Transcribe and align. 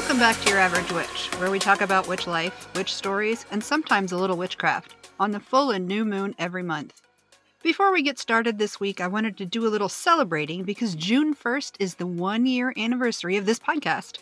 Welcome 0.00 0.18
back 0.18 0.40
to 0.40 0.48
Your 0.48 0.58
Average 0.58 0.92
Witch, 0.92 1.28
where 1.38 1.50
we 1.50 1.58
talk 1.58 1.82
about 1.82 2.08
witch 2.08 2.26
life, 2.26 2.74
witch 2.74 2.94
stories, 2.94 3.44
and 3.50 3.62
sometimes 3.62 4.12
a 4.12 4.16
little 4.16 4.38
witchcraft 4.38 4.94
on 5.20 5.30
the 5.30 5.38
full 5.38 5.70
and 5.70 5.86
new 5.86 6.06
moon 6.06 6.34
every 6.38 6.62
month. 6.62 7.02
Before 7.62 7.92
we 7.92 8.00
get 8.00 8.18
started 8.18 8.56
this 8.56 8.80
week, 8.80 8.98
I 8.98 9.06
wanted 9.06 9.36
to 9.36 9.44
do 9.44 9.66
a 9.66 9.68
little 9.68 9.90
celebrating 9.90 10.64
because 10.64 10.94
June 10.94 11.34
1st 11.34 11.74
is 11.78 11.96
the 11.96 12.06
one 12.06 12.46
year 12.46 12.72
anniversary 12.78 13.36
of 13.36 13.44
this 13.44 13.58
podcast. 13.58 14.20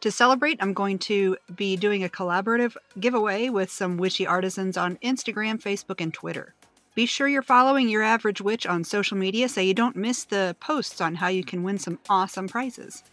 To 0.00 0.10
celebrate, 0.10 0.58
I'm 0.60 0.74
going 0.74 0.98
to 0.98 1.36
be 1.54 1.76
doing 1.76 2.02
a 2.02 2.08
collaborative 2.08 2.76
giveaway 2.98 3.50
with 3.50 3.70
some 3.70 3.98
witchy 3.98 4.26
artisans 4.26 4.76
on 4.76 4.96
Instagram, 4.96 5.62
Facebook, 5.62 6.00
and 6.00 6.12
Twitter. 6.12 6.54
Be 6.96 7.06
sure 7.06 7.28
you're 7.28 7.40
following 7.40 7.88
Your 7.88 8.02
Average 8.02 8.40
Witch 8.40 8.66
on 8.66 8.82
social 8.82 9.16
media 9.16 9.48
so 9.48 9.60
you 9.60 9.74
don't 9.74 9.94
miss 9.94 10.24
the 10.24 10.56
posts 10.58 11.00
on 11.00 11.14
how 11.14 11.28
you 11.28 11.44
can 11.44 11.62
win 11.62 11.78
some 11.78 12.00
awesome 12.08 12.48
prizes. 12.48 13.04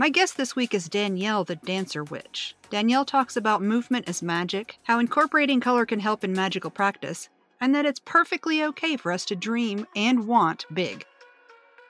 My 0.00 0.08
guest 0.08 0.38
this 0.38 0.56
week 0.56 0.72
is 0.72 0.88
Danielle, 0.88 1.44
the 1.44 1.56
Dancer 1.56 2.02
Witch. 2.02 2.56
Danielle 2.70 3.04
talks 3.04 3.36
about 3.36 3.60
movement 3.60 4.08
as 4.08 4.22
magic, 4.22 4.78
how 4.84 4.98
incorporating 4.98 5.60
color 5.60 5.84
can 5.84 6.00
help 6.00 6.24
in 6.24 6.32
magical 6.32 6.70
practice, 6.70 7.28
and 7.60 7.74
that 7.74 7.84
it's 7.84 7.98
perfectly 7.98 8.64
okay 8.64 8.96
for 8.96 9.12
us 9.12 9.26
to 9.26 9.36
dream 9.36 9.86
and 9.94 10.26
want 10.26 10.64
big. 10.72 11.04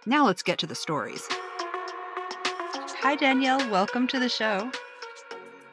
Now 0.06 0.26
let's 0.26 0.42
get 0.42 0.58
to 0.58 0.66
the 0.66 0.74
stories. 0.74 1.24
Hi, 2.98 3.14
Danielle. 3.14 3.70
Welcome 3.70 4.08
to 4.08 4.18
the 4.18 4.28
show. 4.28 4.72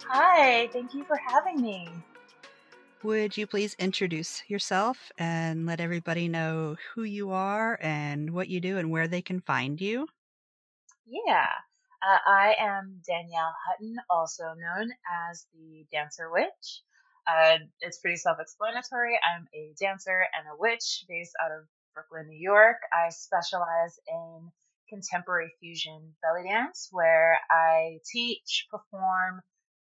Hi, 0.08 0.70
thank 0.72 0.94
you 0.94 1.06
for 1.06 1.18
having 1.18 1.60
me. 1.60 1.90
Would 3.02 3.36
you 3.36 3.48
please 3.48 3.76
introduce 3.80 4.44
yourself 4.48 5.12
and 5.18 5.66
let 5.66 5.80
everybody 5.80 6.28
know 6.28 6.76
who 6.94 7.02
you 7.02 7.32
are 7.32 7.80
and 7.82 8.30
what 8.30 8.48
you 8.48 8.60
do 8.60 8.78
and 8.78 8.92
where 8.92 9.08
they 9.08 9.24
can 9.24 9.40
find 9.40 9.82
you? 9.82 10.08
Yeah, 11.08 11.48
uh, 12.08 12.20
I 12.26 12.56
am 12.60 13.02
Danielle 13.06 13.54
Hutton, 13.68 13.98
also 14.10 14.44
known 14.44 14.92
as 15.30 15.46
the 15.54 15.86
Dancer 15.92 16.32
Witch. 16.32 16.82
Uh, 17.28 17.58
it's 17.82 18.00
pretty 18.00 18.16
self 18.16 18.38
explanatory. 18.40 19.20
I'm 19.22 19.46
a 19.54 19.74
dancer 19.78 20.26
and 20.38 20.48
a 20.48 20.58
witch 20.58 21.04
based 21.10 21.34
out 21.44 21.52
of 21.52 21.68
Brooklyn, 21.94 22.30
New 22.30 22.40
York. 22.40 22.78
I 22.94 23.10
specialize 23.10 24.00
in 24.08 24.52
contemporary 24.90 25.52
fusion 25.60 26.16
belly 26.24 26.48
dance, 26.48 26.88
where 26.92 27.42
I 27.52 28.00
teach, 28.10 28.68
perform, 28.72 29.42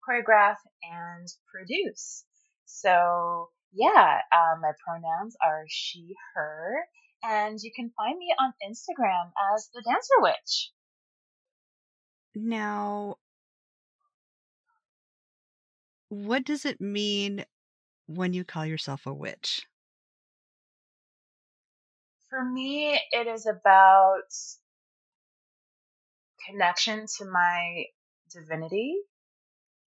choreograph, 0.08 0.58
and 0.84 1.26
produce. 1.52 2.24
So, 2.66 3.48
yeah, 3.72 4.20
uh, 4.30 4.60
my 4.60 4.70
pronouns 4.86 5.36
are 5.44 5.64
she, 5.66 6.14
her, 6.36 6.84
and 7.24 7.58
you 7.60 7.72
can 7.74 7.90
find 7.96 8.16
me 8.16 8.32
on 8.38 8.52
Instagram 8.64 9.32
as 9.56 9.68
the 9.74 9.82
Dancer 9.84 10.20
Witch. 10.20 10.70
Now, 12.34 13.16
what 16.08 16.44
does 16.44 16.64
it 16.64 16.80
mean 16.80 17.44
when 18.06 18.32
you 18.32 18.44
call 18.44 18.66
yourself 18.66 19.06
a 19.06 19.12
witch? 19.12 19.66
For 22.30 22.44
me, 22.44 23.00
it 23.10 23.26
is 23.26 23.46
about 23.46 24.32
connection 26.46 27.06
to 27.18 27.24
my 27.26 27.84
divinity. 28.30 28.96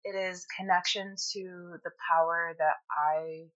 It 0.04 0.14
is 0.14 0.46
connection 0.58 1.14
to 1.32 1.78
the 1.84 1.90
power 2.10 2.54
that 2.58 2.74
I 2.90 3.46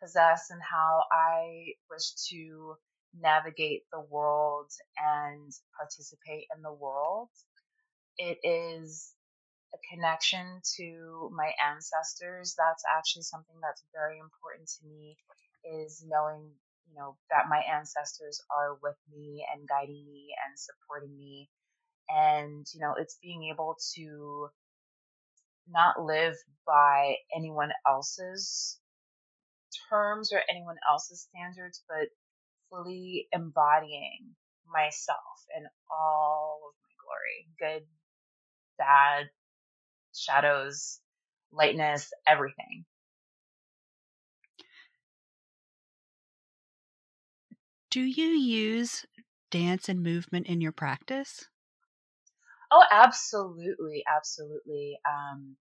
possess 0.00 0.50
and 0.50 0.60
how 0.62 1.04
I 1.10 1.74
wish 1.90 2.14
to 2.30 2.76
navigate 3.18 3.84
the 3.90 4.00
world 4.00 4.70
and 4.98 5.52
participate 5.76 6.46
in 6.54 6.62
the 6.62 6.72
world. 6.72 7.30
It 8.18 8.38
is 8.44 9.14
a 9.74 9.78
connection 9.94 10.60
to 10.76 11.30
my 11.34 11.52
ancestors. 11.72 12.54
That's 12.58 12.84
actually 12.96 13.22
something 13.24 13.56
that's 13.62 13.84
very 13.94 14.18
important 14.18 14.68
to 14.80 14.88
me 14.88 15.16
is 15.64 16.04
knowing, 16.06 16.50
you 16.88 16.94
know, 16.96 17.16
that 17.30 17.48
my 17.50 17.60
ancestors 17.60 18.40
are 18.56 18.78
with 18.82 18.96
me 19.14 19.46
and 19.52 19.68
guiding 19.68 20.06
me 20.10 20.28
and 20.46 20.58
supporting 20.58 21.16
me. 21.18 21.50
And, 22.08 22.66
you 22.74 22.80
know, 22.80 22.94
it's 22.98 23.18
being 23.22 23.50
able 23.52 23.76
to 23.96 24.50
not 25.68 26.02
live 26.02 26.36
by 26.66 27.16
anyone 27.36 27.70
else's 27.86 28.78
terms 29.90 30.32
or 30.32 30.42
anyone 30.50 30.76
else's 30.88 31.28
standards, 31.30 31.82
but 31.88 32.08
fully 32.70 33.28
embodying 33.32 34.34
myself 34.72 35.46
in 35.56 35.66
all 35.90 36.60
of 36.68 36.74
my 36.82 36.94
glory, 37.02 37.48
good, 37.80 37.86
bad, 38.78 39.30
shadows, 40.14 41.00
lightness, 41.52 42.12
everything. 42.26 42.84
Do 47.90 48.00
you 48.00 48.28
use 48.28 49.06
dance 49.50 49.88
and 49.88 50.02
movement 50.02 50.46
in 50.46 50.60
your 50.60 50.72
practice? 50.72 51.48
Oh, 52.70 52.84
absolutely, 52.90 54.04
absolutely. 54.06 54.98
Um, 55.08 55.56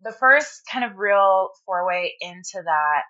the 0.00 0.12
first 0.12 0.62
kind 0.70 0.84
of 0.84 0.98
real 0.98 1.50
foray 1.64 2.12
into 2.20 2.62
that 2.64 3.04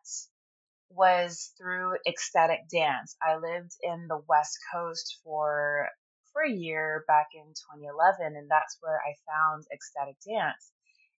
was 0.91 1.53
through 1.59 1.97
ecstatic 2.07 2.61
dance. 2.71 3.17
I 3.23 3.37
lived 3.37 3.73
in 3.83 4.07
the 4.09 4.23
West 4.29 4.59
Coast 4.73 5.21
for 5.23 5.89
for 6.33 6.43
a 6.43 6.51
year 6.51 7.05
back 7.07 7.29
in 7.35 7.47
2011, 7.77 8.37
and 8.37 8.51
that's 8.51 8.77
where 8.81 9.01
I 9.01 9.15
found 9.27 9.65
ecstatic 9.73 10.17
dance. 10.27 10.73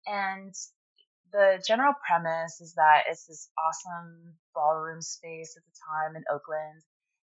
And 0.06 0.54
the 1.32 1.62
general 1.66 1.94
premise 2.06 2.60
is 2.60 2.74
that 2.74 3.04
it's 3.08 3.26
this 3.26 3.50
awesome 3.58 4.34
ballroom 4.54 5.00
space 5.00 5.54
at 5.56 5.64
the 5.64 5.76
time 5.78 6.16
in 6.16 6.24
Oakland, 6.32 6.82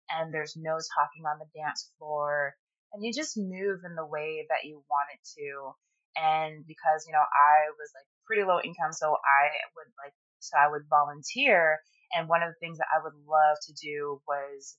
and 0.09 0.33
there's 0.33 0.55
no 0.55 0.77
talking 0.95 1.25
on 1.25 1.39
the 1.39 1.49
dance 1.55 1.89
floor, 1.97 2.55
and 2.91 3.03
you 3.03 3.13
just 3.13 3.37
move 3.37 3.81
in 3.85 3.95
the 3.95 4.05
way 4.05 4.45
that 4.49 4.67
you 4.67 4.83
want 4.89 5.09
it 5.13 5.23
to. 5.39 5.73
And 6.15 6.65
because, 6.67 7.07
you 7.07 7.13
know, 7.13 7.25
I 7.25 7.73
was 7.73 7.89
like 7.95 8.05
pretty 8.27 8.43
low 8.43 8.59
income, 8.61 8.93
so 8.93 9.17
I 9.17 9.49
would 9.75 9.91
like, 9.97 10.13
so 10.39 10.57
I 10.57 10.69
would 10.69 10.85
volunteer. 10.89 11.79
And 12.13 12.29
one 12.29 12.43
of 12.43 12.53
the 12.53 12.59
things 12.61 12.77
that 12.77 12.93
I 12.93 13.01
would 13.01 13.17
love 13.25 13.57
to 13.65 13.73
do 13.73 14.21
was 14.27 14.77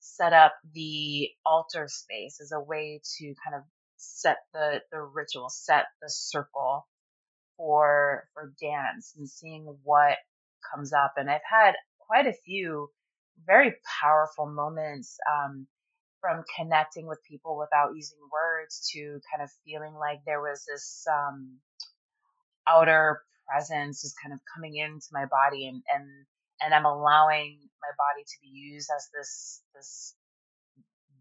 set 0.00 0.32
up 0.32 0.54
the 0.74 1.28
altar 1.44 1.86
space 1.88 2.40
as 2.40 2.52
a 2.52 2.60
way 2.60 3.00
to 3.18 3.34
kind 3.44 3.56
of 3.56 3.62
set 3.96 4.38
the, 4.52 4.80
the 4.92 5.00
ritual, 5.00 5.48
set 5.48 5.86
the 6.02 6.08
circle 6.10 6.86
for, 7.56 8.28
for 8.34 8.52
dance 8.60 9.14
and 9.16 9.28
seeing 9.28 9.76
what 9.82 10.16
comes 10.72 10.92
up. 10.92 11.14
And 11.16 11.30
I've 11.30 11.40
had 11.48 11.74
quite 11.98 12.26
a 12.26 12.34
few 12.44 12.90
very 13.46 13.74
powerful 14.00 14.46
moments, 14.46 15.18
um, 15.30 15.66
from 16.20 16.42
connecting 16.56 17.06
with 17.06 17.20
people 17.28 17.56
without 17.56 17.94
using 17.94 18.18
words 18.32 18.90
to 18.92 19.20
kind 19.30 19.42
of 19.42 19.50
feeling 19.64 19.94
like 19.94 20.18
there 20.26 20.40
was 20.40 20.64
this, 20.64 21.04
um, 21.10 21.58
outer 22.66 23.22
presence 23.48 24.04
is 24.04 24.14
kind 24.22 24.32
of 24.34 24.40
coming 24.54 24.76
into 24.76 25.06
my 25.12 25.24
body 25.24 25.66
and, 25.66 25.82
and 25.94 26.06
and 26.62 26.74
I'm 26.74 26.86
allowing 26.86 27.58
my 27.80 27.92
body 27.96 28.24
to 28.24 28.36
be 28.42 28.48
used 28.48 28.90
as 28.94 29.08
this 29.14 29.62
this 29.74 30.14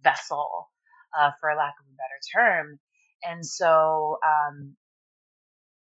vessel, 0.03 0.69
uh, 1.17 1.31
for 1.39 1.49
lack 1.55 1.73
of 1.79 1.87
a 1.87 1.97
better 1.97 2.21
term. 2.35 2.79
And 3.23 3.45
so 3.45 4.19
um, 4.25 4.75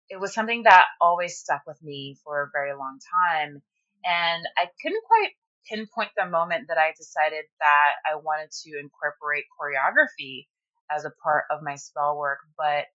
it 0.10 0.20
was 0.20 0.34
something 0.34 0.64
that 0.64 0.86
always 1.00 1.38
stuck 1.38 1.62
with 1.68 1.82
me 1.84 2.18
for 2.24 2.44
a 2.44 2.52
very 2.54 2.74
long 2.74 3.00
time. 3.28 3.62
And 4.06 4.44
I 4.58 4.66
couldn't 4.82 5.04
quite 5.06 5.32
pinpoint 5.70 6.12
the 6.18 6.26
moment 6.26 6.66
that 6.70 6.78
I 6.78 6.94
decided 6.98 7.46
that 7.60 7.92
I 8.12 8.16
wanted 8.16 8.50
to 8.64 8.80
incorporate 8.80 9.46
choreography 9.60 10.48
as 10.92 11.06
a 11.06 11.14
part 11.24 11.46
of 11.52 11.62
my 11.62 11.76
spell 11.76 12.18
work, 12.18 12.40
but 12.58 12.86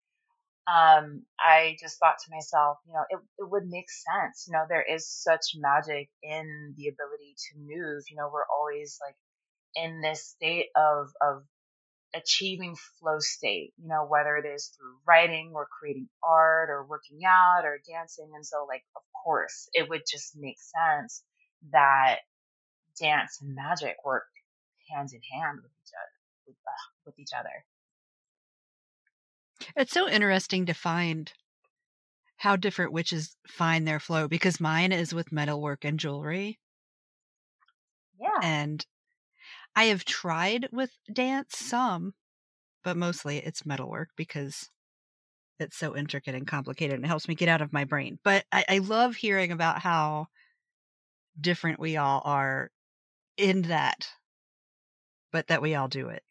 um, 0.66 1.22
I 1.38 1.76
just 1.80 1.98
thought 1.98 2.16
to 2.24 2.30
myself, 2.30 2.78
you 2.86 2.94
know, 2.94 3.04
it, 3.10 3.18
it 3.38 3.50
would 3.50 3.66
make 3.66 3.90
sense. 3.90 4.46
You 4.46 4.54
know, 4.54 4.64
there 4.68 4.82
is 4.84 5.08
such 5.08 5.54
magic 5.56 6.08
in 6.22 6.74
the 6.76 6.88
ability 6.88 7.36
to 7.36 7.58
move. 7.58 8.04
You 8.08 8.16
know, 8.16 8.30
we're 8.32 8.48
always 8.56 8.98
like 9.04 9.16
in 9.76 10.00
this 10.00 10.26
state 10.26 10.68
of, 10.76 11.08
of 11.20 11.42
achieving 12.14 12.76
flow 13.00 13.18
state, 13.18 13.72
you 13.76 13.88
know, 13.88 14.06
whether 14.08 14.36
it 14.36 14.46
is 14.46 14.72
through 14.76 14.96
writing 15.06 15.52
or 15.54 15.68
creating 15.78 16.08
art 16.22 16.70
or 16.70 16.86
working 16.86 17.20
out 17.26 17.64
or 17.64 17.80
dancing. 17.86 18.30
And 18.34 18.46
so, 18.46 18.66
like, 18.68 18.84
of 18.96 19.02
course, 19.24 19.68
it 19.74 19.88
would 19.88 20.02
just 20.10 20.36
make 20.36 20.56
sense 20.58 21.22
that 21.72 22.18
dance 23.00 23.38
and 23.42 23.54
magic 23.54 23.96
work 24.04 24.24
hand 24.90 25.10
in 25.12 25.20
hand 25.32 25.58
with 25.62 25.72
each 25.72 25.92
other. 25.94 26.12
With, 26.46 26.56
uh, 26.66 26.84
with 27.06 27.18
each 27.18 27.32
other. 27.38 27.64
It's 29.76 29.92
so 29.92 30.08
interesting 30.08 30.66
to 30.66 30.74
find 30.74 31.32
how 32.36 32.56
different 32.56 32.92
witches 32.92 33.36
find 33.46 33.86
their 33.86 34.00
flow 34.00 34.28
because 34.28 34.60
mine 34.60 34.92
is 34.92 35.14
with 35.14 35.32
metalwork 35.32 35.84
and 35.84 35.98
jewelry. 35.98 36.58
Yeah. 38.20 38.38
And 38.42 38.84
I 39.76 39.84
have 39.84 40.04
tried 40.04 40.68
with 40.72 40.90
dance 41.12 41.58
some, 41.58 42.14
but 42.82 42.96
mostly 42.96 43.38
it's 43.38 43.66
metalwork 43.66 44.10
because 44.16 44.70
it's 45.58 45.76
so 45.76 45.96
intricate 45.96 46.34
and 46.34 46.46
complicated 46.46 46.96
and 46.96 47.04
it 47.04 47.08
helps 47.08 47.28
me 47.28 47.34
get 47.34 47.48
out 47.48 47.62
of 47.62 47.72
my 47.72 47.84
brain. 47.84 48.18
But 48.24 48.44
I, 48.52 48.64
I 48.68 48.78
love 48.78 49.16
hearing 49.16 49.52
about 49.52 49.80
how 49.80 50.26
different 51.40 51.80
we 51.80 51.96
all 51.96 52.22
are 52.24 52.70
in 53.36 53.62
that, 53.62 54.08
but 55.32 55.46
that 55.48 55.62
we 55.62 55.74
all 55.74 55.88
do 55.88 56.08
it. 56.08 56.22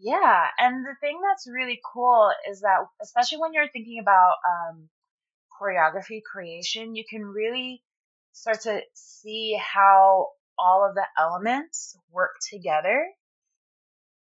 Yeah, 0.00 0.46
and 0.58 0.84
the 0.86 0.94
thing 1.00 1.20
that's 1.20 1.46
really 1.50 1.80
cool 1.92 2.30
is 2.48 2.60
that, 2.60 2.86
especially 3.02 3.38
when 3.38 3.52
you're 3.52 3.68
thinking 3.68 3.98
about 4.00 4.36
um, 4.48 4.88
choreography 5.60 6.22
creation, 6.22 6.96
you 6.96 7.04
can 7.08 7.24
really 7.24 7.82
start 8.32 8.62
to 8.62 8.82
see 8.94 9.58
how 9.60 10.30
all 10.58 10.86
of 10.88 10.94
the 10.94 11.06
elements 11.18 11.96
work 12.10 12.36
together 12.50 13.06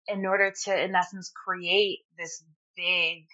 in 0.08 0.24
order 0.26 0.52
to, 0.64 0.82
in 0.84 0.94
essence, 0.94 1.30
create 1.44 2.00
this 2.18 2.42
big 2.76 3.26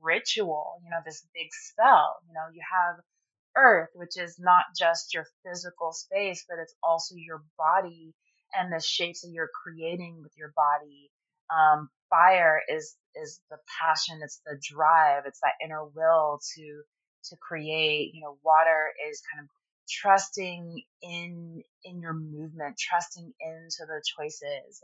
ritual, 0.00 0.80
you 0.84 0.90
know, 0.90 0.98
this 1.04 1.26
big 1.34 1.48
spell. 1.52 2.16
You 2.26 2.34
know, 2.34 2.46
you 2.52 2.62
have 2.72 2.96
earth, 3.56 3.90
which 3.94 4.18
is 4.18 4.38
not 4.38 4.64
just 4.78 5.14
your 5.14 5.26
physical 5.46 5.92
space, 5.92 6.44
but 6.48 6.58
it's 6.60 6.74
also 6.82 7.16
your 7.16 7.44
body 7.58 8.14
and 8.54 8.72
the 8.72 8.80
shapes 8.80 9.22
that 9.22 9.30
you're 9.32 9.50
creating 9.64 10.20
with 10.22 10.32
your 10.36 10.52
body. 10.56 11.10
Um, 11.54 11.88
fire 12.10 12.60
is 12.68 12.96
is 13.14 13.40
the 13.50 13.58
passion, 13.80 14.20
it's 14.22 14.40
the 14.46 14.58
drive, 14.60 15.24
it's 15.26 15.40
that 15.40 15.54
inner 15.64 15.84
will 15.84 16.40
to 16.56 16.82
to 17.30 17.36
create. 17.36 18.12
You 18.14 18.22
know, 18.22 18.38
water 18.44 18.92
is 19.08 19.22
kind 19.32 19.44
of 19.44 19.50
trusting 19.90 20.82
in 21.02 21.62
in 21.84 22.00
your 22.00 22.14
movement, 22.14 22.78
trusting 22.78 23.32
into 23.40 23.86
the 23.86 24.02
choices 24.18 24.82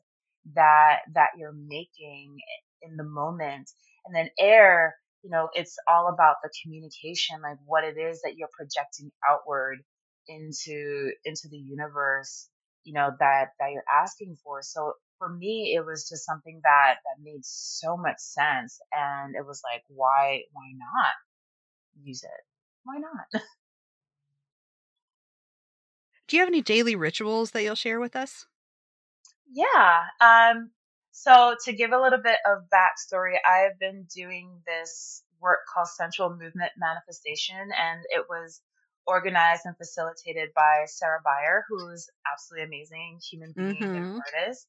that 0.54 1.00
that 1.14 1.30
you're 1.38 1.54
making 1.54 2.38
in 2.82 2.96
the 2.96 3.04
moment. 3.04 3.70
And 4.06 4.14
then 4.14 4.30
air, 4.38 4.96
you 5.22 5.30
know, 5.30 5.48
it's 5.54 5.76
all 5.88 6.08
about 6.08 6.36
the 6.42 6.50
communication, 6.62 7.40
like 7.42 7.58
what 7.66 7.84
it 7.84 7.98
is 7.98 8.22
that 8.22 8.36
you're 8.36 8.48
projecting 8.56 9.10
outward 9.28 9.78
into 10.28 11.12
into 11.24 11.48
the 11.50 11.58
universe, 11.58 12.48
you 12.84 12.92
know, 12.94 13.10
that 13.18 13.48
that 13.58 13.72
you're 13.72 13.84
asking 13.92 14.36
for. 14.42 14.62
So 14.62 14.94
for 15.20 15.28
me, 15.28 15.76
it 15.76 15.84
was 15.84 16.08
just 16.08 16.24
something 16.24 16.60
that 16.64 16.94
that 17.04 17.22
made 17.22 17.44
so 17.44 17.96
much 17.96 18.18
sense, 18.18 18.80
and 18.90 19.36
it 19.36 19.46
was 19.46 19.60
like, 19.62 19.84
why 19.88 20.40
why 20.52 20.72
not 20.72 21.14
use 22.02 22.24
it? 22.24 22.30
Why 22.82 22.96
not? 22.98 23.26
Do 26.26 26.36
you 26.36 26.40
have 26.40 26.48
any 26.48 26.62
daily 26.62 26.96
rituals 26.96 27.50
that 27.50 27.62
you'll 27.62 27.74
share 27.74 28.00
with 28.00 28.16
us? 28.16 28.46
Yeah. 29.52 30.04
Um, 30.20 30.70
so 31.10 31.56
to 31.64 31.72
give 31.72 31.90
a 31.92 32.00
little 32.00 32.22
bit 32.22 32.38
of 32.46 32.68
backstory, 32.72 33.34
I 33.44 33.64
have 33.68 33.78
been 33.78 34.06
doing 34.14 34.62
this 34.66 35.22
work 35.40 35.58
called 35.72 35.88
Central 35.88 36.30
Movement 36.30 36.70
Manifestation, 36.78 37.58
and 37.76 38.00
it 38.10 38.26
was 38.28 38.62
organized 39.06 39.62
and 39.64 39.76
facilitated 39.76 40.50
by 40.54 40.84
Sarah 40.86 41.20
Beyer, 41.24 41.64
who's 41.68 42.08
absolutely 42.32 42.66
amazing 42.66 43.18
human 43.28 43.52
being 43.54 43.74
mm-hmm. 43.74 43.96
and 43.96 44.22
artist. 44.34 44.66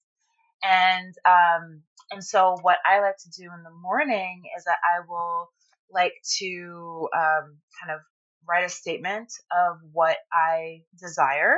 And 0.64 1.14
um, 1.26 1.82
and 2.12 2.24
so 2.24 2.58
what 2.62 2.78
I 2.86 3.02
like 3.02 3.18
to 3.18 3.30
do 3.32 3.46
in 3.46 3.64
the 3.64 3.72
morning 3.82 4.44
is 4.58 4.66
that 4.66 4.78
I 4.84 5.06
will 5.08 5.50
like 5.92 6.14
to 6.40 7.10
um, 7.16 7.58
kind 7.82 7.94
of 7.96 8.02
write 8.48 8.66
a 8.66 8.70
statement 8.70 9.32
of 9.52 9.78
what 9.94 10.18
I 10.34 10.82
desire, 11.00 11.58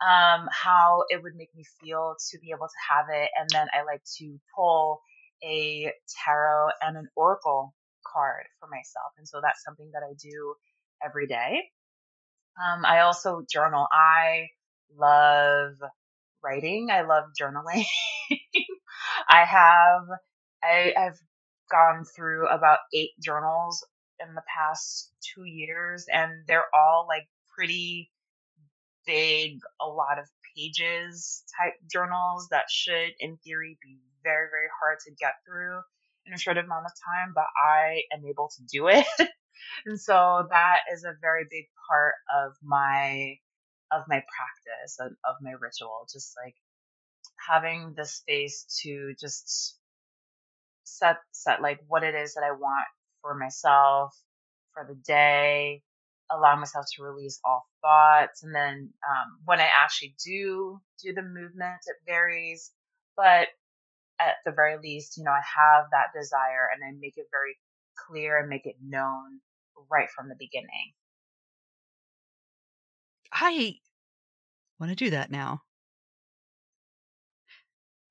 um, 0.00 0.48
how 0.52 1.04
it 1.10 1.22
would 1.22 1.34
make 1.36 1.54
me 1.56 1.64
feel 1.82 2.16
to 2.30 2.38
be 2.38 2.50
able 2.50 2.68
to 2.68 2.94
have 2.94 3.06
it, 3.12 3.30
and 3.38 3.48
then 3.52 3.68
I 3.74 3.84
like 3.84 4.02
to 4.18 4.38
pull 4.56 5.00
a 5.44 5.92
tarot 6.24 6.68
and 6.82 6.96
an 6.96 7.08
oracle 7.16 7.74
card 8.06 8.44
for 8.60 8.68
myself, 8.68 9.12
and 9.18 9.28
so 9.28 9.40
that's 9.42 9.62
something 9.64 9.90
that 9.94 10.02
I 10.08 10.14
do 10.22 10.54
every 11.04 11.26
day. 11.26 11.62
Um, 12.62 12.84
I 12.84 13.00
also 13.00 13.44
journal. 13.50 13.86
I 13.92 14.48
love 14.96 15.74
writing. 16.42 16.88
I 16.90 17.02
love 17.02 17.24
journaling. 17.40 17.84
I 19.28 19.44
have 19.44 20.02
I, 20.62 20.92
I've 20.96 21.18
gone 21.70 22.04
through 22.04 22.48
about 22.48 22.78
eight 22.92 23.10
journals 23.22 23.84
in 24.20 24.34
the 24.34 24.42
past 24.54 25.12
two 25.34 25.44
years, 25.44 26.06
and 26.12 26.32
they're 26.46 26.66
all 26.74 27.06
like 27.08 27.26
pretty 27.56 28.10
big, 29.06 29.58
a 29.80 29.86
lot 29.86 30.18
of 30.18 30.26
pages 30.56 31.44
type 31.58 31.74
journals 31.90 32.48
that 32.50 32.64
should, 32.70 33.12
in 33.20 33.36
theory, 33.44 33.78
be 33.82 33.98
very, 34.22 34.48
very 34.50 34.68
hard 34.80 34.98
to 35.06 35.12
get 35.18 35.34
through 35.46 35.80
in 36.26 36.34
a 36.34 36.38
short 36.38 36.58
amount 36.58 36.86
of 36.86 36.92
time, 37.06 37.32
but 37.34 37.46
I 37.62 38.02
am 38.12 38.24
able 38.28 38.50
to 38.56 38.62
do 38.70 38.88
it. 38.88 39.06
and 39.86 40.00
so 40.00 40.46
that 40.50 40.78
is 40.92 41.04
a 41.04 41.14
very 41.20 41.44
big 41.50 41.64
part 41.88 42.14
of 42.36 42.52
my 42.62 43.36
of 43.92 44.02
my 44.08 44.16
practice 44.20 44.98
of, 45.00 45.12
of 45.24 45.36
my 45.42 45.52
ritual 45.52 46.06
just 46.12 46.34
like 46.44 46.54
having 47.48 47.94
the 47.96 48.04
space 48.06 48.66
to 48.82 49.14
just 49.20 49.76
set 50.84 51.18
set 51.32 51.62
like 51.62 51.80
what 51.88 52.04
it 52.04 52.14
is 52.14 52.34
that 52.34 52.44
I 52.44 52.52
want 52.52 52.86
for 53.22 53.34
myself 53.34 54.14
for 54.74 54.86
the 54.88 54.96
day, 54.96 55.82
allow 56.30 56.56
myself 56.56 56.86
to 56.96 57.02
release 57.02 57.40
all 57.44 57.66
thoughts, 57.82 58.42
and 58.42 58.54
then 58.54 58.90
um, 59.08 59.38
when 59.44 59.60
I 59.60 59.68
actually 59.84 60.14
do 60.24 60.80
do 61.02 61.12
the 61.14 61.22
movement, 61.22 61.80
it 61.86 61.96
varies, 62.06 62.72
but 63.16 63.48
at 64.20 64.36
the 64.46 64.52
very 64.52 64.78
least, 64.82 65.18
you 65.18 65.24
know, 65.24 65.32
I 65.32 65.42
have 65.56 65.86
that 65.92 66.18
desire 66.18 66.68
and 66.74 66.82
I 66.84 66.98
make 67.00 67.14
it 67.18 67.26
very 67.32 67.58
clear 68.08 68.38
and 68.38 68.48
make 68.48 68.66
it 68.66 68.76
known 68.82 69.40
right 69.90 70.08
from 70.10 70.28
the 70.28 70.36
beginning. 70.38 70.92
I 73.32 73.76
want 74.78 74.90
to 74.90 74.96
do 74.96 75.10
that 75.10 75.30
now. 75.30 75.62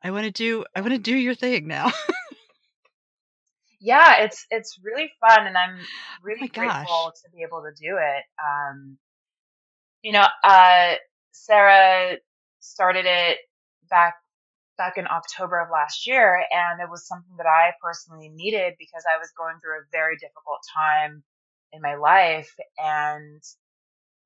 I 0.04 0.12
want 0.12 0.26
to 0.26 0.32
do 0.32 0.66
I 0.76 0.82
want 0.82 0.94
to 0.94 1.00
do 1.00 1.16
your 1.16 1.36
thing 1.36 1.68
now. 1.68 1.92
yeah, 3.80 4.24
it's 4.24 4.46
it's 4.50 4.80
really 4.84 5.12
fun, 5.20 5.48
and 5.48 5.58
I'm 5.58 5.78
oh 5.80 5.86
really 6.24 6.50
oh 6.50 6.54
grateful 6.54 7.14
to 7.24 7.32
be 7.32 7.44
able 7.44 7.64
to 7.64 7.72
do 7.72 7.98
it. 7.98 8.24
Um, 8.44 8.98
you 10.02 10.12
know, 10.12 10.26
uh, 10.44 10.96
Sarah 11.32 12.18
started 12.60 13.06
it 13.06 13.38
back 13.90 14.16
back 14.78 14.98
in 14.98 15.08
October 15.08 15.60
of 15.60 15.70
last 15.72 16.06
year, 16.08 16.44
and 16.52 16.80
it 16.82 16.90
was 16.90 17.08
something 17.08 17.36
that 17.38 17.48
I 17.48 17.72
personally 17.82 18.30
needed 18.30 18.76
because 18.78 19.04
I 19.12 19.18
was 19.18 19.32
going 19.38 19.56
through 19.62 19.80
a 19.80 19.90
very 19.92 20.16
difficult 20.18 20.60
time 20.76 21.24
in 21.74 21.82
my 21.82 21.96
life, 21.96 22.54
and 22.78 23.42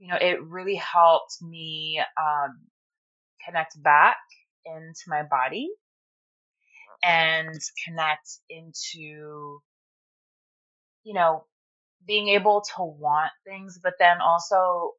you 0.02 0.08
know, 0.08 0.18
it 0.20 0.44
really 0.44 0.76
helped 0.76 1.38
me 1.44 2.02
um, 2.20 2.58
connect 3.46 3.82
back 3.84 4.18
into 4.66 5.02
my 5.08 5.22
body 5.22 5.70
and 7.04 7.54
connect 7.86 8.28
into, 8.50 9.62
you 11.04 11.14
know, 11.14 11.46
being 12.08 12.30
able 12.30 12.64
to 12.76 12.84
want 12.84 13.32
things, 13.46 13.80
but 13.82 13.94
then 14.00 14.18
also 14.22 14.94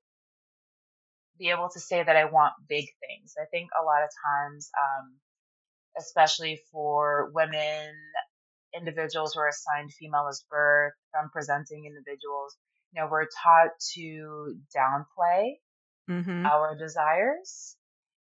be 1.37 1.51
able 1.51 1.69
to 1.73 1.81
say 1.81 2.05
that 2.05 2.17
I 2.17 2.27
want 2.27 2.53
big 2.69 2.85
things. 3.01 3.35
I 3.41 3.47
think 3.51 3.71
a 3.81 3.85
lot 3.85 4.05
of 4.05 4.11
times, 4.25 4.71
um, 4.81 5.15
especially 5.99 6.61
for 6.71 7.33
women, 7.35 7.93
individuals 8.73 9.35
who 9.35 9.41
are 9.41 9.49
assigned 9.49 9.93
female 9.93 10.29
as 10.31 10.45
birth, 10.49 10.93
from 11.11 11.29
presenting 11.31 11.87
individuals, 11.87 12.57
you 12.93 13.01
know, 13.01 13.09
we're 13.11 13.27
taught 13.43 13.71
to 13.95 14.55
downplay 14.77 15.55
mm-hmm. 16.09 16.47
our 16.47 16.77
desires. 16.77 17.77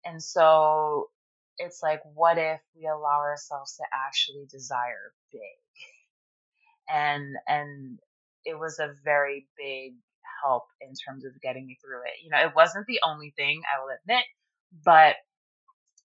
And 0.04 0.22
so 0.22 1.08
it's 1.58 1.82
like, 1.82 2.00
what 2.14 2.38
if 2.38 2.60
we 2.76 2.86
allow 2.86 3.20
ourselves 3.20 3.76
to 3.76 3.84
actually 3.92 4.46
desire 4.50 5.12
big? 5.32 5.40
And, 6.88 7.36
and 7.46 7.98
it 8.44 8.58
was 8.58 8.78
a 8.78 8.94
very 9.04 9.46
big 9.56 9.94
help 10.42 10.64
in 10.80 10.92
terms 10.94 11.24
of 11.24 11.40
getting 11.40 11.66
me 11.66 11.78
through 11.82 12.02
it. 12.02 12.22
You 12.22 12.30
know, 12.30 12.38
it 12.38 12.54
wasn't 12.54 12.86
the 12.86 13.00
only 13.04 13.32
thing, 13.36 13.62
I 13.64 13.82
will 13.82 13.90
admit, 14.02 14.24
but, 14.84 15.16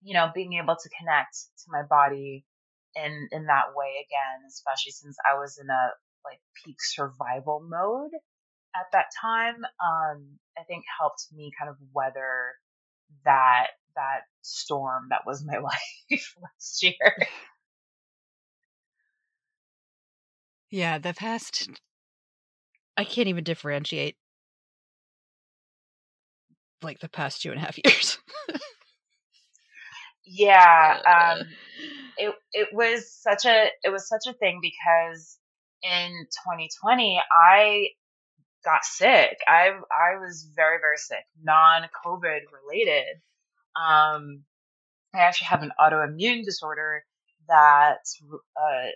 you 0.02 0.14
know, 0.14 0.30
being 0.34 0.54
able 0.54 0.76
to 0.76 0.90
connect 0.98 1.34
to 1.34 1.64
my 1.68 1.82
body 1.82 2.44
in, 2.94 3.28
in 3.32 3.46
that 3.46 3.74
way 3.74 4.04
again, 4.04 4.46
especially 4.48 4.92
since 4.92 5.16
I 5.28 5.38
was 5.38 5.58
in 5.58 5.70
a 5.70 5.90
like 6.24 6.40
peak 6.64 6.76
survival 6.80 7.64
mode 7.66 8.10
at 8.78 8.87
that 8.92 9.06
time, 9.20 9.56
um, 9.82 10.38
I 10.58 10.62
think 10.66 10.85
helped 10.99 11.26
me 11.35 11.50
kind 11.58 11.70
of 11.70 11.76
weather 11.92 12.54
that 13.25 13.68
that 13.97 14.20
storm 14.42 15.08
that 15.11 15.23
was 15.26 15.44
my 15.44 15.58
life 15.58 16.35
last 16.42 16.82
year. 16.82 17.16
Yeah, 20.70 20.99
the 20.99 21.14
past 21.14 21.68
I 22.97 23.04
can't 23.04 23.28
even 23.28 23.44
differentiate 23.44 24.16
like 26.82 27.00
the 27.00 27.08
past 27.08 27.42
two 27.42 27.50
and 27.50 27.58
a 27.58 27.64
half 27.64 27.78
years. 27.85 28.18
yeah. 30.26 31.38
Um 31.40 31.47
it 32.16 32.35
it 32.52 32.68
was 32.73 33.12
such 33.12 33.44
a 33.47 33.68
it 33.82 33.90
was 33.90 34.08
such 34.08 34.26
a 34.28 34.35
thing 34.35 34.61
because 34.61 35.38
in 35.82 36.26
2020, 36.44 37.20
I 37.32 37.88
got 38.64 38.84
sick. 38.84 39.38
I 39.46 39.68
I 39.68 40.18
was 40.18 40.48
very 40.54 40.78
very 40.80 40.96
sick, 40.96 41.24
non-COVID 41.42 42.40
related. 42.62 43.20
Um, 43.76 44.44
I 45.14 45.20
actually 45.20 45.46
have 45.46 45.62
an 45.62 45.72
autoimmune 45.80 46.44
disorder 46.44 47.04
that 47.48 47.98
uh, 48.32 48.88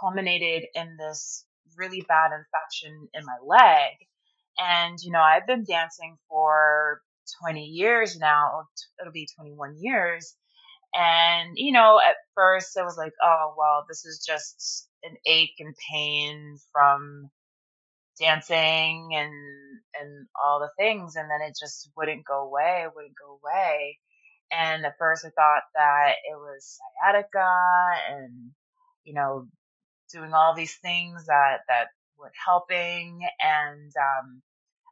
culminated 0.00 0.66
in 0.74 0.96
this 0.98 1.44
really 1.76 2.02
bad 2.08 2.30
infection 2.32 3.08
in 3.12 3.24
my 3.24 3.36
leg. 3.44 3.92
And 4.58 4.98
you 5.02 5.12
know, 5.12 5.20
I've 5.20 5.46
been 5.46 5.64
dancing 5.64 6.16
for 6.28 7.02
20 7.42 7.64
years 7.64 8.18
now. 8.18 8.64
It'll 9.00 9.12
be 9.12 9.28
21 9.36 9.76
years. 9.78 10.36
And, 10.94 11.52
you 11.56 11.72
know, 11.72 12.00
at 12.00 12.16
first 12.34 12.76
it 12.76 12.82
was 12.82 12.96
like, 12.96 13.12
oh, 13.22 13.54
well, 13.58 13.84
this 13.88 14.06
is 14.06 14.24
just 14.26 14.88
an 15.02 15.16
ache 15.26 15.56
and 15.58 15.74
pain 15.90 16.56
from 16.72 17.30
dancing 18.20 19.10
and, 19.14 19.32
and 20.00 20.26
all 20.44 20.60
the 20.60 20.70
things. 20.78 21.16
And 21.16 21.30
then 21.30 21.42
it 21.42 21.56
just 21.60 21.90
wouldn't 21.96 22.26
go 22.26 22.42
away, 22.44 22.84
it 22.84 22.92
wouldn't 22.94 23.14
go 23.20 23.38
away. 23.42 23.98
And 24.52 24.86
at 24.86 24.98
first 24.98 25.24
I 25.24 25.30
thought 25.30 25.62
that 25.74 26.14
it 26.30 26.36
was 26.36 26.78
sciatica 27.04 27.48
and, 28.10 28.52
you 29.04 29.14
know, 29.14 29.48
doing 30.12 30.32
all 30.34 30.54
these 30.54 30.76
things 30.76 31.26
that, 31.26 31.58
that 31.68 31.88
were 32.18 32.32
helping. 32.46 33.20
And, 33.40 33.92
um, 33.96 34.42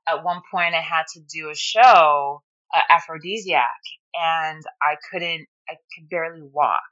at 0.09 0.25
one 0.25 0.43
point 0.51 0.75
I 0.75 0.83
had 0.83 1.05
to 1.15 1.21
do 1.21 1.51
a 1.51 1.57
show, 1.57 2.43
uh, 2.75 2.81
aphrodisiac, 2.91 3.71
and 4.15 4.63
I 4.83 4.97
couldn't, 5.11 5.47
I 5.69 5.75
could 5.97 6.11
barely 6.11 6.43
walk, 6.43 6.83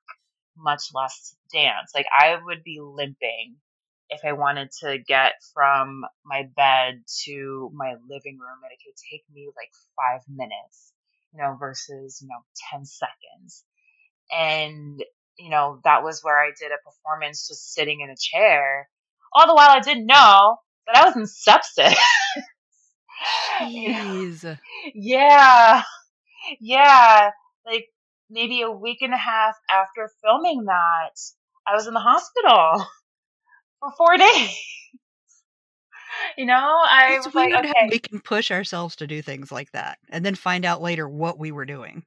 much 0.56 0.84
less 0.94 1.36
dance. 1.52 1.92
Like 1.94 2.06
I 2.16 2.36
would 2.42 2.64
be 2.64 2.80
limping 2.82 3.56
if 4.12 4.20
I 4.24 4.32
wanted 4.32 4.70
to 4.80 4.98
get 4.98 5.32
from 5.54 6.04
my 6.24 6.42
bed 6.54 7.02
to 7.24 7.70
my 7.74 7.94
living 8.08 8.38
room 8.38 8.58
and 8.62 8.70
it 8.70 8.78
could 8.84 8.94
take 9.10 9.24
me 9.32 9.48
like 9.56 9.70
five 9.96 10.20
minutes, 10.28 10.92
you 11.32 11.40
know, 11.40 11.56
versus, 11.58 12.20
you 12.20 12.28
know, 12.28 12.44
10 12.70 12.84
seconds. 12.84 13.64
And, 14.30 15.02
you 15.38 15.50
know, 15.50 15.80
that 15.84 16.04
was 16.04 16.20
where 16.22 16.38
I 16.38 16.50
did 16.58 16.72
a 16.72 16.84
performance 16.84 17.48
just 17.48 17.72
sitting 17.72 18.00
in 18.00 18.10
a 18.10 18.16
chair. 18.16 18.88
All 19.32 19.46
the 19.46 19.54
while 19.54 19.70
I 19.70 19.80
didn't 19.80 20.06
know 20.06 20.56
that 20.86 20.96
I 20.96 21.06
was 21.06 21.16
in 21.16 21.22
sepsis. 21.22 21.94
Jeez. 23.62 24.58
yeah. 24.94 25.82
Yeah. 26.60 27.30
Like 27.64 27.86
maybe 28.28 28.60
a 28.60 28.70
week 28.70 28.98
and 29.00 29.14
a 29.14 29.18
half 29.18 29.54
after 29.70 30.10
filming 30.22 30.64
that, 30.66 31.18
I 31.66 31.74
was 31.74 31.86
in 31.86 31.94
the 31.94 32.00
hospital 32.00 32.84
for 33.82 33.92
four 33.98 34.16
days. 34.18 34.56
you 36.38 36.46
know, 36.46 36.54
I 36.54 37.14
It's 37.16 37.26
was 37.26 37.34
like, 37.34 37.50
weird 37.50 37.66
how 37.66 37.88
we 37.90 37.98
can 37.98 38.20
push 38.20 38.50
ourselves 38.50 38.96
to 38.96 39.06
do 39.06 39.22
things 39.22 39.52
like 39.52 39.70
that 39.72 39.98
and 40.10 40.24
then 40.24 40.34
find 40.36 40.64
out 40.64 40.82
later 40.82 41.08
what 41.08 41.38
we 41.38 41.52
were 41.52 41.66
doing. 41.66 42.04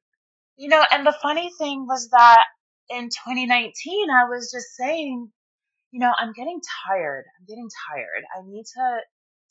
You 0.57 0.69
know, 0.69 0.83
and 0.91 1.05
the 1.05 1.15
funny 1.21 1.51
thing 1.59 1.85
was 1.87 2.09
that 2.11 2.45
in 2.89 3.09
2019, 3.09 4.09
I 4.09 4.25
was 4.29 4.51
just 4.53 4.75
saying, 4.75 5.31
you 5.91 5.99
know, 5.99 6.11
I'm 6.17 6.33
getting 6.33 6.61
tired. 6.87 7.25
I'm 7.39 7.45
getting 7.47 7.69
tired. 7.89 8.23
I 8.37 8.41
need 8.47 8.65
to 8.75 8.99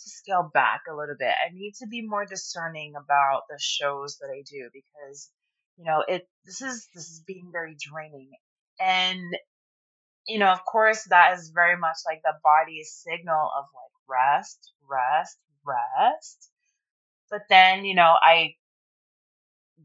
to 0.00 0.10
scale 0.10 0.50
back 0.52 0.82
a 0.90 0.94
little 0.96 1.16
bit. 1.18 1.28
I 1.30 1.54
need 1.54 1.74
to 1.80 1.86
be 1.88 2.02
more 2.06 2.26
discerning 2.26 2.94
about 2.96 3.42
the 3.50 3.58
shows 3.60 4.18
that 4.20 4.28
I 4.28 4.42
do 4.50 4.68
because, 4.72 5.30
you 5.78 5.84
know, 5.84 6.04
it 6.08 6.28
this 6.46 6.62
is 6.62 6.88
this 6.94 7.04
is 7.10 7.22
being 7.26 7.50
very 7.52 7.76
draining. 7.78 8.30
And 8.80 9.22
you 10.26 10.38
know, 10.38 10.48
of 10.52 10.64
course, 10.64 11.04
that 11.10 11.38
is 11.38 11.50
very 11.50 11.76
much 11.76 11.98
like 12.06 12.22
the 12.22 12.34
body's 12.42 12.92
signal 12.92 13.50
of 13.58 13.64
like 13.74 13.92
rest, 14.08 14.72
rest, 14.88 15.38
rest. 15.66 16.50
But 17.30 17.42
then, 17.48 17.84
you 17.84 17.94
know, 17.94 18.14
I 18.22 18.54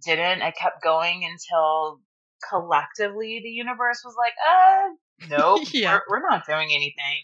didn't. 0.06 0.42
I 0.42 0.52
kept 0.52 0.84
going 0.84 1.26
until 1.26 2.00
collectively 2.48 3.42
the 3.44 3.50
universe 3.50 4.02
was 4.06 4.16
like, 4.18 4.34
uh, 4.48 4.90
nope, 5.38 5.68
yeah. 5.74 6.00
we're, 6.10 6.22
we're 6.22 6.30
not 6.30 6.46
doing 6.46 6.70
anything. 6.72 7.24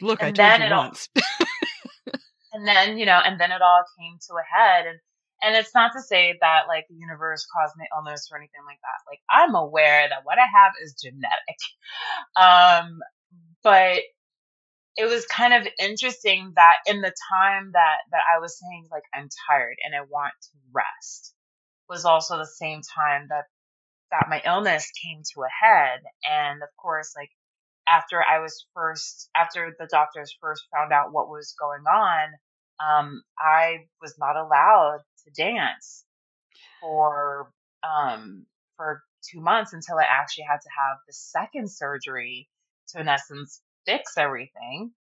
Look, 0.00 0.22
I 0.22 0.28
And 0.28 0.36
told 0.36 0.36
then 0.36 0.60
you 0.60 0.66
it 0.66 0.72
all, 0.72 0.84
once. 0.84 1.08
and 2.52 2.66
then, 2.66 2.98
you 2.98 3.06
know, 3.06 3.20
and 3.24 3.40
then 3.40 3.50
it 3.52 3.62
all 3.62 3.84
came 3.98 4.18
to 4.28 4.34
a 4.34 4.58
head. 4.58 4.86
And, 4.86 4.98
and 5.42 5.54
it's 5.56 5.74
not 5.74 5.92
to 5.94 6.02
say 6.02 6.36
that 6.40 6.64
like 6.68 6.86
the 6.88 6.96
universe 6.96 7.46
caused 7.54 7.74
my 7.78 7.86
illness 7.96 8.28
or 8.32 8.38
anything 8.38 8.62
like 8.66 8.80
that. 8.82 9.10
Like 9.10 9.20
I'm 9.30 9.54
aware 9.54 10.08
that 10.08 10.24
what 10.24 10.38
I 10.38 10.46
have 10.46 10.72
is 10.82 10.94
genetic. 10.94 11.58
Um, 12.40 13.00
but 13.62 14.00
it 14.96 15.08
was 15.08 15.26
kind 15.26 15.54
of 15.54 15.66
interesting 15.80 16.52
that 16.56 16.76
in 16.86 17.00
the 17.00 17.12
time 17.32 17.70
that, 17.72 17.98
that 18.12 18.22
I 18.34 18.40
was 18.40 18.58
saying 18.58 18.86
like 18.90 19.04
I'm 19.14 19.28
tired 19.48 19.76
and 19.84 19.94
I 19.94 20.02
want 20.02 20.34
to 20.42 20.58
rest 20.72 21.34
was 21.88 22.04
also 22.04 22.38
the 22.38 22.46
same 22.46 22.82
time 22.82 23.26
that, 23.30 23.44
that 24.10 24.28
my 24.28 24.42
illness 24.44 24.90
came 25.02 25.22
to 25.34 25.42
a 25.42 25.66
head. 25.66 26.00
And 26.28 26.62
of 26.62 26.68
course, 26.76 27.14
like 27.16 27.30
after 27.88 28.22
I 28.22 28.40
was 28.40 28.66
first, 28.74 29.30
after 29.36 29.74
the 29.78 29.88
doctors 29.90 30.36
first 30.40 30.64
found 30.74 30.92
out 30.92 31.12
what 31.12 31.28
was 31.28 31.54
going 31.58 31.84
on, 31.86 32.28
um, 32.80 33.22
I 33.38 33.86
was 34.02 34.14
not 34.18 34.36
allowed 34.36 35.00
to 35.28 35.42
dance 35.42 36.04
for, 36.80 37.50
um, 37.82 38.46
for 38.76 39.02
two 39.30 39.40
months 39.40 39.72
until 39.72 39.96
I 39.98 40.04
actually 40.08 40.44
had 40.48 40.60
to 40.60 40.68
have 40.78 40.98
the 41.06 41.12
second 41.12 41.70
surgery 41.70 42.48
to 42.88 43.00
in 43.00 43.08
essence 43.08 43.60
fix 43.86 44.16
everything. 44.16 44.92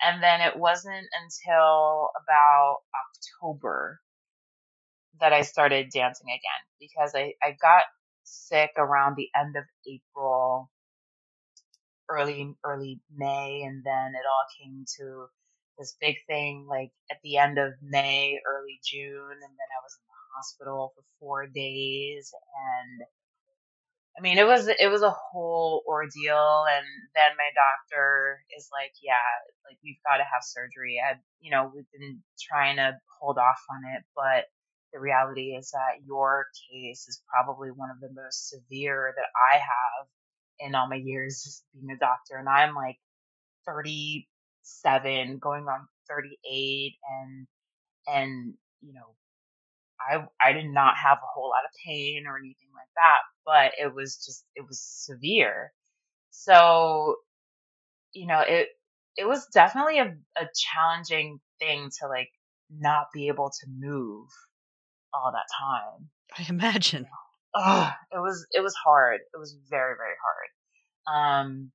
And 0.00 0.22
then 0.22 0.40
it 0.40 0.56
wasn't 0.56 1.06
until 1.22 2.10
about 2.22 2.78
October 3.42 4.00
that 5.20 5.32
I 5.32 5.42
started 5.42 5.90
dancing 5.92 6.28
again 6.28 6.64
because 6.80 7.12
I, 7.14 7.34
I 7.42 7.56
got 7.60 7.84
sick 8.24 8.70
around 8.76 9.16
the 9.16 9.28
end 9.36 9.56
of 9.56 9.64
April, 9.88 10.70
early, 12.08 12.54
early 12.64 13.00
May. 13.16 13.62
And 13.64 13.82
then 13.84 14.12
it 14.14 14.24
all 14.26 14.46
came 14.62 14.84
to 14.98 15.26
this 15.78 15.96
big 16.00 16.16
thing 16.26 16.66
like 16.68 16.90
at 17.10 17.18
the 17.22 17.36
end 17.36 17.58
of 17.58 17.72
May, 17.82 18.38
early 18.46 18.80
June. 18.84 19.30
And 19.32 19.40
then 19.40 19.70
I 19.72 19.80
was 19.82 19.96
in 19.98 20.06
the 20.08 20.22
hospital 20.36 20.92
for 20.94 21.04
four 21.20 21.46
days 21.46 22.32
and 22.34 23.02
I 24.18 24.20
mean, 24.20 24.38
it 24.38 24.46
was 24.46 24.66
it 24.66 24.90
was 24.90 25.02
a 25.02 25.14
whole 25.14 25.84
ordeal, 25.86 26.64
and 26.66 26.84
then 27.14 27.30
my 27.38 27.50
doctor 27.54 28.42
is 28.56 28.68
like, 28.72 28.90
"Yeah, 29.00 29.14
like 29.64 29.78
we've 29.84 30.02
got 30.04 30.16
to 30.16 30.24
have 30.24 30.42
surgery." 30.42 30.98
I, 30.98 31.14
you 31.38 31.52
know, 31.52 31.70
we've 31.72 31.86
been 31.92 32.20
trying 32.50 32.76
to 32.76 32.98
hold 33.20 33.38
off 33.38 33.62
on 33.70 33.94
it, 33.94 34.02
but 34.16 34.46
the 34.92 34.98
reality 34.98 35.54
is 35.54 35.70
that 35.70 36.02
your 36.04 36.46
case 36.68 37.06
is 37.06 37.22
probably 37.30 37.70
one 37.70 37.90
of 37.90 38.00
the 38.00 38.10
most 38.12 38.48
severe 38.48 39.14
that 39.14 39.30
I 39.52 39.58
have 39.58 40.06
in 40.58 40.74
all 40.74 40.88
my 40.88 40.96
years 40.96 41.62
being 41.72 41.94
a 41.94 41.98
doctor, 41.98 42.36
and 42.38 42.48
I'm 42.48 42.74
like 42.74 42.98
37, 44.84 45.38
going 45.38 45.64
on 45.64 45.88
38, 46.08 46.94
and 47.10 47.46
and 48.06 48.54
you 48.80 48.92
know 48.94 49.14
I 50.00 50.24
I 50.40 50.52
did 50.52 50.66
not 50.66 50.96
have 50.96 51.18
a 51.18 51.26
whole 51.34 51.50
lot 51.50 51.64
of 51.64 51.70
pain 51.84 52.24
or 52.26 52.36
anything 52.38 52.68
like 52.74 52.88
that, 52.96 53.18
but 53.44 53.72
it 53.78 53.94
was 53.94 54.16
just 54.24 54.44
it 54.54 54.64
was 54.66 54.80
severe. 54.80 55.72
So, 56.30 57.16
you 58.12 58.26
know, 58.26 58.40
it 58.40 58.68
it 59.16 59.26
was 59.26 59.46
definitely 59.52 59.98
a, 59.98 60.14
a 60.36 60.46
challenging 60.54 61.40
thing 61.58 61.90
to 62.00 62.08
like 62.08 62.30
not 62.70 63.06
be 63.12 63.28
able 63.28 63.50
to 63.50 63.66
move 63.78 64.28
all 65.12 65.32
that 65.32 65.46
time. 65.58 66.08
I 66.38 66.46
imagine. 66.48 67.06
Ugh, 67.54 67.92
it 68.12 68.18
was 68.18 68.46
it 68.52 68.60
was 68.60 68.74
hard. 68.74 69.20
It 69.34 69.38
was 69.38 69.56
very, 69.68 69.94
very 69.96 70.14
hard. 70.22 71.40
Um 71.42 71.72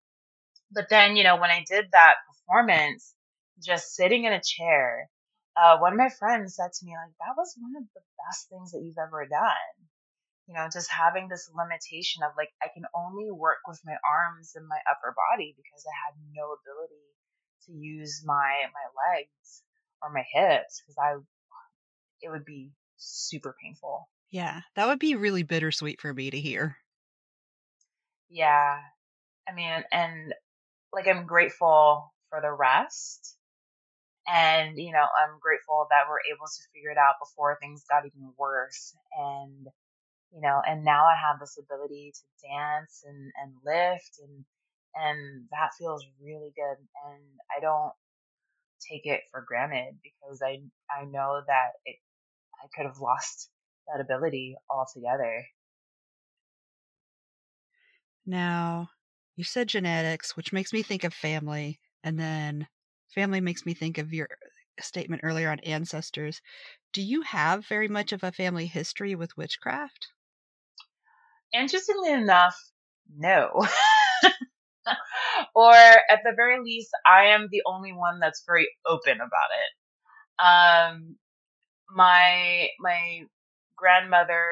but 0.74 0.89
then, 0.89 1.15
you 1.15 1.24
know, 1.24 1.38
when 1.38 1.51
I 1.51 1.63
did 1.68 1.86
that 1.92 2.15
performance, 2.27 3.13
just 3.62 3.96
sitting 3.96 4.25
in 4.25 4.34
a 4.34 4.42
chair, 4.42 5.10
uh, 5.56 5.77
one 5.77 5.94
of 5.94 6.00
my 6.00 6.10
friends 6.10 6.56
said 6.56 6.74
to 6.74 6.86
me, 6.86 6.94
like, 6.94 7.13
that 7.20 7.38
was 7.38 7.56
one 7.58 7.74
of 7.77 7.84
the 7.94 8.01
best 8.25 8.50
things 8.50 8.72
that 8.72 8.82
you've 8.84 8.98
ever 8.98 9.25
done. 9.30 9.75
You 10.48 10.56
know, 10.56 10.68
just 10.72 10.92
having 10.92 11.30
this 11.30 11.50
limitation 11.56 12.24
of 12.24 12.34
like, 12.36 12.50
I 12.62 12.68
can 12.74 12.84
only 12.94 13.32
work 13.32 13.60
with 13.65 13.80
my 13.86 13.96
arms 14.03 14.51
and 14.56 14.68
my 14.68 14.80
upper 14.92 15.15
body 15.15 15.56
because 15.56 15.86
I 15.88 15.96
had 16.06 16.20
no 16.36 16.51
ability 16.60 17.00
to 17.68 17.72
use 17.72 18.24
my, 18.25 18.68
my 18.74 18.88
legs 19.15 19.63
or 20.01 20.12
my 20.12 20.25
hips 20.34 20.84
because 20.84 20.98
I, 21.00 21.15
it 22.22 22.30
would 22.30 22.44
be 22.44 22.72
super 22.98 23.56
painful. 23.63 24.10
Yeah, 24.32 24.62
that 24.75 24.88
would 24.88 25.00
be 25.00 25.15
really 25.15 25.44
bittersweet 25.44 26.01
for 26.01 26.13
me 26.13 26.30
to 26.32 26.39
hear. 26.39 26.75
Yeah. 28.30 28.80
I 29.48 29.53
mean, 29.53 29.84
and 29.92 30.34
like, 30.93 31.07
I'm 31.07 31.25
grateful 31.27 32.13
for 32.29 32.41
the 32.41 32.51
rest 32.53 33.38
And, 34.27 34.77
you 34.77 34.91
know, 34.93 35.03
I'm 35.03 35.39
grateful 35.39 35.88
that 35.89 36.07
we're 36.09 36.23
able 36.33 36.47
to 36.47 36.63
figure 36.73 36.91
it 36.91 36.97
out 36.97 37.15
before 37.19 37.57
things 37.59 37.83
got 37.89 38.05
even 38.05 38.33
worse. 38.38 38.95
And, 39.17 39.67
you 40.33 40.41
know, 40.41 40.62
and 40.67 40.83
now 40.85 41.05
I 41.05 41.15
have 41.15 41.39
this 41.39 41.57
ability 41.59 42.13
to 42.15 42.47
dance 42.47 43.03
and, 43.07 43.31
and 43.41 43.53
lift 43.65 44.19
and, 44.23 44.45
and 44.95 45.47
that 45.51 45.71
feels 45.79 46.05
really 46.21 46.53
good 46.55 46.77
and 47.07 47.23
I 47.55 47.62
don't 47.62 47.93
take 48.89 49.05
it 49.05 49.21
for 49.31 49.43
granted 49.47 49.95
because 50.03 50.41
I 50.43 50.62
I 50.91 51.05
know 51.05 51.41
that 51.47 51.71
it 51.85 51.97
I 52.63 52.67
could 52.75 52.85
have 52.88 53.00
lost 53.00 53.50
that 53.88 54.01
ability 54.01 54.55
altogether. 54.69 55.45
Now, 58.25 58.89
you 59.35 59.43
said 59.43 59.69
genetics, 59.69 60.35
which 60.35 60.53
makes 60.53 60.73
me 60.73 60.83
think 60.83 61.03
of 61.03 61.13
family, 61.13 61.79
and 62.03 62.19
then 62.19 62.67
family 63.13 63.41
makes 63.41 63.65
me 63.65 63.73
think 63.73 63.97
of 63.97 64.13
your 64.13 64.27
statement 64.79 65.21
earlier 65.23 65.49
on 65.49 65.59
ancestors. 65.59 66.41
Do 66.93 67.01
you 67.01 67.21
have 67.21 67.67
very 67.67 67.87
much 67.87 68.11
of 68.11 68.23
a 68.23 68.31
family 68.31 68.67
history 68.67 69.15
with 69.15 69.37
witchcraft? 69.37 70.07
Interestingly 71.53 72.11
enough, 72.11 72.57
no. 73.15 73.49
or 75.55 75.73
at 75.73 76.19
the 76.23 76.33
very 76.35 76.59
least, 76.61 76.89
I 77.05 77.25
am 77.25 77.47
the 77.51 77.61
only 77.65 77.93
one 77.93 78.19
that's 78.19 78.43
very 78.45 78.67
open 78.85 79.17
about 79.17 79.49
it. 79.61 79.71
Um, 80.43 81.17
my 81.89 82.69
my 82.79 83.21
grandmother 83.77 84.45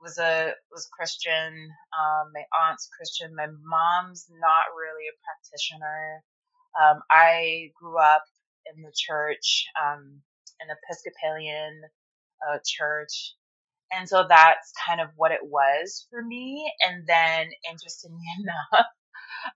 was 0.00 0.18
a 0.18 0.52
was 0.72 0.88
Christian. 0.92 1.70
Um, 1.98 2.32
my 2.34 2.44
aunt's 2.62 2.88
Christian. 2.96 3.34
My 3.34 3.46
mom's 3.46 4.26
not 4.30 4.66
really 4.76 5.08
a 5.08 5.16
practitioner. 5.24 6.22
Um, 6.80 7.00
I 7.10 7.70
grew 7.80 7.98
up 7.98 8.24
in 8.66 8.82
the 8.82 8.92
church, 8.94 9.66
um, 9.80 10.20
an 10.60 10.68
Episcopalian 10.70 11.82
uh, 12.48 12.58
church, 12.64 13.34
and 13.92 14.08
so 14.08 14.26
that's 14.28 14.72
kind 14.86 15.00
of 15.00 15.08
what 15.16 15.32
it 15.32 15.40
was 15.42 16.06
for 16.10 16.22
me. 16.22 16.70
And 16.86 17.06
then, 17.06 17.48
interestingly 17.68 18.24
enough, 18.40 18.86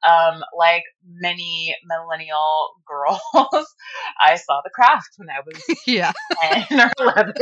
um, 0.03 0.43
like 0.57 0.85
many 1.07 1.77
millennial 1.85 2.71
girls, 2.87 3.67
I 4.21 4.37
saw 4.37 4.61
the 4.65 4.71
craft 4.71 5.11
when 5.17 5.29
I 5.31 5.41
was 5.45 5.79
yeah 5.87 6.13
10 6.43 6.81
or 6.81 6.91
11. 6.99 7.35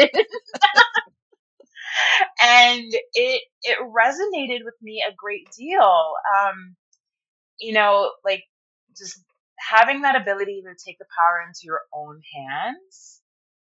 And 2.42 2.92
it 3.14 3.42
it 3.62 3.78
resonated 3.80 4.64
with 4.64 4.74
me 4.82 5.02
a 5.08 5.14
great 5.16 5.48
deal. 5.56 6.12
Um, 6.38 6.76
you 7.58 7.72
know, 7.72 8.12
like 8.24 8.44
just 8.96 9.22
having 9.58 10.02
that 10.02 10.20
ability 10.20 10.62
to 10.64 10.74
take 10.84 10.98
the 10.98 11.06
power 11.16 11.44
into 11.46 11.60
your 11.64 11.80
own 11.94 12.20
hands. 12.34 13.20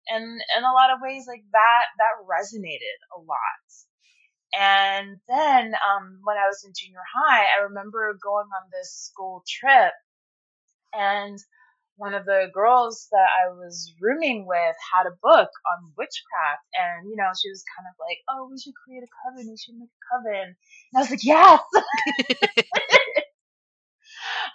And 0.08 0.24
in 0.26 0.64
a 0.64 0.74
lot 0.74 0.92
of 0.92 1.00
ways, 1.02 1.26
like 1.28 1.44
that, 1.52 1.86
that 1.98 2.26
resonated 2.28 3.00
a 3.16 3.20
lot. 3.20 3.62
And 4.54 5.18
then 5.30 5.74
um, 5.76 6.20
when 6.24 6.38
I 6.38 6.48
was 6.48 6.64
in 6.66 6.74
junior 6.76 7.04
high, 7.16 7.46
I 7.46 7.64
remember 7.64 8.18
going 8.22 8.48
on 8.48 8.70
this 8.72 8.92
school 8.94 9.44
trip, 9.48 9.94
and 10.94 11.40
one 12.02 12.16
of 12.16 12.26
the 12.26 12.50
girls 12.54 13.08
that 13.12 13.30
I 13.30 13.50
was 13.54 13.94
rooming 14.02 14.48
with 14.48 14.76
had 14.94 15.06
a 15.06 15.14
book 15.22 15.50
on 15.70 15.94
witchcraft, 15.98 16.66
and 16.74 17.08
you 17.10 17.16
know 17.16 17.30
she 17.40 17.50
was 17.50 17.64
kind 17.78 17.86
of 17.86 17.96
like, 18.02 18.18
"Oh, 18.30 18.50
we 18.52 18.58
should 18.60 18.74
create 18.74 19.04
a 19.04 19.12
coven. 19.22 19.48
We 19.50 19.58
should 19.58 19.78
make 19.78 19.90
a 19.94 20.06
coven." 20.10 20.56
And 20.56 20.96
I 20.98 21.02
was 21.02 21.12
like, 21.12 21.24
"Yes." 21.24 21.62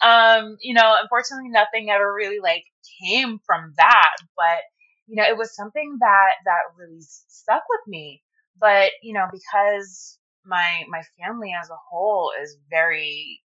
um, 0.02 0.56
you 0.60 0.74
know, 0.74 0.96
unfortunately, 1.00 1.50
nothing 1.50 1.90
ever 1.90 2.12
really 2.12 2.40
like 2.40 2.64
came 3.02 3.38
from 3.46 3.72
that, 3.76 4.16
but 4.36 4.62
you 5.06 5.14
know, 5.16 5.24
it 5.28 5.36
was 5.38 5.54
something 5.54 5.96
that 6.00 6.32
that 6.44 6.62
really 6.76 7.00
stuck 7.00 7.62
with 7.70 7.86
me 7.86 8.22
but, 8.60 8.90
you 9.02 9.12
know, 9.12 9.26
because 9.30 10.18
my, 10.44 10.84
my 10.88 11.02
family 11.20 11.52
as 11.60 11.70
a 11.70 11.76
whole 11.90 12.32
is 12.42 12.56
very, 12.70 13.40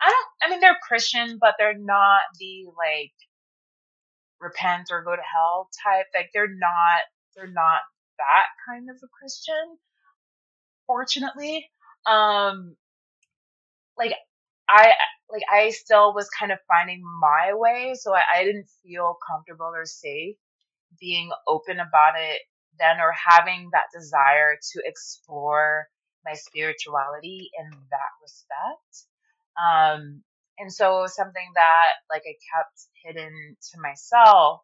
I 0.00 0.10
don't, 0.10 0.26
I 0.42 0.50
mean, 0.50 0.60
they're 0.60 0.78
Christian, 0.86 1.38
but 1.40 1.54
they're 1.58 1.78
not 1.78 2.20
the 2.38 2.66
like 2.76 3.12
repent 4.42 4.88
or 4.90 5.02
go 5.02 5.16
to 5.16 5.22
hell 5.22 5.70
type. 5.84 6.06
Like 6.14 6.30
they're 6.34 6.54
not, 6.54 7.02
they're 7.36 7.52
not 7.52 7.80
that 8.18 8.46
kind 8.68 8.90
of 8.90 8.96
a 8.96 9.08
Christian, 9.18 9.78
fortunately. 10.86 11.70
Um, 12.06 12.76
like 13.96 14.14
I, 14.68 14.92
like 15.30 15.42
I 15.50 15.70
still 15.70 16.14
was 16.14 16.28
kind 16.38 16.52
of 16.52 16.58
finding 16.68 17.02
my 17.20 17.52
way. 17.54 17.94
So 17.94 18.14
I, 18.14 18.22
I 18.36 18.44
didn't 18.44 18.66
feel 18.84 19.16
comfortable 19.30 19.72
or 19.74 19.86
safe 19.86 20.36
being 21.00 21.30
open 21.48 21.80
about 21.80 22.14
it 22.18 22.40
then 22.78 23.00
or 23.00 23.12
having 23.12 23.68
that 23.72 23.84
desire 23.94 24.56
to 24.72 24.82
explore 24.84 25.86
my 26.24 26.34
spirituality 26.34 27.50
in 27.58 27.70
that 27.70 28.12
respect. 28.22 29.06
Um, 29.60 30.22
and 30.58 30.72
so 30.72 30.98
it 30.98 31.02
was 31.02 31.16
something 31.16 31.50
that 31.54 31.92
like 32.10 32.22
I 32.26 32.34
kept 32.54 32.80
hidden 33.04 33.56
to 33.72 33.80
myself 33.80 34.60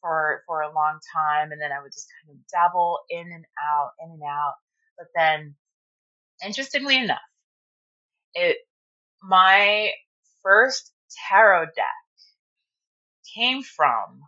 for 0.00 0.42
for 0.46 0.62
a 0.62 0.74
long 0.74 0.98
time 1.14 1.52
and 1.52 1.60
then 1.60 1.72
I 1.72 1.82
would 1.82 1.92
just 1.92 2.08
kind 2.22 2.36
of 2.36 2.46
dabble 2.48 3.00
in 3.10 3.32
and 3.32 3.44
out, 3.62 3.90
in 4.02 4.10
and 4.12 4.22
out. 4.22 4.54
But 4.96 5.08
then 5.14 5.54
interestingly 6.44 6.96
enough, 6.96 7.18
it 8.34 8.58
my 9.22 9.92
first 10.42 10.92
tarot 11.28 11.66
deck 11.66 11.84
came 13.34 13.62
from 13.62 14.22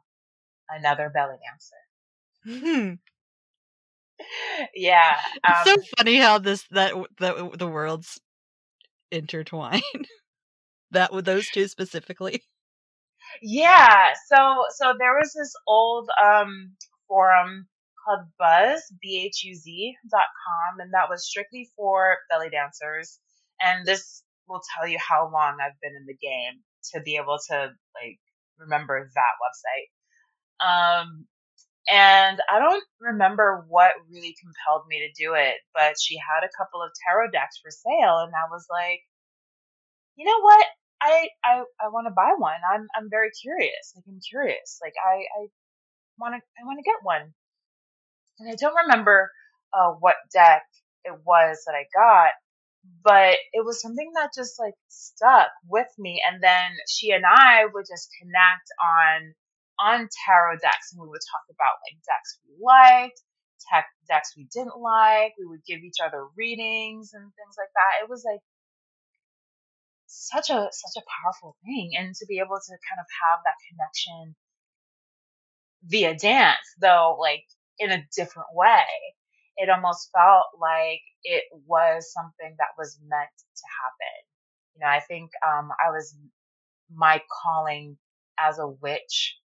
another 0.68 1.10
belly 1.12 1.36
dancer. 1.44 2.60
Hmm 2.60 2.94
yeah. 4.74 5.16
Um, 5.44 5.54
it's 5.56 5.64
so 5.64 5.76
funny 5.96 6.16
how 6.16 6.38
this 6.38 6.64
that 6.70 6.92
the 7.18 7.50
the 7.56 7.66
worlds 7.66 8.20
intertwine. 9.10 9.82
that 10.92 11.12
with 11.12 11.24
those 11.24 11.48
two 11.48 11.68
specifically. 11.68 12.42
Yeah. 13.42 14.12
So 14.26 14.64
so 14.76 14.94
there 14.98 15.14
was 15.14 15.32
this 15.32 15.54
old 15.66 16.08
um 16.22 16.72
forum 17.08 17.68
called 18.04 18.26
Bhuz 18.40 18.80
B 19.00 19.24
H 19.26 19.44
U 19.44 19.54
Z 19.54 19.96
dot 20.10 20.26
com, 20.44 20.80
and 20.80 20.92
that 20.94 21.08
was 21.08 21.26
strictly 21.26 21.68
for 21.76 22.16
belly 22.28 22.50
dancers. 22.50 23.18
And 23.60 23.86
this 23.86 24.22
will 24.48 24.62
tell 24.76 24.88
you 24.88 24.98
how 24.98 25.30
long 25.32 25.58
I've 25.60 25.78
been 25.80 25.94
in 25.94 26.06
the 26.06 26.16
game 26.16 26.62
to 26.92 27.00
be 27.00 27.16
able 27.16 27.38
to 27.50 27.70
like 27.94 28.18
remember 28.58 29.10
that 29.14 29.34
website. 29.40 29.90
Um, 30.60 31.26
and 31.88 32.40
I 32.50 32.58
don't 32.58 32.84
remember 33.00 33.64
what 33.68 33.92
really 34.10 34.36
compelled 34.40 34.86
me 34.88 35.00
to 35.00 35.22
do 35.22 35.34
it, 35.34 35.56
but 35.74 35.94
she 36.00 36.16
had 36.16 36.44
a 36.44 36.52
couple 36.56 36.82
of 36.82 36.90
tarot 37.06 37.30
decks 37.30 37.58
for 37.62 37.70
sale 37.70 38.18
and 38.18 38.32
I 38.34 38.50
was 38.50 38.66
like, 38.70 39.00
you 40.16 40.24
know 40.26 40.40
what? 40.40 40.66
I, 41.02 41.28
I, 41.44 41.62
I 41.80 41.88
want 41.88 42.06
to 42.06 42.14
buy 42.14 42.32
one. 42.36 42.60
I'm, 42.72 42.86
I'm 42.96 43.08
very 43.10 43.30
curious. 43.30 43.92
Like, 43.96 44.04
I'm 44.08 44.20
curious. 44.20 44.78
Like, 44.82 44.94
I, 45.04 45.24
I 45.40 45.46
want 46.18 46.34
to, 46.34 46.40
I 46.60 46.66
want 46.66 46.78
to 46.78 46.84
get 46.84 47.02
one. 47.02 47.32
And 48.38 48.48
I 48.50 48.56
don't 48.60 48.76
remember, 48.86 49.30
uh, 49.72 49.92
what 50.00 50.16
deck 50.32 50.62
it 51.04 51.14
was 51.24 51.62
that 51.66 51.74
I 51.74 51.86
got, 51.94 52.32
but 53.04 53.36
it 53.52 53.64
was 53.64 53.80
something 53.80 54.10
that 54.14 54.30
just 54.34 54.58
like 54.58 54.74
stuck 54.88 55.48
with 55.68 55.88
me. 55.98 56.22
And 56.26 56.42
then 56.42 56.72
she 56.88 57.10
and 57.12 57.24
I 57.26 57.66
would 57.72 57.86
just 57.90 58.08
connect 58.20 58.68
on 58.80 59.34
on 59.80 60.08
tarot 60.26 60.60
decks 60.60 60.92
and 60.92 61.00
we 61.00 61.08
would 61.08 61.24
talk 61.24 61.44
about 61.48 61.80
like 61.88 61.96
decks 62.04 62.38
we 62.44 62.52
liked, 62.60 63.22
tech 63.72 63.86
decks 64.08 64.36
we 64.36 64.46
didn't 64.52 64.76
like. 64.78 65.32
We 65.38 65.46
would 65.46 65.64
give 65.66 65.80
each 65.80 66.00
other 66.04 66.26
readings 66.36 67.12
and 67.14 67.24
things 67.24 67.56
like 67.56 67.72
that. 67.72 68.04
It 68.04 68.10
was 68.10 68.24
like 68.24 68.40
such 70.10 70.50
a 70.50 70.68
such 70.72 71.02
a 71.02 71.06
powerful 71.22 71.56
thing 71.64 71.92
and 71.98 72.14
to 72.16 72.26
be 72.26 72.38
able 72.38 72.58
to 72.58 72.72
kind 72.88 73.00
of 73.00 73.06
have 73.24 73.40
that 73.44 73.54
connection 73.70 74.34
via 75.84 76.14
dance 76.16 76.66
though 76.80 77.16
like 77.20 77.44
in 77.78 77.90
a 77.90 78.04
different 78.16 78.48
way 78.54 78.84
it 79.56 79.70
almost 79.70 80.10
felt 80.16 80.46
like 80.60 81.00
it 81.24 81.44
was 81.66 82.12
something 82.12 82.54
that 82.58 82.74
was 82.78 82.98
meant 83.08 83.30
to 83.56 83.64
happen 83.82 84.20
you 84.74 84.80
know 84.80 84.88
i 84.88 85.00
think 85.00 85.30
um 85.46 85.70
i 85.84 85.90
was 85.90 86.16
my 86.94 87.22
calling 87.42 87.96
as 88.38 88.58
a 88.58 88.68
witch 88.68 89.36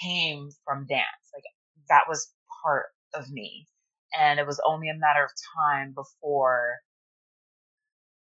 came 0.00 0.50
from 0.64 0.86
dance. 0.86 1.30
Like 1.34 1.44
that 1.88 2.04
was 2.08 2.32
part 2.62 2.86
of 3.14 3.30
me. 3.30 3.66
And 4.18 4.40
it 4.40 4.46
was 4.46 4.60
only 4.66 4.88
a 4.88 4.94
matter 4.94 5.24
of 5.24 5.30
time 5.64 5.92
before 5.94 6.76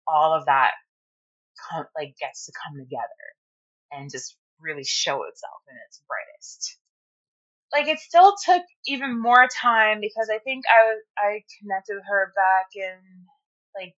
all 0.08 0.34
of 0.34 0.46
that 0.46 0.72
come, 1.70 1.86
like 1.96 2.16
gets 2.20 2.46
to 2.46 2.52
come 2.54 2.78
together 2.78 3.24
and 3.92 4.12
just 4.12 4.36
really 4.60 4.84
show 4.84 5.24
itself 5.24 5.62
in 5.70 5.76
its 5.88 6.02
brightest. 6.08 6.78
Like 7.72 7.88
it 7.88 8.00
still 8.00 8.36
took 8.46 8.64
even 8.88 9.22
more 9.22 9.48
time 9.62 10.00
because 10.02 10.30
I 10.34 10.40
think 10.40 10.66
I 10.68 10.96
I 11.18 11.44
connected 11.62 11.96
with 11.96 12.06
her 12.08 12.34
back 12.36 12.68
in 12.76 12.98
like 13.76 13.96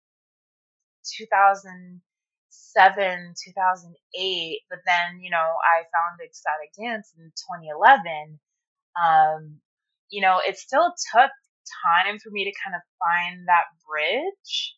2007, 1.18 3.34
2008, 3.46 4.60
but 4.70 4.80
then, 4.86 5.20
you 5.22 5.30
know, 5.30 5.38
I 5.38 5.84
found 5.94 6.20
ecstatic 6.24 6.74
dance 6.78 7.14
in 7.18 7.32
2011. 7.32 8.40
Um, 9.00 9.62
you 10.10 10.22
know, 10.22 10.42
it 10.46 10.58
still 10.58 10.94
took 11.14 11.32
time 11.86 12.20
for 12.20 12.30
me 12.32 12.44
to 12.46 12.52
kind 12.64 12.76
of 12.76 12.82
find 13.00 13.48
that 13.48 13.66
bridge. 13.88 14.76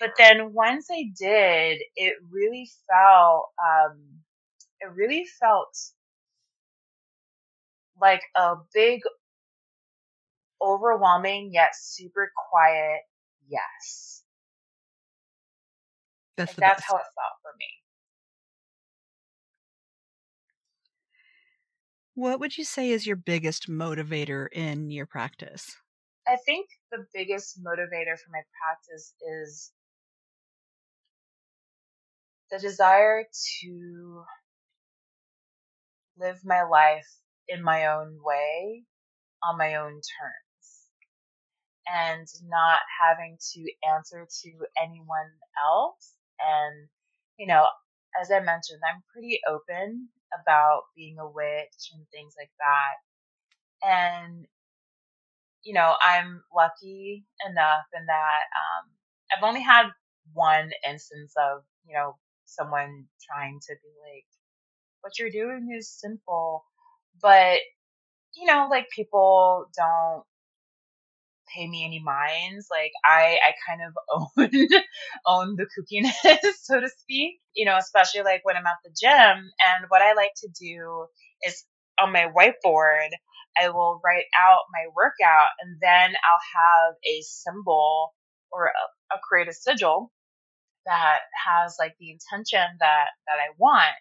But 0.00 0.12
then 0.18 0.52
once 0.52 0.88
I 0.90 1.10
did, 1.18 1.80
it 1.96 2.14
really 2.30 2.68
felt, 2.88 3.46
um, 3.62 4.20
it 4.80 4.90
really 4.94 5.26
felt 5.40 5.76
like 8.00 8.22
a 8.36 8.56
big, 8.74 9.02
overwhelming 10.62 11.52
yet 11.52 11.70
super 11.74 12.30
quiet 12.50 13.00
yes. 13.48 14.22
That's 16.36 16.54
Like 16.54 16.58
that's 16.58 16.82
best. 16.82 16.86
how 16.86 16.96
it 16.96 17.02
felt 17.14 17.34
for 17.42 17.52
me. 17.58 17.66
What 22.14 22.40
would 22.40 22.58
you 22.58 22.64
say 22.64 22.90
is 22.90 23.06
your 23.06 23.14
biggest 23.16 23.68
motivator 23.68 24.48
in 24.50 24.90
your 24.90 25.06
practice? 25.06 25.76
I 26.26 26.36
think 26.36 26.68
the 26.90 27.06
biggest 27.14 27.62
motivator 27.62 28.18
for 28.18 28.30
my 28.30 28.42
practice 28.60 29.14
is 29.20 29.72
the 32.50 32.58
desire 32.58 33.24
to 33.62 34.24
live 36.18 36.38
my 36.44 36.62
life 36.62 37.06
in 37.48 37.62
my 37.62 37.86
own 37.86 38.18
way, 38.22 38.84
on 39.42 39.58
my 39.58 39.76
own 39.76 39.92
terms, 39.92 40.88
and 41.88 42.26
not 42.48 42.80
having 43.00 43.38
to 43.54 43.64
answer 43.94 44.26
to 44.42 44.50
anyone 44.82 45.30
else. 45.64 46.14
And, 46.40 46.88
you 47.38 47.46
know, 47.46 47.66
as 48.20 48.30
I 48.30 48.40
mentioned, 48.40 48.80
I'm 48.86 49.02
pretty 49.12 49.40
open 49.48 50.08
about 50.42 50.82
being 50.96 51.18
a 51.18 51.28
witch 51.28 51.90
and 51.94 52.06
things 52.12 52.34
like 52.38 52.50
that. 52.58 52.96
And, 53.88 54.46
you 55.64 55.74
know, 55.74 55.94
I'm 56.00 56.42
lucky 56.54 57.24
enough 57.48 57.86
in 57.98 58.06
that 58.06 58.42
um, 58.56 58.90
I've 59.32 59.44
only 59.44 59.62
had 59.62 59.86
one 60.32 60.70
instance 60.88 61.34
of, 61.38 61.62
you 61.86 61.94
know, 61.94 62.16
someone 62.46 63.06
trying 63.30 63.60
to 63.68 63.74
be 63.82 63.90
like, 64.02 64.24
what 65.02 65.18
you're 65.18 65.30
doing 65.30 65.68
is 65.76 65.90
simple. 65.90 66.64
But, 67.20 67.58
you 68.34 68.46
know, 68.46 68.68
like 68.70 68.86
people 68.94 69.66
don't 69.76 70.24
pay 71.54 71.68
me 71.68 71.84
any 71.84 72.00
minds. 72.02 72.68
Like 72.70 72.92
I, 73.04 73.38
I 73.44 73.52
kind 73.68 73.82
of 73.82 73.94
own, 74.38 74.68
own 75.26 75.56
the 75.56 75.66
kookiness, 75.66 76.54
so 76.62 76.80
to 76.80 76.88
speak, 76.88 77.40
you 77.54 77.64
know, 77.64 77.76
especially 77.76 78.22
like 78.22 78.40
when 78.44 78.56
I'm 78.56 78.66
at 78.66 78.78
the 78.84 78.90
gym. 78.98 79.10
And 79.10 79.86
what 79.88 80.02
I 80.02 80.14
like 80.14 80.32
to 80.38 80.48
do 80.48 81.06
is 81.46 81.64
on 82.00 82.12
my 82.12 82.26
whiteboard, 82.36 83.10
I 83.60 83.70
will 83.70 84.00
write 84.04 84.26
out 84.38 84.60
my 84.72 84.86
workout 84.94 85.48
and 85.62 85.78
then 85.80 86.10
I'll 86.10 86.62
have 86.62 86.94
a 87.08 87.22
symbol 87.22 88.14
or 88.52 88.66
a, 88.66 89.16
a 89.16 89.18
create 89.22 89.48
a 89.48 89.52
sigil 89.52 90.12
that 90.86 91.26
has 91.34 91.76
like 91.78 91.94
the 91.98 92.10
intention 92.10 92.64
that, 92.80 93.06
that 93.26 93.38
I 93.42 93.52
want. 93.58 93.98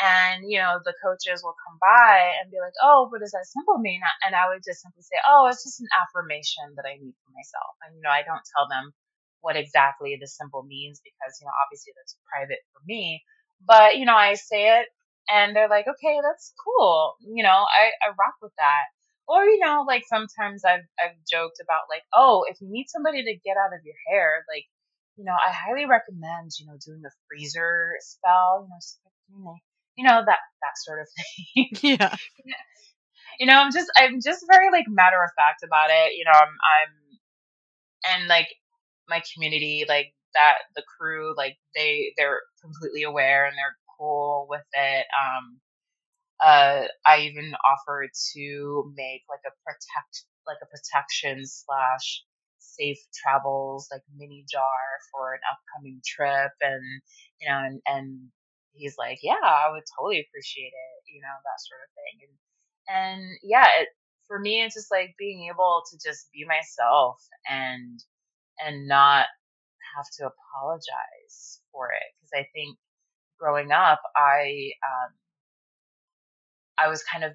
And, 0.00 0.48
you 0.48 0.56
know, 0.56 0.80
the 0.80 0.96
coaches 1.04 1.44
will 1.44 1.56
come 1.60 1.76
by 1.76 2.32
and 2.40 2.48
be 2.48 2.56
like, 2.56 2.72
oh, 2.80 3.08
what 3.12 3.20
does 3.20 3.36
that 3.36 3.44
symbol 3.44 3.76
mean? 3.76 4.00
And 4.24 4.32
I 4.32 4.48
would 4.48 4.64
just 4.64 4.80
simply 4.80 5.04
say, 5.04 5.20
oh, 5.28 5.44
it's 5.52 5.60
just 5.60 5.80
an 5.84 5.92
affirmation 5.92 6.72
that 6.80 6.88
I 6.88 6.96
need 6.96 7.12
for 7.20 7.32
myself. 7.36 7.76
And, 7.84 7.92
you 7.96 8.00
know, 8.00 8.08
I 8.08 8.24
don't 8.24 8.40
tell 8.56 8.64
them 8.64 8.96
what 9.44 9.60
exactly 9.60 10.16
the 10.16 10.28
symbol 10.28 10.64
means 10.64 11.04
because, 11.04 11.36
you 11.36 11.44
know, 11.44 11.52
obviously 11.60 11.92
that's 11.96 12.16
private 12.32 12.64
for 12.72 12.80
me. 12.88 13.20
But, 13.60 14.00
you 14.00 14.08
know, 14.08 14.16
I 14.16 14.40
say 14.40 14.80
it 14.80 14.88
and 15.28 15.52
they're 15.52 15.68
like, 15.68 15.84
okay, 15.84 16.16
that's 16.24 16.56
cool. 16.56 17.20
You 17.20 17.44
know, 17.44 17.68
I, 17.68 17.92
I 18.00 18.16
rock 18.16 18.40
with 18.40 18.56
that. 18.56 18.88
Or, 19.28 19.44
you 19.44 19.60
know, 19.60 19.84
like 19.86 20.08
sometimes 20.08 20.64
I've, 20.64 20.88
I've 20.96 21.20
joked 21.28 21.60
about 21.60 21.92
like, 21.92 22.02
oh, 22.16 22.48
if 22.48 22.56
you 22.64 22.72
need 22.72 22.88
somebody 22.88 23.22
to 23.22 23.36
get 23.44 23.60
out 23.60 23.76
of 23.76 23.84
your 23.84 24.00
hair, 24.08 24.48
like, 24.48 24.64
you 25.20 25.26
know, 25.26 25.36
I 25.36 25.52
highly 25.52 25.84
recommend, 25.84 26.52
you 26.58 26.66
know, 26.66 26.78
doing 26.84 27.02
the 27.02 27.10
freezer 27.28 27.92
spell, 28.00 28.64
you 28.64 28.70
know, 28.70 28.76
just 28.80 28.98
you 29.96 30.04
know 30.04 30.22
that 30.24 30.38
that 30.62 30.76
sort 30.76 31.00
of 31.00 31.08
thing. 31.54 31.68
Yeah. 31.98 32.16
you 33.38 33.46
know, 33.46 33.54
I'm 33.54 33.72
just 33.72 33.90
I'm 33.96 34.20
just 34.22 34.44
very 34.50 34.70
like 34.72 34.86
matter 34.88 35.22
of 35.22 35.30
fact 35.36 35.62
about 35.64 35.90
it. 35.90 36.14
You 36.16 36.24
know, 36.24 36.32
I'm 36.32 36.48
I'm 36.48 37.18
and 38.20 38.28
like 38.28 38.48
my 39.08 39.22
community, 39.34 39.84
like 39.88 40.14
that 40.34 40.54
the 40.76 40.82
crew, 40.98 41.34
like 41.36 41.58
they 41.74 42.12
they're 42.16 42.40
completely 42.62 43.02
aware 43.02 43.46
and 43.46 43.54
they're 43.56 43.76
cool 43.98 44.46
with 44.48 44.64
it. 44.72 45.06
Um 45.20 45.60
uh 46.44 46.84
I 47.06 47.20
even 47.20 47.54
offered 47.64 48.10
to 48.34 48.92
make 48.96 49.22
like 49.28 49.44
a 49.46 49.52
protect 49.64 50.24
like 50.46 50.58
a 50.62 50.66
protection 50.66 51.42
slash 51.46 52.24
safe 52.80 52.98
travels 53.14 53.88
like 53.92 54.02
mini 54.16 54.44
jar 54.50 54.80
for 55.12 55.34
an 55.34 55.40
upcoming 55.52 56.00
trip 56.06 56.52
and 56.62 57.02
you 57.40 57.48
know 57.48 57.58
and 57.58 57.80
and 57.86 58.30
he's 58.72 58.96
like, 58.98 59.18
yeah, 59.22 59.40
I 59.42 59.70
would 59.70 59.82
totally 59.98 60.20
appreciate 60.20 60.72
it, 60.72 61.12
you 61.12 61.20
know, 61.20 61.36
that 61.44 61.60
sort 61.60 61.80
of 61.84 61.90
thing. 61.94 62.16
And, 62.26 62.34
and 62.88 63.38
yeah, 63.42 63.66
it, 63.80 63.88
for 64.28 64.38
me, 64.38 64.62
it's 64.62 64.74
just 64.74 64.90
like 64.90 65.14
being 65.18 65.50
able 65.52 65.82
to 65.90 65.98
just 65.98 66.28
be 66.32 66.44
myself 66.46 67.22
and, 67.48 68.00
and 68.64 68.88
not 68.88 69.26
have 69.96 70.06
to 70.18 70.30
apologize 70.30 71.60
for 71.72 71.88
it. 71.90 72.08
Cause 72.20 72.30
I 72.34 72.46
think 72.54 72.78
growing 73.38 73.72
up, 73.72 74.00
I, 74.16 74.72
um, 74.86 75.12
I 76.78 76.88
was 76.88 77.02
kind 77.04 77.24
of 77.24 77.32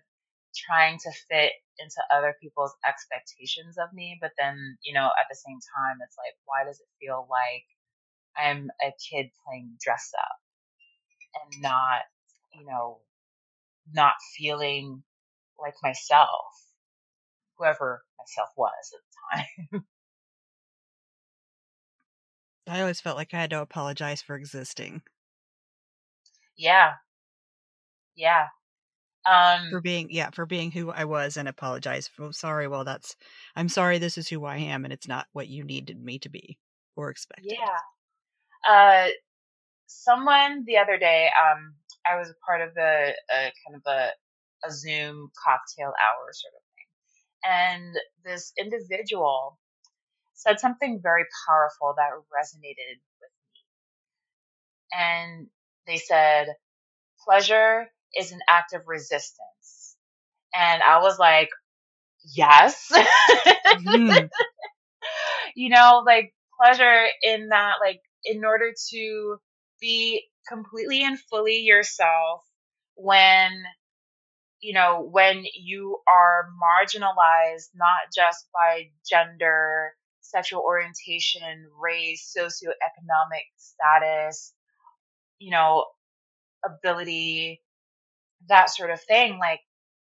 trying 0.56 0.98
to 1.00 1.12
fit 1.30 1.52
into 1.80 2.02
other 2.14 2.36
people's 2.42 2.74
expectations 2.88 3.78
of 3.78 3.92
me. 3.94 4.18
But 4.22 4.32
then, 4.38 4.78
you 4.84 4.94
know, 4.94 5.08
at 5.08 5.28
the 5.30 5.36
same 5.36 5.60
time, 5.76 5.98
it's 6.04 6.18
like, 6.18 6.36
why 6.46 6.64
does 6.64 6.80
it 6.80 6.88
feel 7.00 7.28
like 7.30 7.66
I'm 8.38 8.70
a 8.82 8.92
kid 9.10 9.28
playing 9.46 9.78
dress 9.84 10.12
up? 10.18 10.38
and 11.36 11.62
not, 11.62 12.02
you 12.54 12.66
know, 12.66 13.00
not 13.94 14.14
feeling 14.38 15.04
like 15.60 15.76
myself, 15.84 16.46
whoever 17.58 18.04
myself 18.20 18.50
was 18.58 18.94
at 18.94 19.02
the 19.02 19.72
time. 19.72 19.86
I 22.68 22.82
always 22.82 23.00
felt 23.00 23.18
like 23.18 23.34
I 23.34 23.42
had 23.42 23.50
to 23.52 23.62
apologize 23.62 24.22
for 24.22 24.36
existing. 24.36 25.02
Yeah. 26.58 26.96
Yeah. 28.16 28.48
Um, 29.26 29.70
for 29.72 29.82
being 29.82 30.08
yeah, 30.12 30.30
for 30.32 30.46
being 30.46 30.72
who 30.72 30.92
I 30.92 31.06
was 31.06 31.38
and 31.38 31.48
apologize. 31.48 32.08
For, 32.08 32.32
sorry, 32.32 32.68
well 32.68 32.84
that's 32.84 33.16
I'm 33.56 33.70
sorry 33.70 33.98
this 33.98 34.18
is 34.18 34.28
who 34.28 34.46
I 34.46 34.58
am 34.58 34.84
and 34.84 34.94
it's 34.94 35.08
not 35.08 35.28
what 35.34 35.48
you 35.48 35.64
needed 35.64 36.00
me 36.02 36.20
to 36.20 36.30
be 36.30 36.58
or 36.96 37.10
expected. 37.10 37.54
Yeah. 37.58 37.78
Uh 38.68 39.10
someone 39.88 40.64
the 40.66 40.78
other 40.78 40.98
day, 40.98 41.30
um, 41.42 41.76
I 42.06 42.18
was 42.18 42.30
a 42.30 42.36
part 42.46 42.62
of 42.62 42.70
a 42.78 43.14
kind 43.34 43.76
of 43.76 43.82
a, 43.88 44.10
a 44.68 44.72
Zoom 44.72 45.32
cocktail 45.44 45.88
hour 45.88 46.32
sort 46.32 46.54
of 46.56 46.64
thing. 46.76 46.88
And 47.46 47.96
this 48.24 48.54
individual 48.60 49.60
said 50.34 50.60
something 50.60 51.00
very 51.02 51.26
powerful 51.48 51.94
that 51.98 52.10
resonated 52.34 53.00
with 53.22 53.32
me. 53.54 53.60
And 54.94 55.48
they 55.88 55.98
said, 55.98 56.48
pleasure 57.24 57.88
is 58.18 58.32
an 58.32 58.40
act 58.50 58.74
of 58.74 58.84
resistance. 58.88 59.96
And 60.54 60.82
I 60.84 61.00
was 61.02 61.20
like, 61.20 61.50
yes. 62.36 62.92
mm. 63.88 64.30
you 65.56 65.70
know, 65.70 66.04
like 66.06 66.34
pleasure 66.62 67.06
in 67.24 67.50
that, 67.50 67.74
like, 67.82 68.02
in 68.24 68.44
order 68.44 68.74
to 68.92 69.38
be 69.80 70.24
completely 70.48 71.04
and 71.04 71.20
fully 71.20 71.60
yourself 71.60 72.42
when 72.96 73.64
you 74.62 74.74
know 74.74 75.08
when 75.12 75.44
you 75.56 75.98
are 76.08 76.48
marginalized 76.62 77.70
not 77.76 78.00
just 78.16 78.48
by 78.54 78.90
gender 79.10 79.92
sexual 80.22 80.62
orientation 80.62 81.68
race 81.80 82.34
socioeconomic 82.38 83.46
status 83.58 84.54
you 85.40 85.52
know 85.52 85.86
ability 86.66 87.62
that 88.50 88.70
sort 88.70 88.92
of 88.92 89.02
thing 89.02 89.40
like 89.40 89.62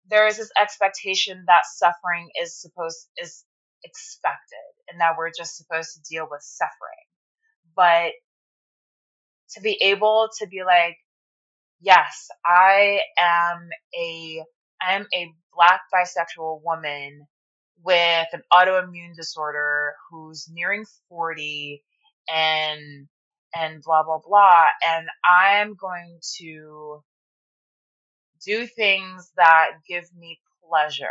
there 0.09 0.27
is 0.27 0.37
this 0.37 0.51
expectation 0.61 1.43
that 1.47 1.63
suffering 1.65 2.29
is 2.41 2.59
supposed 2.59 3.07
is 3.21 3.45
expected 3.83 4.57
and 4.91 5.01
that 5.01 5.15
we're 5.17 5.31
just 5.37 5.57
supposed 5.57 5.93
to 5.95 6.01
deal 6.09 6.27
with 6.29 6.41
suffering 6.43 7.05
but 7.75 8.11
to 9.51 9.61
be 9.61 9.77
able 9.81 10.29
to 10.39 10.47
be 10.47 10.63
like, 10.65 10.97
yes, 11.81 12.29
I 12.45 13.01
am 13.19 13.69
a, 13.99 14.43
I 14.81 14.95
am 14.95 15.07
a 15.13 15.33
black 15.55 15.81
bisexual 15.93 16.61
woman 16.63 17.27
with 17.83 18.27
an 18.33 18.41
autoimmune 18.53 19.15
disorder 19.15 19.93
who's 20.09 20.47
nearing 20.51 20.85
40 21.09 21.83
and, 22.33 23.07
and 23.55 23.83
blah, 23.83 24.03
blah, 24.03 24.19
blah. 24.25 24.65
And 24.87 25.07
I'm 25.25 25.75
going 25.75 26.19
to 26.39 27.03
do 28.45 28.67
things 28.67 29.31
that 29.37 29.71
give 29.87 30.05
me 30.17 30.39
pleasure 30.67 31.07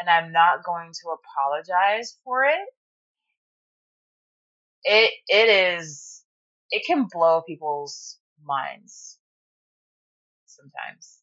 and 0.00 0.08
I'm 0.08 0.32
not 0.32 0.64
going 0.64 0.92
to 0.92 1.10
apologize 1.10 2.16
for 2.24 2.44
it 2.44 2.68
it 4.84 5.12
it 5.28 5.48
is 5.78 6.22
it 6.70 6.84
can 6.86 7.06
blow 7.10 7.42
people's 7.46 8.18
minds 8.44 9.18
sometimes. 10.46 11.18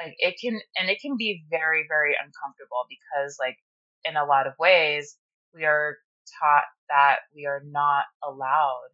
Like 0.00 0.14
it 0.18 0.36
can 0.40 0.60
and 0.78 0.90
it 0.90 1.00
can 1.00 1.16
be 1.16 1.44
very, 1.50 1.86
very 1.88 2.14
uncomfortable 2.14 2.84
because 2.88 3.36
like 3.40 3.56
in 4.04 4.16
a 4.16 4.24
lot 4.24 4.46
of 4.46 4.54
ways 4.58 5.16
we 5.54 5.64
are 5.64 5.96
taught 6.40 6.64
that 6.90 7.18
we 7.34 7.46
are 7.46 7.62
not 7.64 8.04
allowed 8.24 8.90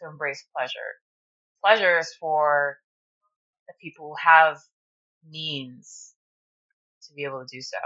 to 0.00 0.08
embrace 0.08 0.44
pleasure. 0.56 1.00
Pleasure 1.64 1.98
is 1.98 2.14
for 2.20 2.78
people 3.80 4.14
have 4.22 4.58
means 5.28 6.14
to 7.06 7.14
be 7.14 7.24
able 7.24 7.40
to 7.40 7.46
do 7.50 7.60
so. 7.60 7.76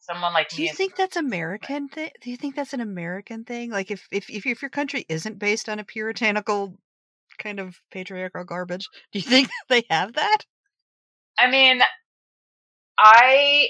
Someone 0.00 0.34
like 0.34 0.50
Do 0.50 0.62
you 0.62 0.72
think 0.72 0.96
that's 0.96 1.16
American 1.16 1.88
thing? 1.88 2.10
Do 2.20 2.30
you 2.30 2.36
think 2.36 2.56
that's 2.56 2.74
an 2.74 2.80
American 2.80 3.44
thing? 3.44 3.70
Like 3.70 3.90
if 3.90 4.06
if 4.12 4.28
if, 4.28 4.46
if 4.46 4.60
your 4.60 4.68
country 4.68 5.06
isn't 5.08 5.38
based 5.38 5.68
on 5.68 5.78
a 5.78 5.84
puritanical 5.84 6.78
kind 7.38 7.58
of 7.58 7.76
patriarchal 7.90 8.44
garbage, 8.44 8.86
do 9.12 9.18
you 9.18 9.24
think 9.24 9.48
they 9.68 9.84
have 9.88 10.12
that? 10.14 10.38
I 11.38 11.50
mean, 11.50 11.80
I 12.98 13.68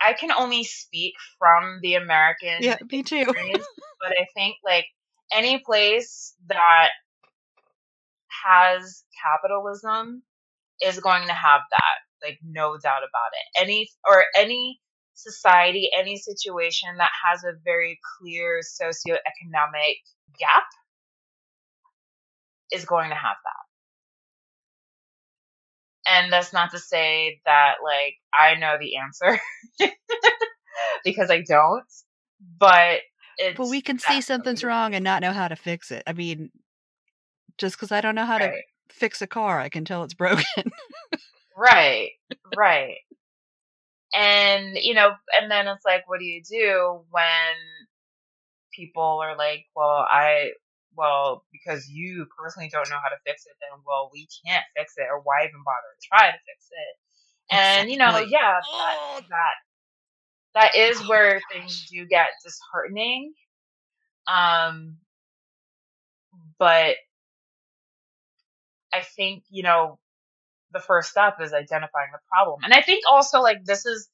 I 0.00 0.12
can 0.12 0.30
only 0.30 0.64
speak 0.64 1.14
from 1.38 1.80
the 1.82 1.94
American 1.94 2.62
Yeah, 2.62 2.76
me 2.92 3.02
too. 3.02 3.24
but 4.00 4.12
I 4.12 4.26
think 4.34 4.56
like 4.62 4.86
any 5.32 5.58
place 5.58 6.34
that 6.48 6.90
has 8.44 9.04
capitalism 9.22 10.22
is 10.82 10.98
going 11.00 11.26
to 11.26 11.32
have 11.32 11.62
that, 11.70 12.26
like 12.26 12.38
no 12.44 12.76
doubt 12.76 13.02
about 13.02 13.32
it. 13.32 13.62
Any 13.62 13.88
or 14.06 14.24
any 14.36 14.80
society, 15.14 15.90
any 15.96 16.16
situation 16.16 16.88
that 16.98 17.10
has 17.28 17.44
a 17.44 17.58
very 17.64 17.98
clear 18.18 18.60
socioeconomic 18.60 19.96
gap 20.38 20.64
is 22.72 22.84
going 22.84 23.10
to 23.10 23.16
have 23.16 23.36
that. 23.44 23.64
And 26.06 26.32
that's 26.32 26.52
not 26.52 26.72
to 26.72 26.78
say 26.78 27.40
that 27.46 27.76
like 27.82 28.14
I 28.34 28.56
know 28.56 28.76
the 28.78 28.96
answer 28.96 29.40
because 31.04 31.30
I 31.30 31.42
don't, 31.48 31.84
but 32.58 33.00
it's 33.38 33.56
But 33.56 33.68
we 33.68 33.80
can 33.80 33.98
see 33.98 34.20
something's 34.20 34.62
wrong 34.62 34.94
and 34.94 35.02
not 35.02 35.22
know 35.22 35.32
how 35.32 35.48
to 35.48 35.56
fix 35.56 35.90
it. 35.90 36.02
I 36.06 36.12
mean, 36.12 36.50
just 37.58 37.76
because 37.76 37.92
I 37.92 38.00
don't 38.00 38.14
know 38.14 38.26
how 38.26 38.38
to 38.38 38.52
fix 38.88 39.22
a 39.22 39.26
car, 39.26 39.60
I 39.60 39.68
can 39.68 39.84
tell 39.84 40.04
it's 40.04 40.14
broken. 40.24 40.72
Right, 41.56 42.10
right. 42.56 42.96
And, 44.14 44.76
you 44.80 44.94
know, 44.94 45.12
and 45.40 45.50
then 45.50 45.66
it's 45.66 45.84
like, 45.84 46.08
what 46.08 46.20
do 46.20 46.24
you 46.24 46.42
do 46.48 47.00
when 47.10 47.56
people 48.72 49.20
are 49.22 49.36
like, 49.36 49.66
well, 49.74 50.06
I, 50.08 50.50
well, 50.96 51.44
because 51.52 51.88
you 51.88 52.26
personally 52.38 52.68
don't 52.72 52.88
know 52.90 52.98
how 53.02 53.08
to 53.08 53.16
fix 53.26 53.46
it, 53.46 53.52
then, 53.60 53.80
well, 53.86 54.10
we 54.12 54.28
can't 54.46 54.64
fix 54.76 54.94
it, 54.96 55.06
or 55.10 55.20
why 55.20 55.42
even 55.44 55.62
bother 55.64 55.78
to 56.00 56.08
try 56.08 56.30
to 56.30 56.38
fix 56.46 56.68
it? 56.70 57.54
And, 57.54 57.90
you 57.90 57.98
know, 57.98 58.18
yeah, 58.18 58.60
Oh. 58.64 59.20
that, 59.28 59.28
that, 59.28 59.54
that 60.54 60.76
is 60.76 61.06
where 61.08 61.40
things 61.52 61.88
do 61.90 62.06
get 62.06 62.28
disheartening. 62.44 63.34
Um, 64.28 64.96
but 66.58 66.96
I 68.94 69.02
think, 69.02 69.44
you 69.50 69.62
know, 69.62 69.98
the 70.72 70.80
first 70.80 71.10
step 71.10 71.40
is 71.40 71.52
identifying 71.52 72.10
the 72.12 72.18
problem. 72.30 72.60
And 72.64 72.72
I 72.72 72.80
think 72.80 73.04
also 73.08 73.40
like 73.40 73.64
this 73.64 73.86
is 73.86 74.08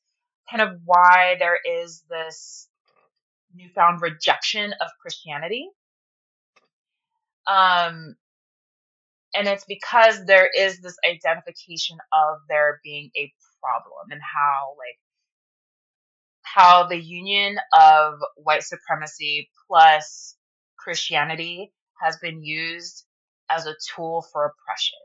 kind 0.51 0.63
of 0.63 0.81
why 0.85 1.37
there 1.39 1.59
is 1.83 2.03
this 2.09 2.69
newfound 3.55 4.01
rejection 4.01 4.73
of 4.81 4.89
Christianity. 5.03 5.69
Um, 7.47 8.17
and 9.35 9.47
it's 9.49 9.65
because 9.65 10.25
there 10.25 10.49
is 10.57 10.81
this 10.81 10.97
identification 11.09 11.99
of 12.13 12.39
there 12.49 12.81
being 12.83 13.11
a 13.17 13.33
problem 13.61 14.11
and 14.11 14.21
how 14.21 14.75
like 14.79 14.99
how 16.43 16.87
the 16.87 16.99
union 16.99 17.57
of 17.73 18.15
white 18.37 18.63
supremacy 18.63 19.49
plus 19.69 20.37
Christianity 20.79 21.73
has 22.01 22.17
been 22.17 22.43
used 22.43 23.05
as 23.51 23.67
a 23.67 23.77
tool 23.95 24.23
for 24.33 24.47
oppression. 24.47 24.99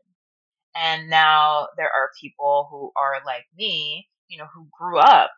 And 0.76 1.10
now 1.10 1.70
there 1.78 1.90
are 1.90 2.12
people 2.22 2.68
who 2.72 2.92
are 2.98 3.22
like 3.26 3.46
me, 3.58 4.08
you 4.28 4.38
know, 4.38 4.48
who 4.54 4.68
grew 4.78 5.00
up 5.00 5.32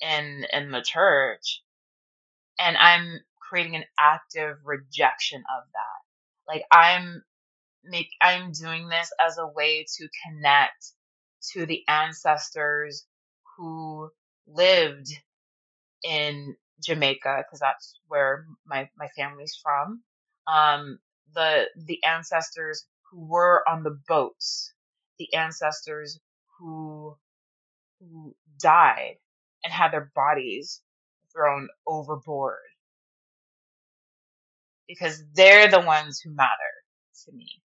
in 0.00 0.46
in 0.52 0.70
the 0.72 0.82
church 0.82 1.62
and 2.60 2.76
I'm 2.78 3.20
creating 3.40 3.76
an 3.76 3.84
active 3.98 4.58
rejection 4.64 5.40
of 5.40 5.64
that. 5.74 6.52
Like 6.52 6.64
I'm 6.72 7.24
make 7.84 8.10
I'm 8.20 8.52
doing 8.52 8.88
this 8.88 9.12
as 9.24 9.38
a 9.38 9.46
way 9.48 9.86
to 9.98 10.08
connect 10.26 10.92
to 11.52 11.66
the 11.66 11.84
ancestors 11.88 13.06
who 13.56 14.10
lived 14.46 15.08
in 16.04 16.56
Jamaica 16.84 17.44
because 17.46 17.60
that's 17.60 18.00
where 18.08 18.46
my 18.66 18.88
my 18.98 19.08
family's 19.16 19.58
from. 19.62 20.02
Um, 20.46 20.98
the 21.34 21.66
the 21.76 22.02
ancestors 22.04 22.86
who 23.10 23.26
were 23.26 23.64
on 23.68 23.82
the 23.82 23.98
boats, 24.08 24.72
the 25.18 25.32
ancestors 25.34 26.20
who 26.58 27.16
who 28.00 28.34
died 28.60 29.16
and 29.64 29.72
had 29.72 29.92
their 29.92 30.10
bodies 30.14 30.82
thrown 31.34 31.68
overboard 31.86 32.58
because 34.88 35.22
they're 35.34 35.68
the 35.70 35.80
ones 35.80 36.20
who 36.20 36.30
matter 36.34 36.50
to 37.24 37.32
me. 37.32 37.62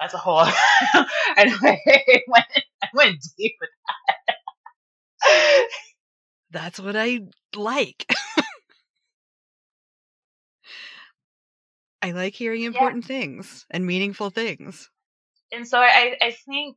That's 0.00 0.14
a 0.14 0.18
whole. 0.18 0.38
I 0.46 1.58
went, 2.28 2.46
I 2.82 2.88
went 2.94 3.18
deep 3.38 3.54
with 3.60 3.70
that. 5.22 5.68
That's 6.50 6.80
what 6.80 6.96
I 6.96 7.20
like. 7.54 8.06
I 12.02 12.12
like 12.12 12.34
hearing 12.34 12.62
Yeah. 12.62 12.66
important 12.66 13.04
things 13.04 13.66
and 13.70 13.86
meaningful 13.86 14.30
things. 14.30 14.90
and 15.52 15.66
so 15.66 15.78
I, 15.78 16.16
I 16.20 16.30
think 16.30 16.76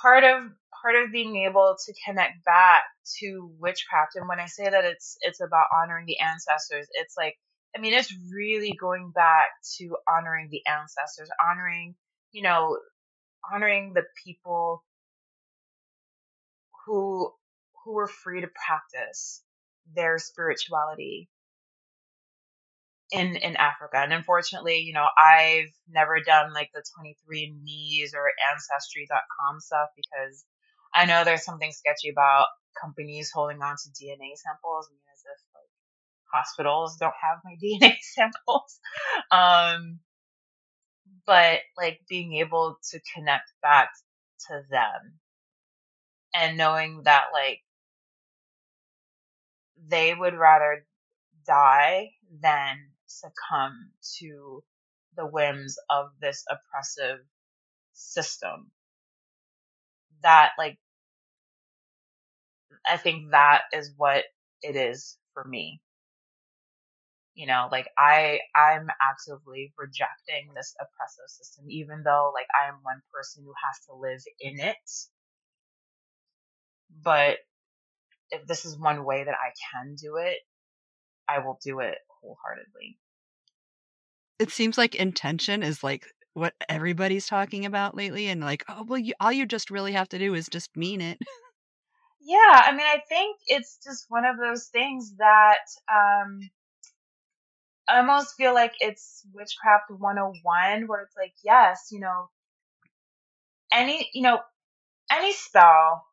part 0.00 0.24
of 0.24 0.44
part 0.82 0.94
of 0.96 1.10
being 1.12 1.36
able 1.44 1.76
to 1.84 1.94
connect 2.06 2.44
back 2.44 2.84
to 3.18 3.50
witchcraft 3.58 4.14
and 4.16 4.28
when 4.28 4.38
I 4.40 4.46
say 4.46 4.68
that 4.68 4.84
it's 4.84 5.16
it's 5.22 5.40
about 5.40 5.66
honoring 5.76 6.06
the 6.06 6.18
ancestors, 6.20 6.86
it's 6.92 7.16
like 7.16 7.36
I 7.76 7.80
mean 7.80 7.92
it's 7.92 8.14
really 8.32 8.72
going 8.80 9.10
back 9.14 9.46
to 9.78 9.96
honoring 10.08 10.48
the 10.50 10.62
ancestors, 10.66 11.30
honoring, 11.44 11.94
you 12.32 12.42
know, 12.42 12.78
honoring 13.52 13.92
the 13.94 14.04
people 14.24 14.84
who 16.86 17.32
who 17.84 17.92
were 17.92 18.08
free 18.08 18.40
to 18.40 18.48
practice 18.66 19.42
their 19.94 20.18
spirituality 20.18 21.28
in 23.10 23.36
in 23.36 23.56
Africa. 23.56 23.98
And 23.98 24.12
unfortunately, 24.12 24.78
you 24.78 24.92
know, 24.92 25.06
I've 25.16 25.72
never 25.88 26.20
done 26.20 26.52
like 26.52 26.70
the 26.74 26.82
23andMe's 26.82 28.14
or 28.14 28.30
ancestry.com 28.52 29.60
stuff 29.60 29.88
because 29.96 30.44
I 30.94 31.06
know 31.06 31.24
there's 31.24 31.44
something 31.44 31.72
sketchy 31.72 32.10
about 32.10 32.46
companies 32.80 33.30
holding 33.32 33.62
on 33.62 33.76
to 33.76 33.88
DNA 33.90 34.36
samples. 34.36 34.88
I 34.88 34.92
mean, 34.92 35.08
as 35.12 35.22
if 35.24 35.40
like 35.54 35.70
hospitals 36.32 36.96
don't 36.98 37.14
have 37.22 37.38
my 37.44 37.56
DNA 37.62 37.96
samples. 38.02 38.80
Um, 39.30 40.00
but 41.26 41.60
like 41.76 42.00
being 42.08 42.34
able 42.34 42.78
to 42.90 43.00
connect 43.14 43.52
back 43.62 43.90
to 44.48 44.62
them 44.70 45.18
and 46.34 46.56
knowing 46.56 47.02
that 47.04 47.26
like 47.32 47.60
they 49.86 50.14
would 50.14 50.34
rather 50.34 50.86
die 51.46 52.10
than 52.40 52.90
succumb 53.08 53.92
to 54.18 54.62
the 55.16 55.26
whims 55.26 55.76
of 55.90 56.10
this 56.20 56.44
oppressive 56.50 57.20
system. 57.94 58.70
That 60.22 60.52
like 60.58 60.78
I 62.86 62.96
think 62.96 63.30
that 63.32 63.62
is 63.72 63.92
what 63.96 64.24
it 64.62 64.76
is 64.76 65.18
for 65.34 65.44
me. 65.44 65.80
You 67.34 67.46
know, 67.46 67.68
like 67.70 67.88
I 67.96 68.40
I'm 68.54 68.88
actively 69.00 69.72
rejecting 69.78 70.52
this 70.54 70.74
oppressive 70.80 71.28
system 71.28 71.66
even 71.70 72.02
though 72.04 72.32
like 72.34 72.48
I 72.60 72.68
am 72.68 72.80
one 72.82 73.02
person 73.12 73.44
who 73.44 73.54
has 73.66 73.84
to 73.86 73.94
live 73.94 74.22
in 74.40 74.60
it. 74.60 74.76
But 77.02 77.38
if 78.30 78.46
this 78.46 78.64
is 78.64 78.78
one 78.78 79.04
way 79.04 79.24
that 79.24 79.34
I 79.34 79.52
can 79.72 79.94
do 79.94 80.16
it, 80.16 80.38
I 81.28 81.38
will 81.40 81.58
do 81.62 81.80
it 81.80 81.98
wholeheartedly. 82.20 82.98
It 84.38 84.50
seems 84.50 84.78
like 84.78 84.94
intention 84.94 85.62
is 85.62 85.82
like 85.82 86.04
what 86.34 86.54
everybody's 86.68 87.26
talking 87.26 87.66
about 87.66 87.96
lately 87.96 88.28
and 88.28 88.40
like, 88.40 88.64
oh, 88.68 88.84
well, 88.84 88.98
you, 88.98 89.12
all 89.20 89.32
you 89.32 89.46
just 89.46 89.70
really 89.70 89.92
have 89.92 90.08
to 90.10 90.18
do 90.18 90.34
is 90.34 90.48
just 90.48 90.76
mean 90.76 91.00
it. 91.00 91.18
yeah, 92.20 92.62
I 92.64 92.70
mean, 92.72 92.86
I 92.86 93.02
think 93.08 93.38
it's 93.46 93.78
just 93.84 94.06
one 94.08 94.24
of 94.24 94.36
those 94.38 94.66
things 94.66 95.16
that 95.18 95.64
um, 95.92 96.48
I 97.88 97.98
almost 97.98 98.36
feel 98.36 98.54
like 98.54 98.74
it's 98.80 99.26
witchcraft 99.32 99.90
101 99.90 100.86
where 100.86 101.02
it's 101.02 101.16
like, 101.16 101.34
yes, 101.44 101.88
you 101.90 102.00
know, 102.00 102.28
any, 103.72 104.08
you 104.14 104.22
know, 104.22 104.40
any 105.10 105.32
spell, 105.32 106.04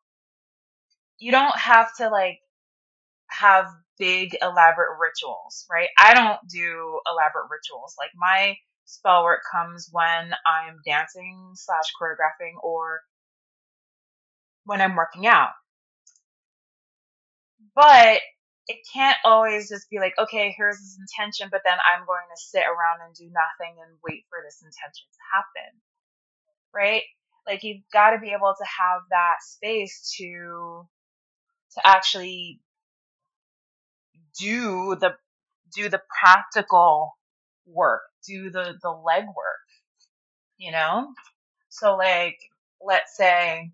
you 1.18 1.30
don't 1.30 1.56
have 1.56 1.94
to 1.96 2.08
like 2.08 2.40
have 3.38 3.66
big 3.98 4.36
elaborate 4.42 4.98
rituals, 5.00 5.66
right? 5.70 5.88
I 5.98 6.14
don't 6.14 6.38
do 6.50 7.00
elaborate 7.10 7.48
rituals. 7.50 7.94
Like 7.98 8.10
my 8.16 8.56
spell 8.84 9.24
work 9.24 9.40
comes 9.50 9.88
when 9.90 10.32
I'm 10.46 10.80
dancing 10.84 11.52
slash 11.54 11.92
choreographing 12.00 12.62
or 12.62 13.00
when 14.64 14.80
I'm 14.80 14.96
working 14.96 15.26
out. 15.26 15.50
But 17.74 18.20
it 18.68 18.78
can't 18.92 19.16
always 19.24 19.68
just 19.68 19.88
be 19.90 19.98
like, 19.98 20.14
okay, 20.18 20.54
here's 20.56 20.78
this 20.78 20.98
intention, 20.98 21.48
but 21.50 21.62
then 21.64 21.78
I'm 21.78 22.06
going 22.06 22.26
to 22.34 22.40
sit 22.40 22.62
around 22.62 23.06
and 23.06 23.14
do 23.14 23.26
nothing 23.26 23.76
and 23.80 23.98
wait 24.02 24.24
for 24.28 24.38
this 24.44 24.60
intention 24.62 25.06
to 25.12 25.22
happen. 25.32 25.80
Right? 26.74 27.02
Like 27.46 27.62
you've 27.62 27.84
got 27.92 28.10
to 28.10 28.18
be 28.18 28.30
able 28.30 28.54
to 28.58 28.66
have 28.80 29.02
that 29.10 29.36
space 29.42 30.14
to 30.18 30.86
to 31.74 31.86
actually 31.86 32.60
do 34.38 34.96
the 35.00 35.14
do 35.74 35.88
the 35.88 36.00
practical 36.20 37.16
work, 37.66 38.02
do 38.26 38.50
the 38.50 38.74
the 38.82 38.88
legwork, 38.88 39.66
you 40.58 40.72
know? 40.72 41.08
So 41.68 41.96
like 41.96 42.38
let's 42.80 43.16
say 43.16 43.70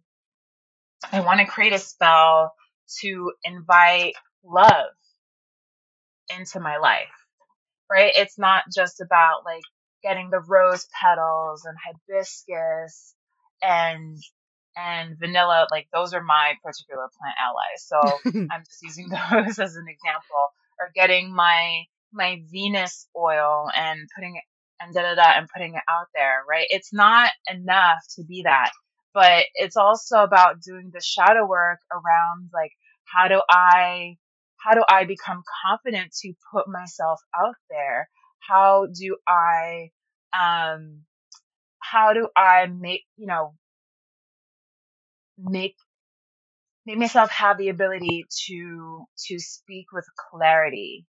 I 1.11 1.21
want 1.21 1.41
to 1.41 1.47
create 1.47 1.73
a 1.73 1.79
spell 1.79 2.55
to 3.01 3.33
invite 3.45 4.15
love 4.45 4.93
into 6.37 6.61
my 6.61 6.79
life. 6.79 7.09
Right? 7.91 8.13
It's 8.15 8.39
not 8.39 8.65
just 8.75 9.01
about 9.01 9.45
like 9.45 9.63
getting 10.03 10.31
the 10.31 10.41
rose 10.41 10.87
petals 11.01 11.65
and 11.65 11.77
hibiscus 11.85 13.15
and 13.63 14.19
and 14.77 15.19
vanilla 15.19 15.67
like 15.71 15.89
those 15.93 16.15
are 16.15 16.23
my 16.23 16.55
particular 16.65 17.09
plant 17.19 17.37
allies. 17.41 17.85
So 17.85 18.49
i'm 18.53 18.65
just 18.65 18.83
using 18.83 19.09
those 19.09 19.59
as 19.59 19.77
an 19.77 19.87
example 19.89 20.49
or 20.81 20.91
getting 20.95 21.35
my 21.35 21.85
my 22.13 22.43
venus 22.51 23.09
oil 23.17 23.71
and 23.75 24.09
putting 24.15 24.37
it 24.37 24.43
and 24.81 24.95
da 24.95 25.03
da 25.03 25.15
da 25.15 25.39
and 25.39 25.49
putting 25.55 25.75
it 25.75 25.83
out 25.89 26.07
there 26.15 26.43
right? 26.49 26.67
It's 26.71 26.93
not 26.93 27.31
enough 27.51 28.01
to 28.17 28.25
be 28.25 28.43
that 28.45 28.71
but 29.15 29.45
it's 29.55 29.77
also 29.77 30.23
about 30.23 30.63
doing 30.63 30.91
the 30.93 31.01
shadow 31.01 31.47
work 31.47 31.79
around 31.93 32.51
like 32.53 32.73
how 33.05 33.29
do 33.29 33.41
i 33.51 34.17
how 34.57 34.75
do 34.75 34.83
i 34.89 35.05
become 35.05 35.43
confident 35.67 36.13
to 36.23 36.33
put 36.53 36.69
myself 36.69 37.21
out 37.39 37.57
there? 37.71 38.09
How 38.41 38.87
do 38.87 39.17
i 39.29 39.91
um 40.33 41.03
how 41.81 42.13
do 42.15 42.29
i 42.37 42.67
make 42.67 43.03
you 43.17 43.27
know 43.27 43.55
make 45.39 45.77
make 46.87 46.99
myself 46.99 47.31
have 47.31 47.59
the 47.59 47.69
ability 47.69 48.27
to 48.47 49.05
to 49.29 49.39
speak 49.39 49.87
with 49.93 50.07
clarity 50.31 51.07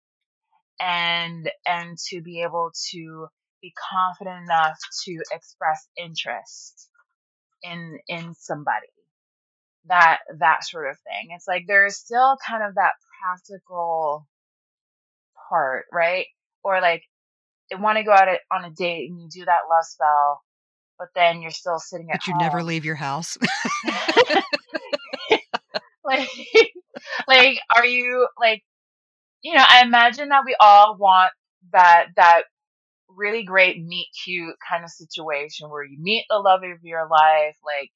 and 0.81 1.51
and 1.67 1.99
to 2.09 2.23
be 2.23 2.43
able 2.43 2.73
to 2.91 3.27
be 3.63 3.73
confident 3.93 4.45
enough 4.45 4.79
to 5.05 5.19
express 5.33 5.89
interest 5.97 6.89
in 7.63 7.99
in 8.09 8.35
somebody. 8.35 8.87
That 9.87 10.19
that 10.39 10.65
sort 10.65 10.91
of 10.91 10.99
thing. 11.01 11.29
It's 11.35 11.49
like 11.49 11.65
there's 11.67 11.97
still 11.97 12.37
kind 12.47 12.63
of 12.65 12.75
that 12.77 12.93
practical 13.23 14.27
part 15.49 15.87
right? 15.93 16.27
Or 16.65 16.81
like 16.81 17.03
they 17.71 17.77
want 17.77 17.99
to 17.99 18.05
go 18.05 18.13
out 18.13 18.29
on 18.53 18.65
a 18.65 18.71
date 18.71 19.11
and 19.11 19.21
you 19.21 19.29
do 19.31 19.45
that 19.45 19.69
love 19.71 19.85
spell 19.85 20.43
but 21.01 21.09
then 21.15 21.41
you're 21.41 21.51
still 21.51 21.79
sitting 21.81 22.11
at 22.11 22.19
but 22.21 22.27
you 22.29 22.35
home. 22.35 22.43
never 22.43 22.63
leave 22.63 22.85
your 22.85 22.95
house 22.95 23.39
like 26.05 26.29
like 27.27 27.59
are 27.75 27.87
you 27.87 28.29
like 28.39 28.63
you 29.43 29.55
know 29.55 29.65
i 29.67 29.83
imagine 29.83 30.29
that 30.29 30.45
we 30.45 30.55
all 30.61 30.97
want 30.99 31.33
that 31.73 32.09
that 32.17 32.43
really 33.09 33.43
great 33.43 33.83
meet 33.83 34.09
cute 34.25 34.55
kind 34.69 34.85
of 34.85 34.91
situation 34.91 35.71
where 35.71 35.83
you 35.83 35.99
meet 35.99 36.27
the 36.29 36.39
love 36.39 36.61
of 36.63 36.85
your 36.85 37.09
life 37.09 37.57
like 37.65 37.91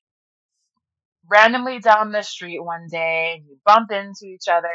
randomly 1.30 1.78
down 1.78 2.10
the 2.12 2.22
street 2.22 2.60
one 2.60 2.86
day 2.90 3.34
and 3.36 3.46
you 3.46 3.56
bump 3.64 3.90
into 3.90 4.26
each 4.26 4.48
other 4.50 4.68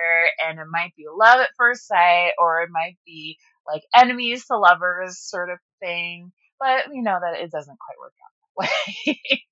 and 0.47 0.59
it 0.59 0.65
might 0.71 0.95
be 0.95 1.05
love 1.11 1.39
at 1.39 1.49
first 1.57 1.87
sight 1.87 2.31
or 2.39 2.61
it 2.61 2.69
might 2.71 2.97
be 3.05 3.37
like 3.67 3.83
enemies 3.95 4.45
to 4.45 4.57
lovers 4.57 5.19
sort 5.19 5.49
of 5.49 5.57
thing 5.79 6.31
but 6.59 6.89
we 6.89 7.01
know 7.01 7.17
that 7.19 7.39
it 7.39 7.51
doesn't 7.51 7.77
quite 7.79 7.99
work 7.99 8.13
out 8.23 8.67
that 8.67 9.15
way 9.15 9.43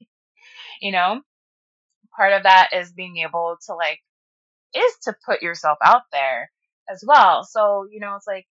you 0.82 0.91
know 0.91 1.22
part 2.15 2.34
of 2.34 2.43
that 2.43 2.70
is 2.74 2.91
being 2.91 3.17
able 3.17 3.58
to 3.65 3.74
like 3.74 4.00
is 4.74 4.93
to 5.04 5.15
put 5.26 5.41
yourself 5.41 5.78
out 5.84 6.04
there 6.12 6.52
as 6.89 7.04
well 7.06 7.43
so 7.43 7.86
you 7.91 8.00
know 8.00 8.15
it's 8.15 8.28
like 8.28 8.46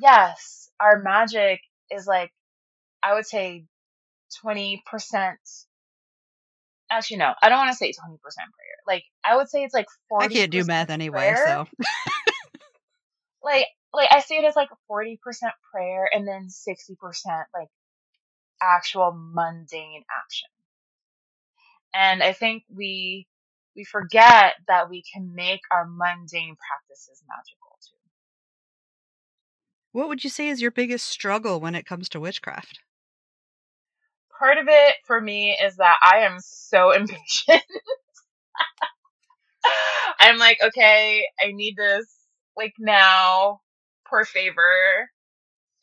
yes 0.00 0.70
our 0.80 1.02
magic 1.02 1.60
is 1.90 2.06
like 2.06 2.30
i 3.02 3.14
would 3.14 3.26
say 3.26 3.64
20% 4.44 4.78
actually 6.92 7.16
no, 7.16 7.32
I 7.42 7.48
don't 7.48 7.58
want 7.58 7.70
to 7.70 7.76
say 7.76 7.90
20% 7.90 8.18
prayer. 8.18 8.46
Like 8.86 9.04
I 9.24 9.36
would 9.36 9.48
say 9.48 9.64
it's 9.64 9.74
like 9.74 9.86
40 10.08 10.24
I 10.24 10.28
can't 10.28 10.50
do 10.50 10.64
math 10.64 10.90
anyway, 10.90 11.32
prayer. 11.34 11.46
so 11.46 11.66
like 13.44 13.66
like 13.92 14.08
I 14.10 14.20
see 14.20 14.36
it 14.36 14.44
as 14.44 14.56
like 14.56 14.70
40% 14.90 15.18
prayer 15.72 16.08
and 16.12 16.26
then 16.26 16.48
60% 16.48 16.96
like 17.54 17.68
actual 18.60 19.12
mundane 19.12 20.04
action. 20.24 20.48
And 21.94 22.22
I 22.22 22.32
think 22.32 22.64
we 22.74 23.26
we 23.76 23.84
forget 23.84 24.54
that 24.68 24.90
we 24.90 25.02
can 25.12 25.34
make 25.34 25.60
our 25.70 25.86
mundane 25.86 26.56
practices 26.56 27.22
magical 27.28 27.78
too. 27.82 27.96
what 29.92 30.08
would 30.08 30.24
you 30.24 30.30
say 30.30 30.48
is 30.48 30.60
your 30.60 30.70
biggest 30.70 31.06
struggle 31.06 31.60
when 31.60 31.74
it 31.74 31.86
comes 31.86 32.08
to 32.10 32.20
witchcraft? 32.20 32.80
Part 34.38 34.58
of 34.58 34.66
it 34.68 34.94
for 35.06 35.20
me 35.20 35.56
is 35.62 35.76
that 35.76 35.96
I 36.02 36.20
am 36.20 36.38
so 36.40 36.90
impatient. 36.96 37.62
I'm 40.18 40.38
like, 40.38 40.58
okay, 40.62 41.24
I 41.40 41.52
need 41.52 41.76
this 41.76 42.06
like 42.56 42.74
now, 42.78 43.60
per 44.12 44.26
favor, 44.26 45.10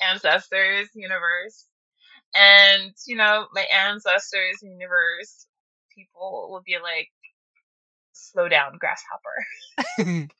ancestors, 0.02 0.90
universe. 0.96 1.66
And, 2.36 2.94
you 3.08 3.18
know, 3.18 3.48
my 3.54 3.66
ancestors, 3.88 4.62
universe, 4.64 5.48
people 5.98 6.50
will 6.52 6.64
be 6.66 6.78
like, 6.84 7.10
slow 8.14 8.48
down, 8.50 8.78
grasshopper. 8.80 9.46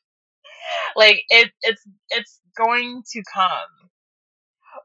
like 0.96 1.22
it, 1.30 1.50
it's, 1.62 1.82
it's 2.10 2.40
going 2.56 3.02
to 3.12 3.22
come. 3.32 3.90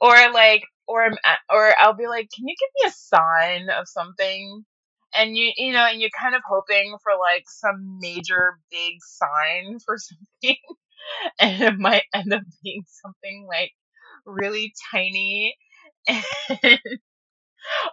Or 0.01 0.15
like, 0.33 0.63
or 0.87 1.03
I'm, 1.05 1.17
at- 1.25 1.39
or 1.49 1.73
I'll 1.79 1.93
be 1.93 2.07
like, 2.07 2.29
can 2.35 2.47
you 2.47 2.55
give 2.59 2.69
me 2.83 2.89
a 2.89 2.93
sign 2.93 3.69
of 3.69 3.87
something? 3.87 4.65
And 5.17 5.37
you, 5.37 5.51
you 5.57 5.73
know, 5.73 5.85
and 5.85 6.01
you're 6.01 6.09
kind 6.19 6.35
of 6.35 6.41
hoping 6.47 6.97
for 7.03 7.13
like 7.19 7.45
some 7.47 7.99
major 8.01 8.59
big 8.71 8.95
sign 9.01 9.79
for 9.85 9.97
something. 9.99 10.57
and 11.39 11.61
it 11.63 11.79
might 11.79 12.03
end 12.13 12.33
up 12.33 12.41
being 12.63 12.83
something 12.87 13.45
like 13.47 13.71
really 14.25 14.73
tiny 14.91 15.55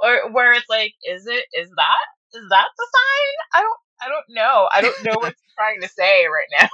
or 0.02 0.30
where 0.32 0.52
it's 0.52 0.68
like 0.68 0.94
is 1.08 1.26
it 1.26 1.44
is 1.54 1.70
that 1.76 2.06
is 2.34 2.44
that 2.50 2.68
the 2.78 2.86
sign? 2.94 3.34
I 3.54 3.60
don't 3.62 3.78
i 4.02 4.08
don't 4.08 4.26
know. 4.36 4.68
I 4.72 4.80
don't 4.80 5.04
know 5.04 5.14
what 5.20 5.32
it's 5.32 5.42
trying 5.56 5.80
to 5.82 5.88
say 5.88 6.26
right 6.26 6.48
now. 6.60 6.68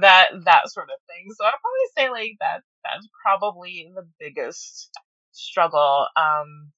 That 0.00 0.30
that 0.44 0.70
sort 0.70 0.90
of 0.90 0.98
thing. 1.08 1.26
So 1.36 1.44
i'll 1.44 1.52
probably 1.52 1.88
say 1.96 2.10
like 2.10 2.36
that 2.40 2.62
that's 2.84 3.08
probably 3.22 3.90
the 3.94 4.06
biggest 4.20 4.90
struggle 5.32 6.06
um 6.16 6.72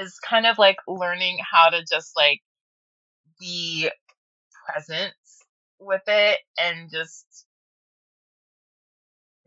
is 0.00 0.18
kind 0.20 0.46
of 0.46 0.58
like 0.58 0.76
learning 0.86 1.38
how 1.50 1.70
to 1.70 1.84
just 1.84 2.16
like 2.16 2.40
be 3.40 3.90
present 4.66 5.14
with 5.80 6.02
it 6.08 6.40
and 6.60 6.90
just 6.90 7.26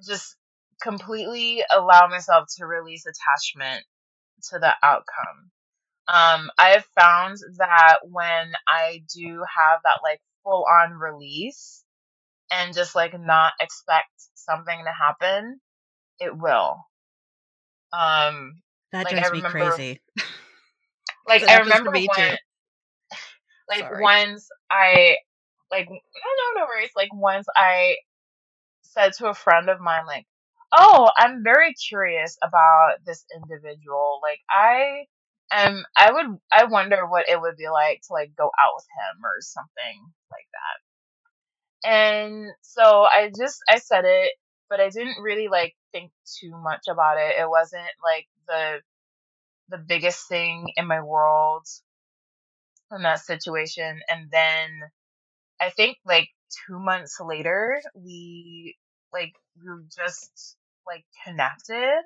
just 0.06 0.36
completely 0.82 1.64
allow 1.76 2.08
myself 2.08 2.48
to 2.58 2.66
release 2.68 3.06
attachment 3.06 3.86
to 4.52 4.60
the 4.60 4.74
outcome. 4.84 5.52
Um, 6.08 6.50
I've 6.60 6.86
found 7.00 7.38
that 7.60 8.00
when 8.04 8.54
I 8.68 9.04
do 9.16 9.44
have 9.58 9.80
that 9.86 10.00
like 10.04 10.22
full 10.44 10.66
on 10.70 10.94
release 10.94 11.84
and 12.52 12.74
just 12.74 12.96
like 12.96 13.20
not 13.20 13.54
expect 13.62 14.10
something 14.36 14.80
to 14.86 14.92
happen, 14.92 15.60
it 16.20 16.38
will. 16.38 16.78
Um, 17.94 18.62
That 18.94 19.08
Like, 19.08 19.10
drives 19.10 19.24
I 19.24 19.28
me 19.34 19.42
crazy. 19.42 20.02
like 21.28 21.44
I 21.48 21.60
remember 21.60 21.92
me 21.92 22.08
when, 22.08 22.18
too. 22.18 22.38
Like 23.70 23.88
Sorry. 23.88 23.92
once 23.92 24.50
I 24.72 25.18
like 25.74 25.90
no 25.90 26.62
no 26.62 26.66
worries. 26.68 26.92
Like 26.96 27.14
once 27.14 27.48
I 27.56 27.98
said 28.84 29.14
to 29.14 29.28
a 29.30 29.34
friend 29.34 29.70
of 29.70 29.80
mine 29.82 30.06
like, 30.08 30.28
"Oh, 30.72 31.10
I'm 31.18 31.44
very 31.44 31.74
curious 31.74 32.38
about 32.44 32.98
this 33.06 33.26
individual. 33.36 34.20
Like 34.24 34.42
I 34.50 35.06
am 35.52 35.84
I 35.98 36.12
would 36.12 36.40
I 36.52 36.66
wonder 36.66 37.08
what 37.08 37.30
it 37.30 37.40
would 37.42 37.58
be 37.58 37.70
like 37.70 38.02
to 38.08 38.14
like 38.14 38.36
go 38.36 38.46
out 38.46 38.74
with 38.76 38.86
him 38.86 39.26
or 39.26 39.42
something 39.42 40.14
like 40.32 40.48
that." 41.84 41.90
And 41.90 42.54
so 42.62 43.04
I 43.04 43.32
just 43.38 43.60
I 43.70 43.78
said 43.80 44.06
it, 44.06 44.34
but 44.70 44.80
I 44.80 44.90
didn't 44.90 45.22
really 45.22 45.48
like 45.50 45.76
think 45.92 46.12
too 46.40 46.52
much 46.58 46.88
about 46.90 47.18
it. 47.18 47.36
It 47.40 47.50
wasn't 47.50 47.90
like 48.04 48.28
the 48.48 48.82
the 49.70 49.78
biggest 49.80 50.28
thing 50.30 50.74
in 50.78 50.88
my 50.88 51.02
world 51.02 51.68
in 52.92 53.02
that 53.04 53.20
situation. 53.20 54.00
And 54.10 54.30
then 54.32 54.70
I 55.64 55.70
think 55.72 55.98
like 56.06 56.30
two 56.68 56.80
months 56.80 57.18
later, 57.22 57.82
we 57.96 58.76
like 59.14 59.34
we 59.62 59.70
were 59.70 59.84
just 59.96 60.58
like 60.88 61.06
connected 61.26 62.02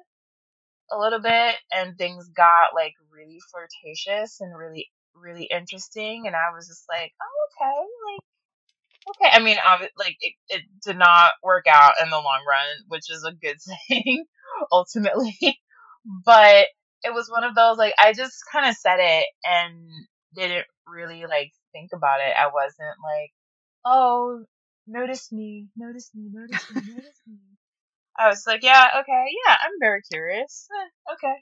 a 0.91 0.97
little 0.97 1.19
bit 1.19 1.55
and 1.73 1.97
things 1.97 2.29
got 2.29 2.75
like 2.75 2.93
really 3.11 3.39
flirtatious 3.51 4.39
and 4.41 4.57
really 4.57 4.89
really 5.15 5.45
interesting 5.51 6.25
and 6.27 6.35
I 6.35 6.53
was 6.55 6.67
just 6.67 6.85
like, 6.89 7.11
"Oh, 7.21 7.47
okay." 7.49 7.79
Like 8.07 8.21
okay. 9.09 9.37
I 9.37 9.43
mean, 9.43 9.57
like 9.97 10.17
it, 10.21 10.33
it 10.49 10.61
did 10.85 10.97
not 10.97 11.31
work 11.43 11.65
out 11.67 11.93
in 12.03 12.09
the 12.09 12.17
long 12.17 12.41
run, 12.47 12.85
which 12.87 13.09
is 13.09 13.23
a 13.23 13.33
good 13.33 13.57
thing 13.89 14.25
ultimately. 14.71 15.37
But 16.25 16.67
it 17.03 17.13
was 17.13 17.29
one 17.29 17.43
of 17.43 17.55
those 17.55 17.77
like 17.77 17.93
I 17.99 18.13
just 18.13 18.35
kind 18.51 18.69
of 18.69 18.75
said 18.75 18.99
it 18.99 19.25
and 19.43 19.75
didn't 20.35 20.65
really 20.87 21.25
like 21.27 21.51
think 21.73 21.91
about 21.93 22.19
it. 22.21 22.33
I 22.37 22.47
wasn't 22.47 22.97
like, 23.03 23.31
"Oh, 23.89 24.43
notice 24.85 25.31
me, 25.31 25.67
notice 25.77 26.11
me, 26.13 26.29
notice 26.31 26.65
me, 26.69 26.81
notice 26.93 27.21
me." 27.25 27.37
I 28.19 28.27
was 28.27 28.45
like, 28.45 28.63
"Yeah, 28.63 28.85
okay, 28.99 29.25
yeah, 29.45 29.55
I'm 29.63 29.79
very 29.79 30.01
curious. 30.01 30.67
Eh, 30.71 31.13
okay." 31.13 31.35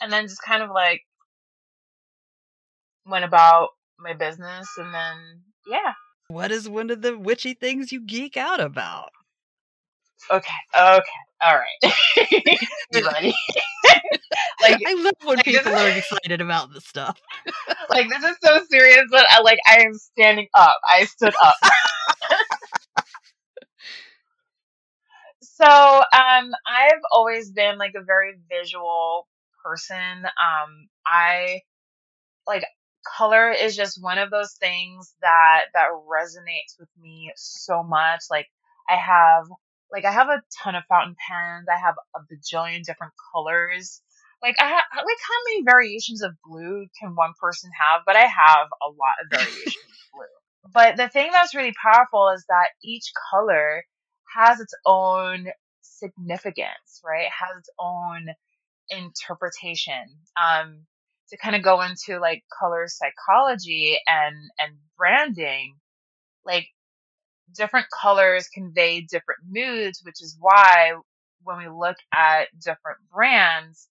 And 0.00 0.12
then 0.12 0.28
just 0.28 0.42
kind 0.42 0.62
of 0.62 0.70
like 0.70 1.02
went 3.06 3.24
about 3.24 3.70
my 3.98 4.12
business 4.12 4.68
and 4.76 4.92
then 4.92 5.42
yeah. 5.66 5.94
What 6.28 6.50
is 6.52 6.68
one 6.68 6.90
of 6.90 7.00
the 7.00 7.16
witchy 7.16 7.54
things 7.54 7.90
you 7.90 8.04
geek 8.04 8.36
out 8.36 8.60
about? 8.60 9.10
Okay, 10.30 10.52
okay, 10.76 11.02
all 11.40 11.56
right. 11.56 11.94
like, 14.72 14.82
I 14.86 14.94
love 14.94 15.14
when 15.24 15.36
like 15.36 15.44
people 15.44 15.72
are 15.72 15.88
excited 15.88 16.40
about 16.40 16.72
this 16.72 16.84
stuff. 16.86 17.20
like 17.90 18.08
this 18.08 18.22
is 18.22 18.36
so 18.42 18.60
serious 18.70 19.04
but 19.10 19.24
I 19.30 19.40
like 19.42 19.58
I 19.66 19.82
am 19.82 19.94
standing 19.94 20.48
up. 20.54 20.76
I 20.90 21.04
stood 21.04 21.34
up. 21.44 21.56
So, 25.60 25.66
um, 25.66 26.52
I've 26.66 27.02
always 27.12 27.50
been 27.50 27.78
like 27.78 27.94
a 27.96 28.04
very 28.04 28.34
visual 28.48 29.26
person. 29.64 30.24
Um, 30.24 30.88
I 31.04 31.62
like 32.46 32.64
color 33.16 33.50
is 33.50 33.76
just 33.76 34.02
one 34.02 34.18
of 34.18 34.30
those 34.30 34.54
things 34.60 35.14
that 35.20 35.64
that 35.74 35.88
resonates 36.08 36.78
with 36.78 36.88
me 37.00 37.32
so 37.36 37.82
much. 37.82 38.22
Like 38.30 38.46
I 38.88 38.96
have 38.96 39.46
like 39.90 40.04
I 40.04 40.12
have 40.12 40.28
a 40.28 40.42
ton 40.62 40.76
of 40.76 40.84
fountain 40.88 41.16
pens. 41.28 41.66
I 41.68 41.78
have 41.78 41.96
a 42.14 42.20
bajillion 42.20 42.84
different 42.84 43.14
colors. 43.32 44.00
Like 44.42 44.56
I 44.60 44.68
have 44.68 44.84
like 44.94 45.18
how 45.28 45.34
many 45.48 45.64
variations 45.64 46.22
of 46.22 46.32
blue 46.44 46.86
can 47.00 47.14
one 47.14 47.32
person 47.40 47.70
have? 47.78 48.02
But 48.06 48.16
I 48.16 48.26
have 48.26 48.68
a 48.82 48.88
lot 48.88 49.16
of 49.22 49.30
variations 49.30 49.66
of 49.66 50.12
blue. 50.12 50.72
But 50.72 50.96
the 50.96 51.08
thing 51.08 51.30
that's 51.32 51.54
really 51.54 51.74
powerful 51.82 52.30
is 52.34 52.44
that 52.48 52.68
each 52.82 53.10
color 53.30 53.84
has 54.36 54.60
its 54.60 54.74
own 54.86 55.46
significance, 55.80 57.00
right? 57.04 57.28
Has 57.30 57.58
its 57.58 57.70
own 57.78 58.28
interpretation. 58.90 60.04
Um, 60.40 60.86
to 61.30 61.36
kind 61.36 61.54
of 61.56 61.62
go 61.62 61.82
into 61.82 62.18
like 62.18 62.42
color 62.58 62.86
psychology 62.86 63.98
and 64.06 64.34
and 64.58 64.76
branding, 64.96 65.74
like 66.44 66.66
different 67.54 67.86
colors 67.90 68.48
convey 68.48 69.02
different 69.02 69.40
moods, 69.48 70.00
which 70.04 70.22
is 70.22 70.36
why 70.38 70.92
when 71.42 71.58
we 71.58 71.68
look 71.68 71.96
at 72.12 72.48
different 72.64 72.98
brands, 73.12 73.88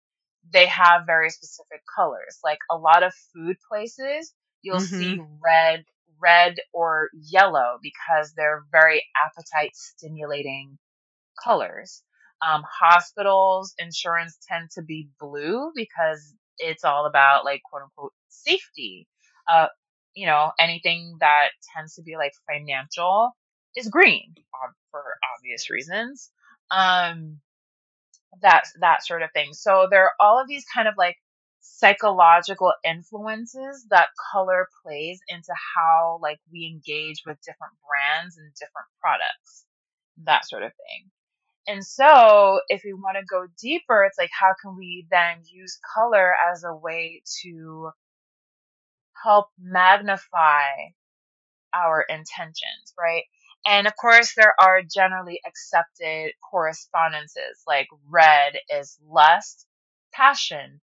they 0.52 0.66
have 0.68 1.06
very 1.06 1.30
specific 1.30 1.82
colors. 1.96 2.40
Like 2.44 2.60
a 2.72 2.78
lot 2.78 3.04
of 3.04 3.14
food 3.34 3.58
places, 3.70 4.34
you'll 4.62 4.80
hmm 4.80 4.82
see 4.82 5.20
red, 5.44 5.86
red 6.20 6.58
or 6.74 7.10
yellow 7.14 7.80
because 7.82 8.34
they're 8.34 8.66
very 8.72 9.04
appetite 9.24 9.76
stimulating 9.76 10.78
colors. 11.44 12.04
Um, 12.46 12.64
hospitals, 12.68 13.74
insurance 13.78 14.38
tend 14.48 14.70
to 14.72 14.82
be 14.84 15.10
blue 15.20 15.72
because 15.76 16.34
it's 16.58 16.84
all 16.84 17.06
about 17.06 17.46
like 17.46 17.62
quote 17.70 17.84
unquote 17.84 18.14
safety. 18.30 19.08
Uh, 19.50 19.68
you 20.16 20.26
know, 20.28 20.52
anything 20.60 21.18
that 21.20 21.50
tends 21.76 21.96
to 21.96 22.04
be 22.04 22.16
like 22.18 22.34
financial 22.50 23.32
is 23.76 23.90
green 23.90 24.34
for 24.92 25.04
obvious 25.38 25.70
reasons. 25.70 26.32
Um, 26.72 27.40
that, 28.42 28.64
that 28.82 29.06
sort 29.06 29.24
of 29.24 29.32
thing. 29.34 29.54
So 29.54 29.88
there 29.90 30.06
are 30.06 30.14
all 30.20 30.40
of 30.42 30.48
these 30.48 30.66
kind 30.74 30.88
of 30.88 30.96
like 30.98 31.18
psychological 31.62 32.74
influences 32.86 33.86
that 33.90 34.10
color 34.32 34.68
plays 34.84 35.20
into 35.28 35.54
how 35.76 36.20
like 36.22 36.40
we 36.52 36.66
engage 36.66 37.24
with 37.26 37.38
different 37.46 37.74
brands 37.88 38.38
and 38.38 38.52
different 38.56 38.88
products, 39.02 39.66
that 40.26 40.48
sort 40.48 40.64
of 40.64 40.72
thing. 40.74 41.12
And 41.68 41.86
so, 41.86 42.62
if 42.70 42.82
we 42.84 42.94
want 42.94 43.18
to 43.18 43.26
go 43.26 43.48
deeper, 43.62 44.04
it's 44.04 44.18
like, 44.18 44.32
how 44.38 44.54
can 44.62 44.76
we 44.78 45.08
then 45.12 45.38
use 45.46 45.80
color 45.96 46.34
as 46.52 46.64
a 46.64 46.74
way 46.76 47.22
to 47.44 47.92
help 49.24 49.48
magnify 49.60 50.64
our 51.74 52.02
intentions, 52.10 52.94
right? 53.00 53.24
And 53.68 53.88
of 53.88 53.94
course, 54.00 54.34
there 54.36 54.56
are 54.60 54.82
generally 54.82 55.42
accepted 55.46 56.32
correspondences, 56.50 57.64
like 57.68 57.88
red 58.10 58.54
is 58.74 58.98
lust, 59.06 59.68
passion, 60.14 60.80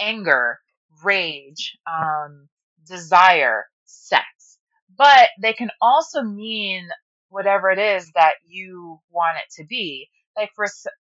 anger, 0.00 0.58
rage, 1.04 1.78
um, 1.86 2.48
desire, 2.86 3.66
sex. 3.84 4.26
But 4.96 5.28
they 5.40 5.52
can 5.52 5.70
also 5.80 6.22
mean 6.22 6.88
whatever 7.28 7.70
it 7.70 7.78
is 7.78 8.10
that 8.14 8.34
you 8.46 9.00
want 9.10 9.38
it 9.38 9.62
to 9.62 9.66
be. 9.66 10.08
Like 10.36 10.50
for, 10.56 10.66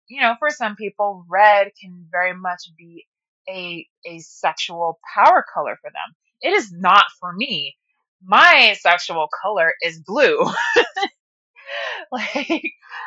you 0.08 0.20
know, 0.20 0.34
for 0.38 0.50
some 0.50 0.76
people, 0.76 1.24
red 1.28 1.70
can 1.80 2.06
very 2.10 2.34
much 2.34 2.62
be 2.76 3.06
a, 3.48 3.86
a 4.06 4.18
sexual 4.20 4.98
power 5.14 5.44
color 5.52 5.78
for 5.80 5.90
them. 5.90 6.16
It 6.40 6.54
is 6.54 6.72
not 6.72 7.04
for 7.20 7.32
me. 7.32 7.76
My 8.24 8.76
sexual 8.80 9.28
color 9.42 9.74
is 9.82 10.00
blue. 10.00 10.38
like, 12.12 12.62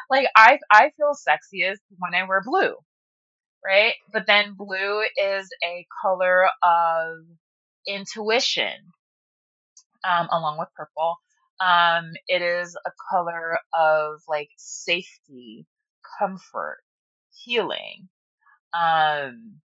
like 0.09 0.28
I, 0.36 0.59
I 0.72 0.91
feel 0.97 1.13
sexiest 1.13 1.80
when 1.99 2.15
I 2.15 2.24
wear 2.28 2.41
blue 2.45 2.76
right? 3.65 3.93
But 4.13 4.26
then 4.28 4.55
blue 4.57 5.01
is 5.18 5.49
a 5.63 5.86
color 6.01 6.47
of 6.63 7.26
intuition, 7.88 8.74
um, 10.03 10.28
along 10.32 10.57
with 10.59 10.70
purple. 10.76 11.18
Um, 11.59 12.11
it 12.28 12.41
is 12.41 12.76
a 12.86 12.91
color 13.11 13.59
of 13.78 14.22
like 14.28 14.49
safety, 14.57 15.65
comfort, 16.20 16.80
healing, 17.43 18.09
um, 18.74 19.61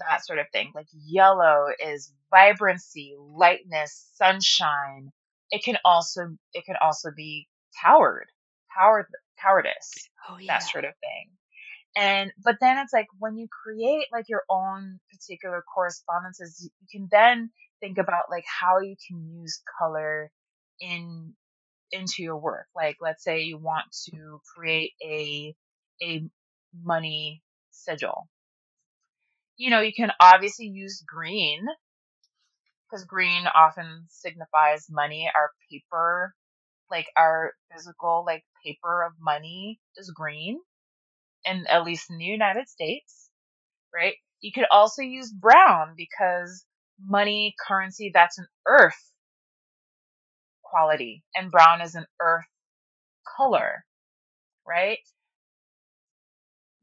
that 0.00 0.24
sort 0.24 0.38
of 0.38 0.46
thing. 0.52 0.72
Like 0.74 0.88
yellow 0.92 1.66
is 1.78 2.12
vibrancy, 2.30 3.14
lightness, 3.18 4.08
sunshine. 4.14 5.10
It 5.50 5.62
can 5.64 5.78
also, 5.84 6.36
it 6.52 6.64
can 6.64 6.76
also 6.80 7.10
be 7.16 7.48
coward, 7.82 8.26
coward, 8.76 9.06
cowardice, 9.40 10.08
Oh 10.28 10.38
that 10.46 10.62
sort 10.62 10.84
of 10.84 10.92
thing 11.00 11.30
and 11.96 12.30
but 12.44 12.56
then 12.60 12.78
it's 12.78 12.92
like 12.92 13.06
when 13.18 13.36
you 13.36 13.48
create 13.48 14.06
like 14.12 14.28
your 14.28 14.42
own 14.48 15.00
particular 15.10 15.64
correspondences 15.74 16.70
you 16.80 16.86
can 16.90 17.08
then 17.10 17.50
think 17.80 17.98
about 17.98 18.24
like 18.30 18.44
how 18.46 18.78
you 18.78 18.94
can 19.08 19.26
use 19.40 19.60
color 19.80 20.30
in 20.80 21.32
into 21.90 22.22
your 22.22 22.36
work 22.36 22.66
like 22.76 22.96
let's 23.00 23.24
say 23.24 23.42
you 23.42 23.56
want 23.56 23.86
to 24.10 24.40
create 24.54 24.92
a 25.02 25.54
a 26.02 26.22
money 26.84 27.42
sigil 27.70 28.28
you 29.56 29.70
know 29.70 29.80
you 29.80 29.92
can 29.94 30.12
obviously 30.20 30.66
use 30.66 31.02
green 31.06 31.66
because 32.90 33.04
green 33.04 33.46
often 33.54 34.06
signifies 34.08 34.86
money 34.90 35.30
our 35.34 35.50
paper 35.70 36.34
like 36.90 37.06
our 37.16 37.52
physical 37.72 38.24
like 38.26 38.44
paper 38.64 39.04
of 39.04 39.12
money 39.20 39.80
is 39.96 40.10
green 40.10 40.58
and 41.46 41.68
at 41.68 41.84
least 41.84 42.10
in 42.10 42.18
the 42.18 42.24
United 42.24 42.68
States, 42.68 43.30
right? 43.94 44.14
You 44.40 44.52
could 44.52 44.66
also 44.72 45.02
use 45.02 45.32
brown 45.32 45.94
because 45.96 46.64
money, 47.04 47.54
currency, 47.66 48.10
that's 48.14 48.38
an 48.38 48.46
earth 48.66 49.12
quality 50.62 51.24
and 51.34 51.50
brown 51.50 51.80
is 51.80 51.94
an 51.94 52.06
earth 52.20 52.46
color, 53.36 53.84
right? 54.66 54.98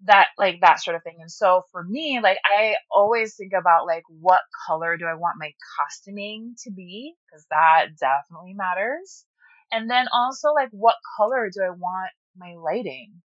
That, 0.05 0.27
like, 0.37 0.59
that 0.61 0.81
sort 0.83 0.95
of 0.97 1.03
thing. 1.03 1.17
And 1.21 1.31
so 1.31 1.63
for 1.71 1.83
me, 1.83 2.19
like, 2.21 2.37
I 2.45 2.75
always 2.91 3.35
think 3.35 3.53
about, 3.53 3.85
like, 3.87 4.03
what 4.09 4.41
color 4.67 4.97
do 4.97 5.05
I 5.05 5.13
want 5.15 5.39
my 5.39 5.51
costuming 5.77 6.55
to 6.63 6.71
be? 6.71 7.15
Cause 7.31 7.45
that 7.49 7.87
definitely 7.99 8.53
matters. 8.53 9.25
And 9.71 9.89
then 9.89 10.07
also, 10.13 10.51
like, 10.53 10.69
what 10.71 10.95
color 11.17 11.49
do 11.53 11.63
I 11.63 11.69
want 11.71 12.11
my 12.37 12.53
lighting 12.55 13.21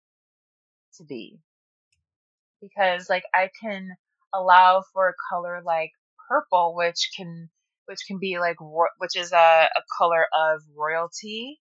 to 0.96 1.04
be? 1.04 1.40
Because, 2.60 3.08
like, 3.10 3.24
I 3.34 3.50
can 3.60 3.96
allow 4.32 4.82
for 4.92 5.08
a 5.08 5.14
color 5.30 5.60
like 5.62 5.90
purple, 6.28 6.74
which 6.76 7.10
can 7.16 7.50
which 7.86 8.00
can 8.06 8.18
be 8.18 8.38
like 8.38 8.56
which 8.98 9.16
is 9.16 9.32
a, 9.32 9.36
a 9.74 9.82
color 9.96 10.26
of 10.32 10.62
royalty. 10.76 11.60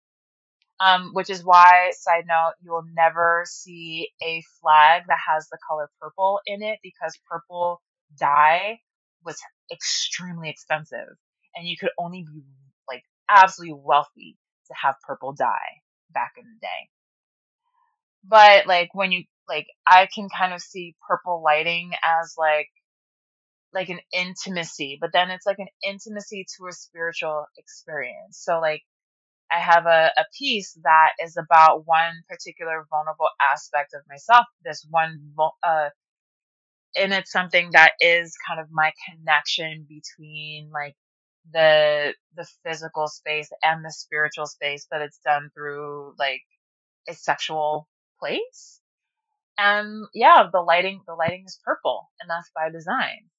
Um, 0.79 1.09
which 1.13 1.31
is 1.31 1.43
why, 1.43 1.91
side 1.93 2.25
note, 2.27 2.53
you 2.61 2.71
will 2.71 2.85
never 2.95 3.45
see 3.47 4.09
a 4.23 4.43
flag 4.61 5.03
that 5.07 5.17
has 5.27 5.47
the 5.49 5.57
color 5.67 5.89
purple 5.99 6.39
in 6.45 6.61
it 6.61 6.79
because 6.83 7.17
purple 7.27 7.81
dye 8.19 8.79
was 9.25 9.39
extremely 9.71 10.49
expensive 10.49 11.17
and 11.55 11.67
you 11.67 11.77
could 11.79 11.89
only 11.97 12.23
be 12.31 12.43
like 12.87 13.03
absolutely 13.29 13.79
wealthy 13.83 14.37
to 14.67 14.73
have 14.81 14.95
purple 15.05 15.33
dye 15.33 15.81
back 16.11 16.33
in 16.37 16.43
the 16.43 16.59
day. 16.61 16.89
But 18.23 18.67
like 18.67 18.93
when 18.93 19.11
you 19.11 19.23
like 19.49 19.67
I 19.87 20.07
can 20.13 20.29
kind 20.29 20.53
of 20.53 20.61
see 20.61 20.95
purple 21.07 21.41
lighting 21.43 21.91
as 22.03 22.35
like 22.37 22.69
like 23.73 23.89
an 23.89 23.99
intimacy, 24.13 24.97
but 24.99 25.11
then 25.13 25.29
it's 25.29 25.45
like 25.45 25.59
an 25.59 25.67
intimacy 25.83 26.45
to 26.57 26.67
a 26.67 26.71
spiritual 26.71 27.45
experience. 27.57 28.39
So 28.43 28.59
like 28.59 28.81
I 29.51 29.59
have 29.59 29.85
a, 29.85 30.11
a 30.17 30.25
piece 30.37 30.77
that 30.83 31.11
is 31.23 31.37
about 31.37 31.85
one 31.85 32.23
particular 32.29 32.85
vulnerable 32.89 33.29
aspect 33.41 33.93
of 33.93 34.01
myself, 34.09 34.45
this 34.63 34.85
one, 34.89 35.33
uh, 35.63 35.89
and 36.95 37.13
it's 37.13 37.31
something 37.31 37.71
that 37.71 37.91
is 38.01 38.35
kind 38.47 38.59
of 38.59 38.67
my 38.71 38.91
connection 39.09 39.85
between 39.87 40.69
like 40.71 40.95
the, 41.53 42.13
the 42.35 42.47
physical 42.65 43.07
space 43.07 43.49
and 43.63 43.85
the 43.85 43.91
spiritual 43.91 44.47
space, 44.47 44.85
but 44.89 45.01
it's 45.01 45.19
done 45.25 45.49
through 45.53 46.13
like 46.19 46.41
a 47.07 47.13
sexual 47.13 47.87
place. 48.19 48.81
And 49.57 50.05
yeah, 50.13 50.49
the 50.51 50.61
lighting, 50.61 51.01
the 51.07 51.15
lighting 51.15 51.45
is 51.45 51.59
purple 51.63 52.09
and 52.19 52.29
that's 52.29 52.51
by 52.55 52.69
design, 52.69 53.29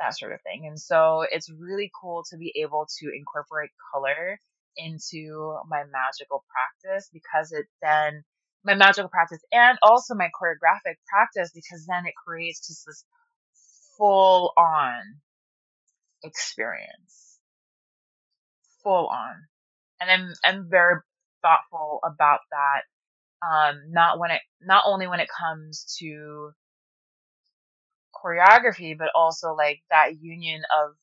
that 0.00 0.18
sort 0.18 0.32
of 0.32 0.42
thing. 0.42 0.66
And 0.66 0.78
so 0.80 1.24
it's 1.30 1.50
really 1.50 1.90
cool 2.00 2.24
to 2.30 2.36
be 2.36 2.52
able 2.62 2.88
to 2.98 3.10
incorporate 3.14 3.70
color 3.92 4.40
into 4.76 5.56
my 5.68 5.84
magical 5.92 6.44
practice 6.48 7.08
because 7.12 7.52
it 7.52 7.66
then, 7.82 8.24
my 8.64 8.74
magical 8.74 9.08
practice 9.08 9.40
and 9.52 9.78
also 9.82 10.14
my 10.14 10.28
choreographic 10.40 10.96
practice 11.08 11.50
because 11.54 11.86
then 11.88 12.06
it 12.06 12.14
creates 12.26 12.66
just 12.66 12.84
this 12.86 13.04
full 13.96 14.52
on 14.56 15.00
experience. 16.22 17.38
Full 18.82 19.08
on. 19.08 19.34
And 20.00 20.10
I'm, 20.10 20.34
I'm 20.44 20.68
very 20.70 20.96
thoughtful 21.42 22.00
about 22.04 22.40
that 22.50 22.82
um, 23.42 23.80
not 23.90 24.18
when 24.18 24.30
it, 24.32 24.42
not 24.60 24.84
only 24.86 25.06
when 25.06 25.20
it 25.20 25.28
comes 25.38 25.96
to 26.00 26.52
choreography, 28.14 28.96
but 28.98 29.08
also 29.14 29.54
like 29.54 29.80
that 29.90 30.20
union 30.20 30.62
of 30.82 30.94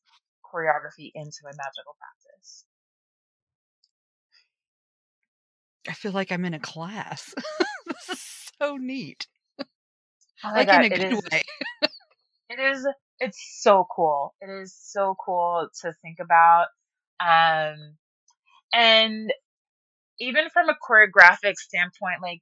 choreography 0.46 1.12
into 1.16 1.40
a 1.46 1.56
magical 1.58 1.98
practice. 2.00 2.66
I 5.88 5.94
feel 5.94 6.12
like 6.12 6.32
I'm 6.32 6.46
in 6.46 6.54
a 6.54 6.60
class. 6.60 7.34
this 7.86 8.10
is 8.10 8.52
so 8.60 8.78
neat. 8.78 9.28
Oh 10.44 10.52
like 10.54 10.68
God, 10.68 10.86
in 10.86 10.92
a 10.92 10.96
good 10.96 11.14
is, 11.14 11.22
way. 11.32 11.44
it 12.50 12.60
is, 12.60 12.88
it's 13.20 13.60
so 13.62 13.88
cool. 13.96 14.36
It 14.42 14.50
is 14.50 14.76
so 14.76 15.16
cool 15.24 15.70
to 15.82 15.94
think 16.02 16.20
about. 16.20 16.68
Um, 17.20 17.96
and 18.74 19.34
even 20.20 20.50
from 20.52 20.70
a 20.70 20.76
choreographic 20.76 21.56
standpoint, 21.56 22.22
like 22.22 22.42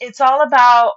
it's 0.00 0.20
all 0.20 0.42
about 0.42 0.92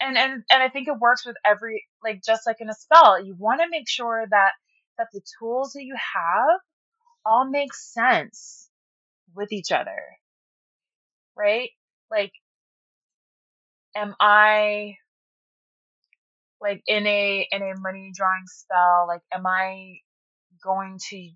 and 0.00 0.16
and 0.18 0.42
and 0.50 0.62
I 0.62 0.68
think 0.68 0.88
it 0.88 0.98
works 0.98 1.24
with 1.24 1.36
every 1.44 1.84
like 2.02 2.22
just 2.24 2.46
like 2.46 2.56
in 2.60 2.68
a 2.68 2.74
spell. 2.74 3.22
You 3.24 3.34
want 3.38 3.60
to 3.60 3.68
make 3.70 3.88
sure 3.88 4.26
that 4.30 4.52
that 4.98 5.08
the 5.12 5.20
tools 5.38 5.72
that 5.72 5.84
you 5.84 5.96
have 6.14 6.60
all 7.24 7.48
make 7.48 7.74
sense 7.74 8.65
with 9.36 9.52
each 9.52 9.72
other. 9.72 9.98
Right? 11.36 11.70
Like 12.10 12.32
am 13.96 14.14
I 14.20 14.96
like 16.60 16.82
in 16.86 17.06
a 17.06 17.46
in 17.50 17.62
a 17.62 17.78
money 17.80 18.12
drawing 18.14 18.44
spell 18.46 19.06
like 19.08 19.22
am 19.32 19.46
I 19.46 19.98
going 20.64 20.98
to 21.10 21.30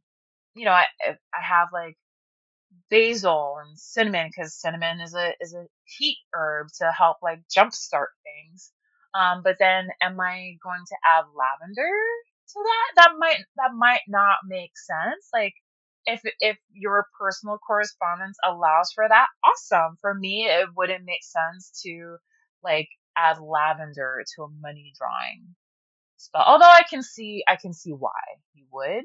you 0.54 0.64
know, 0.64 0.72
I 0.72 0.86
I 1.06 1.42
have 1.42 1.68
like 1.72 1.96
basil 2.90 3.56
and 3.64 3.78
cinnamon 3.78 4.28
because 4.28 4.54
cinnamon 4.54 5.00
is 5.00 5.14
a 5.14 5.32
is 5.40 5.54
a 5.54 5.66
heat 5.84 6.18
herb 6.34 6.68
to 6.78 6.90
help 6.96 7.18
like 7.22 7.40
jumpstart 7.56 8.12
things. 8.24 8.72
Um, 9.14 9.42
but 9.42 9.56
then 9.58 9.88
am 10.00 10.20
I 10.20 10.56
going 10.62 10.84
to 10.86 10.96
add 11.06 11.24
lavender 11.34 11.90
to 12.50 12.64
that? 12.64 12.92
That 12.96 13.12
might 13.18 13.38
that 13.56 13.72
might 13.74 14.02
not 14.08 14.38
make 14.46 14.72
sense. 14.76 15.28
Like 15.32 15.54
if 16.06 16.20
if 16.40 16.58
your 16.72 17.06
personal 17.18 17.58
correspondence 17.58 18.38
allows 18.44 18.92
for 18.94 19.06
that, 19.08 19.26
awesome. 19.44 19.96
For 20.00 20.14
me, 20.14 20.46
it 20.46 20.68
wouldn't 20.76 21.04
make 21.04 21.22
sense 21.22 21.70
to 21.84 22.16
like 22.62 22.88
add 23.16 23.38
lavender 23.40 24.22
to 24.36 24.42
a 24.44 24.48
money 24.60 24.92
drawing 24.98 25.54
spell. 26.16 26.44
Although 26.46 26.66
I 26.66 26.82
can 26.88 27.02
see 27.02 27.44
I 27.48 27.56
can 27.56 27.72
see 27.74 27.92
why 27.92 28.12
you 28.54 28.66
would 28.72 29.04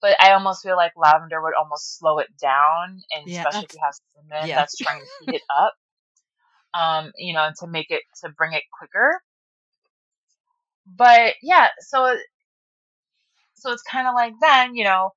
but 0.00 0.16
I 0.20 0.32
almost 0.32 0.62
feel 0.62 0.76
like 0.76 0.92
lavender 0.96 1.40
would 1.42 1.54
almost 1.54 1.98
slow 1.98 2.18
it 2.18 2.28
down, 2.40 3.00
and 3.12 3.26
Yeah, 3.26 3.42
especially 3.44 3.66
if 3.66 3.72
you 3.74 3.80
have 3.82 3.94
cinnamon 4.14 4.48
yeah. 4.48 4.56
that's 4.56 4.76
trying 4.76 5.00
to 5.00 5.06
heat 5.18 5.32
it 5.36 5.42
up, 5.56 5.74
um, 6.74 7.12
you 7.16 7.34
know, 7.34 7.50
to 7.60 7.66
make 7.66 7.90
it 7.90 8.02
to 8.22 8.30
bring 8.30 8.52
it 8.52 8.62
quicker. 8.78 9.22
But 10.86 11.34
yeah, 11.42 11.68
so 11.80 12.16
so 13.54 13.72
it's 13.72 13.82
kind 13.82 14.06
of 14.08 14.14
like 14.14 14.34
then, 14.40 14.74
you 14.74 14.84
know, 14.84 15.10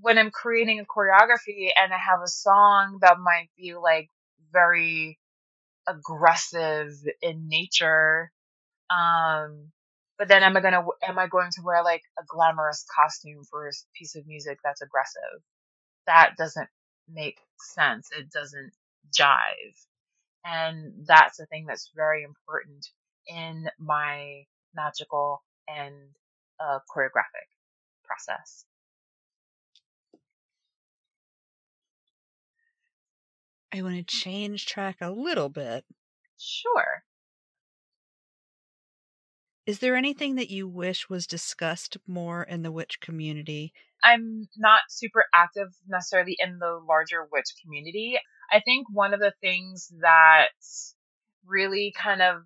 when 0.00 0.18
I'm 0.18 0.30
creating 0.30 0.80
a 0.80 0.84
choreography 0.84 1.68
and 1.76 1.92
I 1.92 1.98
have 1.98 2.20
a 2.22 2.28
song 2.28 2.98
that 3.02 3.18
might 3.18 3.48
be 3.56 3.74
like 3.74 4.08
very 4.52 5.18
aggressive 5.88 6.92
in 7.22 7.48
nature, 7.48 8.30
um, 8.90 9.70
but 10.18 10.28
then 10.28 10.42
am 10.42 10.56
I 10.56 10.60
gonna 10.60 10.84
am 11.02 11.18
I 11.18 11.26
going 11.28 11.50
to 11.52 11.62
wear 11.64 11.82
like 11.82 12.02
a 12.18 12.24
glamorous 12.26 12.84
costume 12.94 13.44
for 13.50 13.68
a 13.68 13.72
piece 13.96 14.16
of 14.16 14.26
music 14.26 14.58
that's 14.64 14.82
aggressive? 14.82 15.42
That 16.06 16.34
doesn't 16.36 16.68
make 17.08 17.38
sense. 17.58 18.10
It 18.16 18.30
doesn't 18.30 18.72
jive. 19.16 19.76
And 20.44 21.06
that's 21.06 21.36
the 21.38 21.46
thing 21.46 21.66
that's 21.66 21.90
very 21.94 22.22
important 22.22 22.88
in 23.26 23.68
my 23.78 24.44
magical 24.74 25.42
and 25.68 25.94
uh, 26.60 26.78
choreographic 26.94 27.48
process. 28.04 28.64
I 33.72 33.82
want 33.82 33.96
to 33.96 34.02
change 34.04 34.66
track 34.66 34.98
a 35.00 35.10
little 35.10 35.48
bit. 35.48 35.84
Sure. 36.38 37.04
Is 39.66 39.78
there 39.78 39.94
anything 39.94 40.34
that 40.36 40.50
you 40.50 40.66
wish 40.66 41.08
was 41.08 41.26
discussed 41.26 41.96
more 42.06 42.42
in 42.42 42.62
the 42.62 42.72
witch 42.72 42.98
community? 43.00 43.72
I'm 44.02 44.48
not 44.56 44.80
super 44.88 45.24
active 45.34 45.68
necessarily 45.86 46.36
in 46.38 46.58
the 46.58 46.80
larger 46.88 47.28
witch 47.30 47.54
community. 47.62 48.18
I 48.50 48.60
think 48.60 48.86
one 48.90 49.14
of 49.14 49.20
the 49.20 49.34
things 49.40 49.92
that 50.00 50.48
really 51.46 51.92
kind 51.96 52.22
of 52.22 52.42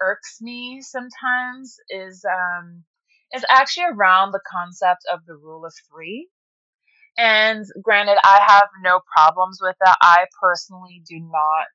irks 0.00 0.40
me 0.40 0.80
sometimes 0.80 1.76
is 1.90 2.24
um 2.24 2.84
is 3.34 3.44
actually 3.48 3.86
around 3.86 4.32
the 4.32 4.40
concept 4.50 5.02
of 5.12 5.24
the 5.26 5.36
rule 5.36 5.64
of 5.64 5.74
3. 5.92 6.28
And 7.20 7.66
granted 7.82 8.18
I 8.24 8.40
have 8.48 8.68
no 8.82 9.00
problems 9.16 9.60
with 9.62 9.76
that. 9.84 9.98
I 10.02 10.26
personally 10.42 11.02
do 11.08 11.20
not 11.20 11.68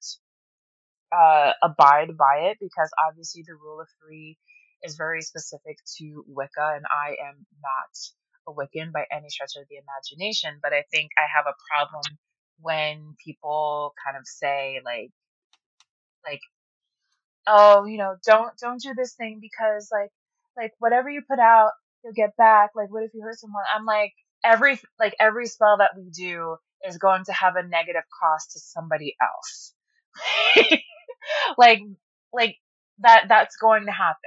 uh, 1.16 1.54
abide 1.64 2.18
by 2.18 2.50
it 2.52 2.58
because 2.62 2.92
obviously 3.08 3.44
the 3.48 3.56
rule 3.56 3.82
of 3.82 3.88
3 4.08 4.38
is 4.84 4.96
very 4.98 5.22
specific 5.22 5.78
to 5.98 6.26
Wicca, 6.28 6.74
and 6.76 6.86
I 6.92 7.16
am 7.28 7.46
not 7.64 7.94
a 8.48 8.54
Wiccan 8.54 8.92
by 8.94 9.06
any 9.12 9.30
stretch 9.30 9.54
of 9.58 9.68
the 9.70 9.78
imagination. 9.78 10.60
But 10.64 10.74
I 10.74 10.84
think 10.92 11.12
I 11.18 11.26
have 11.36 11.46
a 11.48 11.58
problem 11.74 12.18
when 12.62 13.16
people 13.26 13.94
kind 14.06 14.18
of 14.18 14.26
say 14.28 14.82
like, 14.86 15.12
like, 16.28 16.42
oh, 17.48 17.86
you 17.86 17.98
know, 17.98 18.16
don't 18.26 18.58
don't 18.60 18.82
do 18.82 18.94
this 18.96 19.14
thing 19.16 19.40
because 19.42 19.90
like 19.92 20.12
like 20.58 20.74
whatever 20.80 21.10
you 21.10 21.22
put 21.30 21.40
out, 21.40 21.72
you'll 22.04 22.14
get 22.14 22.38
back. 22.38 22.72
Like, 22.76 22.92
what 22.92 23.04
if 23.04 23.12
you 23.14 23.22
hurt 23.24 23.40
someone? 23.40 23.64
I'm 23.76 23.86
like, 23.86 24.14
every 24.46 24.80
like 25.00 25.16
every 25.20 25.48
spell 25.48 25.78
that 25.80 25.92
we 25.98 26.10
do 26.12 26.58
is 26.88 26.98
going 27.00 27.26
to 27.26 27.34
have 27.34 27.56
a 27.58 27.68
negative 27.68 28.04
cost 28.22 28.54
to 28.54 28.60
somebody 28.60 29.16
else. 29.22 29.74
like 31.58 31.82
like 32.34 32.58
that 33.00 33.26
that's 33.30 33.58
going 33.58 33.86
to 33.88 33.92
happen, 33.92 34.20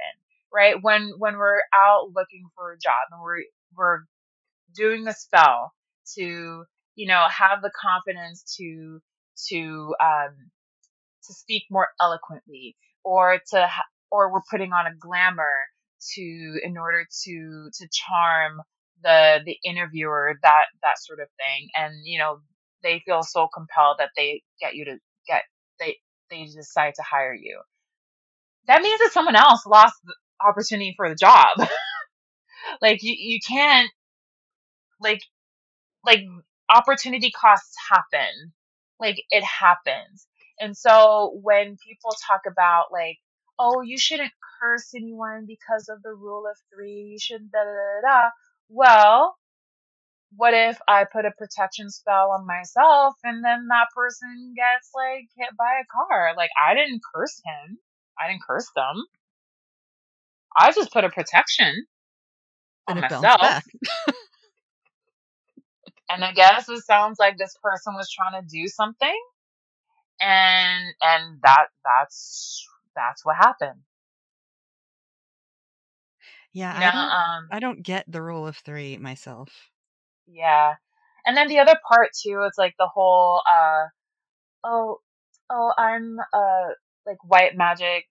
right? 0.53 0.75
When 0.81 1.13
when 1.17 1.37
we're 1.37 1.61
out 1.75 2.09
looking 2.15 2.45
for 2.55 2.73
a 2.73 2.79
job 2.79 3.07
and 3.11 3.21
we're 3.21 3.43
we're 3.75 3.99
doing 4.75 5.07
a 5.07 5.13
spell 5.13 5.73
to, 6.17 6.65
you 6.95 7.07
know, 7.07 7.27
have 7.29 7.61
the 7.61 7.71
confidence 7.79 8.55
to 8.57 9.01
to 9.49 9.95
um 10.01 10.35
to 11.27 11.33
speak 11.33 11.63
more 11.69 11.87
eloquently 12.01 12.75
or 13.03 13.39
to 13.51 13.67
ha- 13.67 13.85
or 14.11 14.31
we're 14.31 14.41
putting 14.49 14.73
on 14.73 14.87
a 14.87 14.95
glamour 14.95 15.67
to 16.15 16.59
in 16.63 16.77
order 16.77 17.05
to 17.23 17.69
to 17.73 17.87
charm 17.91 18.61
the 19.03 19.39
the 19.45 19.57
interviewer 19.65 20.35
that 20.43 20.65
that 20.83 20.99
sort 20.99 21.19
of 21.19 21.27
thing. 21.37 21.69
And 21.75 21.93
you 22.05 22.19
know 22.19 22.39
they 22.83 23.01
feel 23.05 23.23
so 23.23 23.47
compelled 23.53 23.97
that 23.99 24.11
they 24.17 24.43
get 24.61 24.75
you 24.75 24.85
to 24.85 24.97
get 25.27 25.43
they 25.79 25.97
they 26.31 26.45
decide 26.45 26.95
to 26.95 27.03
hire 27.03 27.33
you. 27.33 27.61
That 28.67 28.81
means 28.81 28.99
that 29.01 29.11
someone 29.13 29.35
else 29.35 29.65
lost 29.65 29.95
the 30.05 30.15
opportunity 30.45 30.93
for 30.97 31.09
the 31.09 31.15
job. 31.15 31.57
Like 32.81 33.03
you 33.03 33.15
you 33.17 33.39
can't 33.47 33.89
like 35.01 35.21
like 36.05 36.21
opportunity 36.73 37.31
costs 37.31 37.75
happen. 37.91 38.53
Like 38.99 39.23
it 39.31 39.43
happens. 39.43 40.27
And 40.59 40.77
so 40.77 41.39
when 41.43 41.77
people 41.87 42.11
talk 42.27 42.41
about 42.47 42.85
like 42.91 43.17
oh 43.59 43.81
you 43.81 43.97
shouldn't 43.97 44.31
curse 44.61 44.93
anyone 44.95 45.45
because 45.47 45.89
of 45.89 46.03
the 46.03 46.13
rule 46.13 46.45
of 46.49 46.57
three 46.73 47.09
you 47.13 47.19
shouldn't 47.19 47.51
da 47.51 47.59
da 47.59 47.71
da 47.71 48.09
da 48.23 48.29
well, 48.69 49.35
what 50.35 50.53
if 50.53 50.79
I 50.87 51.05
put 51.11 51.25
a 51.25 51.31
protection 51.31 51.89
spell 51.89 52.31
on 52.31 52.45
myself 52.45 53.15
and 53.23 53.43
then 53.43 53.67
that 53.69 53.87
person 53.95 54.53
gets 54.55 54.91
like 54.95 55.27
hit 55.37 55.49
by 55.57 55.81
a 55.81 55.85
car? 55.91 56.33
Like 56.37 56.51
I 56.61 56.75
didn't 56.75 57.01
curse 57.13 57.41
him. 57.45 57.77
I 58.19 58.27
didn't 58.29 58.43
curse 58.47 58.69
them. 58.75 58.95
I 60.57 60.71
just 60.71 60.91
put 60.91 61.03
a 61.03 61.09
protection 61.09 61.85
on 62.87 62.99
myself. 62.99 63.37
and 66.09 66.23
I 66.23 66.33
guess 66.33 66.69
it 66.69 66.83
sounds 66.83 67.17
like 67.19 67.37
this 67.37 67.55
person 67.63 67.93
was 67.95 68.09
trying 68.11 68.41
to 68.41 68.47
do 68.47 68.67
something 68.67 69.15
and 70.21 70.93
and 71.01 71.39
that 71.43 71.67
that's 71.83 72.65
that's 72.95 73.25
what 73.25 73.35
happened. 73.37 73.79
Yeah, 76.53 76.73
you 76.73 76.79
know, 76.79 76.87
I 76.87 76.91
don't. 76.91 77.11
Um, 77.11 77.47
I 77.51 77.59
don't 77.59 77.83
get 77.83 78.05
the 78.11 78.21
rule 78.21 78.47
of 78.47 78.57
three 78.57 78.97
myself. 78.97 79.49
Yeah, 80.27 80.75
and 81.25 81.37
then 81.37 81.47
the 81.47 81.59
other 81.59 81.77
part 81.87 82.09
too, 82.13 82.43
is 82.47 82.57
like 82.57 82.75
the 82.79 82.87
whole, 82.87 83.41
uh, 83.51 83.85
oh, 84.63 84.99
oh, 85.49 85.73
I'm 85.77 86.17
uh 86.33 86.73
like 87.05 87.17
white 87.23 87.55
magic, 87.55 88.05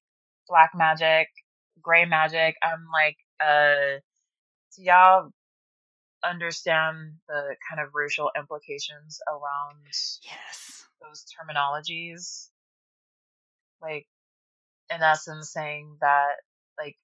black 0.48 0.70
magic, 0.74 1.28
gray 1.82 2.04
magic. 2.04 2.56
I'm 2.62 2.86
like, 2.92 3.16
uh, 3.40 4.00
do 4.76 4.82
y'all 4.82 5.30
understand 6.24 7.14
the 7.28 7.56
kind 7.68 7.80
of 7.84 7.94
racial 7.94 8.30
implications 8.36 9.20
around 9.28 9.78
yes 10.24 10.84
those 11.00 11.24
terminologies? 11.34 12.48
Like, 13.80 14.06
in 14.94 15.02
essence, 15.02 15.52
saying 15.52 15.96
that 16.00 16.36
like 16.78 16.96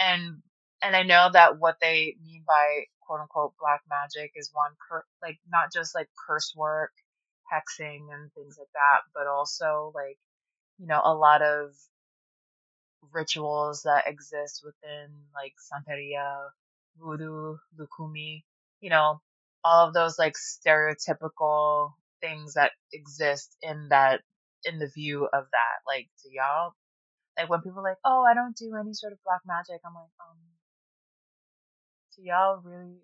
and 0.00 0.42
and 0.82 0.96
I 0.96 1.02
know 1.02 1.30
that 1.32 1.58
what 1.58 1.76
they 1.80 2.16
mean 2.24 2.44
by 2.46 2.84
quote 3.06 3.20
unquote 3.20 3.54
black 3.60 3.82
magic 3.90 4.32
is 4.36 4.50
one 4.52 4.72
cur- 4.88 5.04
like 5.22 5.38
not 5.50 5.72
just 5.72 5.94
like 5.94 6.08
curse 6.26 6.54
work, 6.56 6.92
hexing 7.52 8.12
and 8.12 8.32
things 8.34 8.56
like 8.58 8.72
that, 8.74 9.00
but 9.14 9.26
also 9.26 9.92
like 9.94 10.18
you 10.78 10.86
know 10.86 11.00
a 11.04 11.14
lot 11.14 11.42
of 11.42 11.72
rituals 13.12 13.82
that 13.82 14.06
exist 14.06 14.62
within 14.64 15.08
like 15.34 15.54
Santeria, 15.72 16.48
voodoo, 16.98 17.56
lucumi, 17.78 18.44
you 18.80 18.90
know, 18.90 19.20
all 19.64 19.86
of 19.88 19.94
those 19.94 20.18
like 20.18 20.34
stereotypical 20.34 21.92
things 22.20 22.54
that 22.54 22.72
exist 22.92 23.56
in 23.62 23.88
that 23.90 24.20
in 24.64 24.78
the 24.78 24.88
view 24.88 25.24
of 25.26 25.46
that. 25.52 25.78
Like, 25.86 26.08
do 26.22 26.30
y'all 26.32 26.72
like 27.38 27.48
when 27.48 27.60
people 27.60 27.80
are 27.80 27.90
like, 27.90 27.98
oh, 28.04 28.24
I 28.28 28.34
don't 28.34 28.56
do 28.56 28.74
any 28.74 28.92
sort 28.92 29.12
of 29.12 29.18
black 29.24 29.40
magic, 29.46 29.80
I'm 29.86 29.94
like, 29.94 30.10
um, 30.20 30.36
do 32.16 32.22
y'all 32.24 32.60
really 32.64 32.98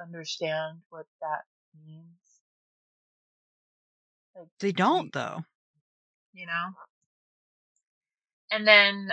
understand 0.00 0.80
what 0.90 1.06
that 1.22 1.42
means? 1.86 2.04
Like, 4.36 4.48
they 4.58 4.72
don't 4.72 5.12
though. 5.12 5.40
You 6.32 6.46
know? 6.46 6.66
And 8.50 8.66
then 8.66 9.10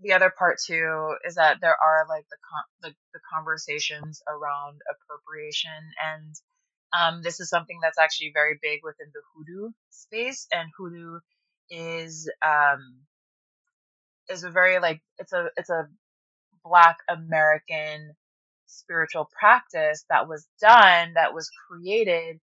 the 0.00 0.12
other 0.12 0.32
part 0.38 0.58
too 0.64 1.14
is 1.26 1.34
that 1.34 1.58
there 1.60 1.76
are 1.84 2.06
like 2.08 2.24
the 2.30 2.36
con- 2.48 2.90
the, 2.90 2.96
the 3.12 3.20
conversations 3.34 4.22
around 4.28 4.80
appropriation 4.90 5.92
and 6.02 6.34
um, 6.92 7.22
this 7.22 7.40
is 7.40 7.50
something 7.50 7.78
that's 7.82 7.98
actually 7.98 8.30
very 8.32 8.58
big 8.62 8.80
within 8.82 9.08
the 9.12 9.20
hoodoo 9.34 9.70
space 9.90 10.46
and 10.52 10.70
hoodoo 10.78 11.18
is 11.68 12.30
um, 12.42 13.02
is 14.30 14.44
a 14.44 14.50
very 14.50 14.78
like 14.80 15.02
it's 15.18 15.32
a 15.32 15.48
it's 15.56 15.70
a 15.70 15.88
black 16.64 16.98
American 17.08 18.12
spiritual 18.66 19.28
practice 19.38 20.04
that 20.10 20.28
was 20.28 20.46
done 20.60 21.14
that 21.14 21.34
was 21.34 21.50
created 21.68 22.40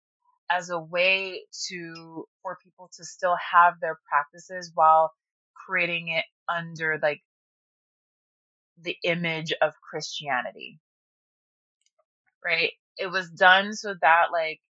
as 0.51 0.69
a 0.69 0.79
way 0.79 1.41
to 1.67 2.25
for 2.41 2.57
people 2.63 2.89
to 2.97 3.05
still 3.05 3.37
have 3.53 3.75
their 3.81 3.99
practices 4.09 4.71
while 4.75 5.13
creating 5.67 6.09
it 6.09 6.25
under 6.49 6.99
like 7.01 7.21
the 8.81 8.97
image 9.03 9.53
of 9.61 9.73
Christianity. 9.81 10.79
Right? 12.43 12.71
It 12.97 13.07
was 13.07 13.29
done 13.29 13.73
so 13.75 13.95
that 14.01 14.27
like 14.31 14.61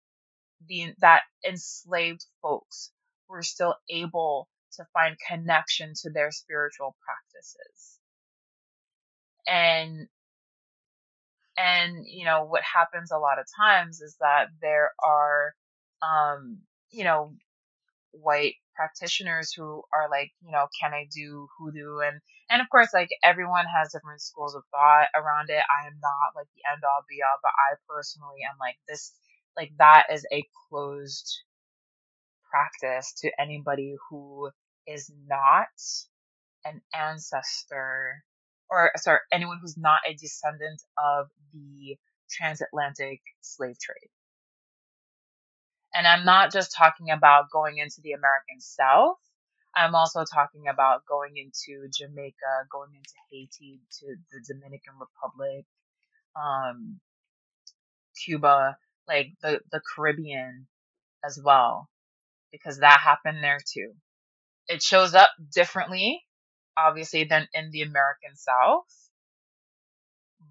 the 0.68 0.94
that 1.00 1.22
enslaved 1.46 2.24
folks 2.42 2.90
were 3.28 3.42
still 3.42 3.76
able 3.90 4.48
to 4.76 4.86
find 4.92 5.16
connection 5.28 5.92
to 6.02 6.10
their 6.10 6.30
spiritual 6.30 6.96
practices. 7.04 7.98
And 9.46 10.08
and 11.56 12.04
you 12.06 12.24
know 12.24 12.44
what 12.44 12.62
happens 12.62 13.10
a 13.10 13.18
lot 13.18 13.38
of 13.38 13.46
times 13.56 14.00
is 14.00 14.16
that 14.20 14.46
there 14.60 14.92
are 15.02 15.54
um 16.02 16.58
you 16.90 17.04
know 17.04 17.32
white 18.12 18.54
practitioners 18.76 19.52
who 19.52 19.82
are 19.94 20.08
like 20.10 20.32
you 20.44 20.50
know 20.52 20.66
can 20.80 20.92
i 20.92 21.06
do 21.14 21.48
hoodoo 21.58 21.98
and 21.98 22.20
and 22.50 22.60
of 22.62 22.68
course 22.70 22.88
like 22.94 23.08
everyone 23.22 23.66
has 23.66 23.92
different 23.92 24.20
schools 24.20 24.54
of 24.54 24.62
thought 24.70 25.08
around 25.14 25.50
it 25.50 25.62
i 25.70 25.86
am 25.86 25.94
not 26.02 26.34
like 26.36 26.48
the 26.56 26.62
end 26.72 26.82
all 26.84 27.04
be 27.08 27.18
all 27.22 27.38
but 27.42 27.52
i 27.70 27.76
personally 27.88 28.40
am 28.48 28.56
like 28.60 28.76
this 28.88 29.12
like 29.56 29.72
that 29.78 30.06
is 30.12 30.26
a 30.32 30.44
closed 30.68 31.42
practice 32.50 33.12
to 33.20 33.30
anybody 33.40 33.94
who 34.10 34.50
is 34.86 35.10
not 35.26 35.68
an 36.64 36.80
ancestor 36.94 38.24
or 38.70 38.90
sorry, 38.96 39.20
anyone 39.32 39.58
who's 39.60 39.76
not 39.76 40.00
a 40.06 40.14
descendant 40.14 40.82
of 40.98 41.28
the 41.52 41.96
transatlantic 42.30 43.20
slave 43.40 43.78
trade. 43.78 44.10
And 45.94 46.06
I'm 46.06 46.24
not 46.24 46.52
just 46.52 46.74
talking 46.74 47.10
about 47.10 47.50
going 47.52 47.78
into 47.78 48.00
the 48.02 48.12
American 48.12 48.60
South. 48.60 49.18
I'm 49.76 49.94
also 49.94 50.24
talking 50.24 50.66
about 50.68 51.06
going 51.06 51.34
into 51.36 51.88
Jamaica, 51.96 52.66
going 52.70 52.90
into 52.94 53.12
Haiti, 53.30 53.80
to 54.00 54.16
the 54.32 54.40
Dominican 54.46 54.94
Republic, 54.98 55.66
um, 56.36 57.00
Cuba, 58.24 58.76
like 59.06 59.32
the, 59.42 59.60
the 59.70 59.80
Caribbean 59.94 60.66
as 61.24 61.40
well, 61.42 61.88
because 62.50 62.78
that 62.78 63.00
happened 63.00 63.42
there 63.42 63.60
too 63.72 63.92
it 64.68 64.82
shows 64.82 65.14
up 65.14 65.30
differently, 65.52 66.22
obviously, 66.76 67.24
than 67.24 67.48
in 67.54 67.70
the 67.70 67.82
American 67.82 68.34
South. 68.34 68.86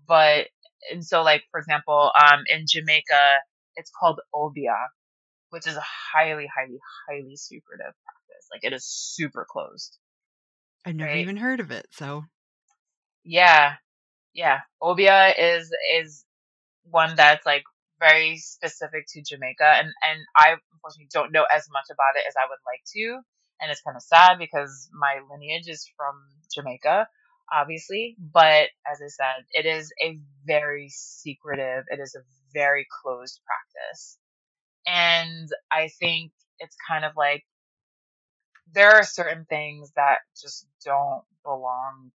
But, 0.08 0.48
and 0.92 1.06
so 1.06 1.24
like, 1.24 1.44
for 1.52 1.60
example, 1.60 2.12
um, 2.16 2.44
in 2.50 2.66
Jamaica, 2.68 3.34
it's 3.76 3.92
called 3.98 4.20
Obeah, 4.34 4.90
which 5.50 5.68
is 5.68 5.76
a 5.78 5.84
highly, 5.84 6.48
highly, 6.54 6.80
highly 7.08 7.36
secretive 7.36 7.94
practice. 8.04 8.48
Like 8.52 8.64
it 8.64 8.74
is 8.74 8.86
super 8.86 9.46
closed. 9.50 9.98
I've 10.86 10.96
never 10.96 11.12
right? 11.12 11.22
even 11.22 11.38
heard 11.38 11.60
of 11.60 11.72
it, 11.72 11.88
so. 11.92 12.26
Yeah. 13.24 13.76
Yeah. 14.34 14.60
Obeah 14.82 15.34
is, 15.38 15.72
is 15.96 16.26
one 16.84 17.16
that's 17.16 17.46
like 17.46 17.64
very 18.00 18.38
specific 18.38 19.06
to 19.08 19.22
Jamaica 19.24 19.64
and, 19.64 19.88
and 19.88 20.20
I 20.36 20.56
unfortunately 20.74 21.08
don't 21.14 21.32
know 21.32 21.46
as 21.50 21.70
much 21.72 21.86
about 21.90 22.18
it 22.18 22.26
as 22.28 22.34
I 22.36 22.50
would 22.50 22.60
like 22.68 22.84
to 22.94 23.24
and 23.62 23.72
it's 23.72 23.82
kind 23.82 23.98
of 23.98 24.04
sad 24.04 24.38
because 24.40 24.90
my 24.94 25.20
lineage 25.32 25.68
is 25.70 25.88
from 25.98 26.16
Jamaica. 26.54 27.08
obviously, 27.54 28.16
but 28.20 28.70
as 28.92 29.02
I 29.04 29.08
said, 29.10 29.46
it 29.54 29.66
is 29.66 29.92
a 30.04 30.20
very 30.46 30.90
secretive, 30.92 31.86
it 31.90 32.00
is 32.02 32.16
a 32.16 32.24
very 32.54 32.88
closed 33.04 33.42
practice. 33.46 34.18
And 34.88 35.50
I 35.72 35.90
think 36.00 36.32
it's 36.60 36.78
kind 36.90 37.06
of 37.06 37.14
like 37.18 37.44
there 38.74 38.92
are 38.92 39.04
certain 39.04 39.46
things 39.46 39.92
that 39.96 40.20
just 40.42 40.68
don't 40.86 41.24
belong 41.44 42.12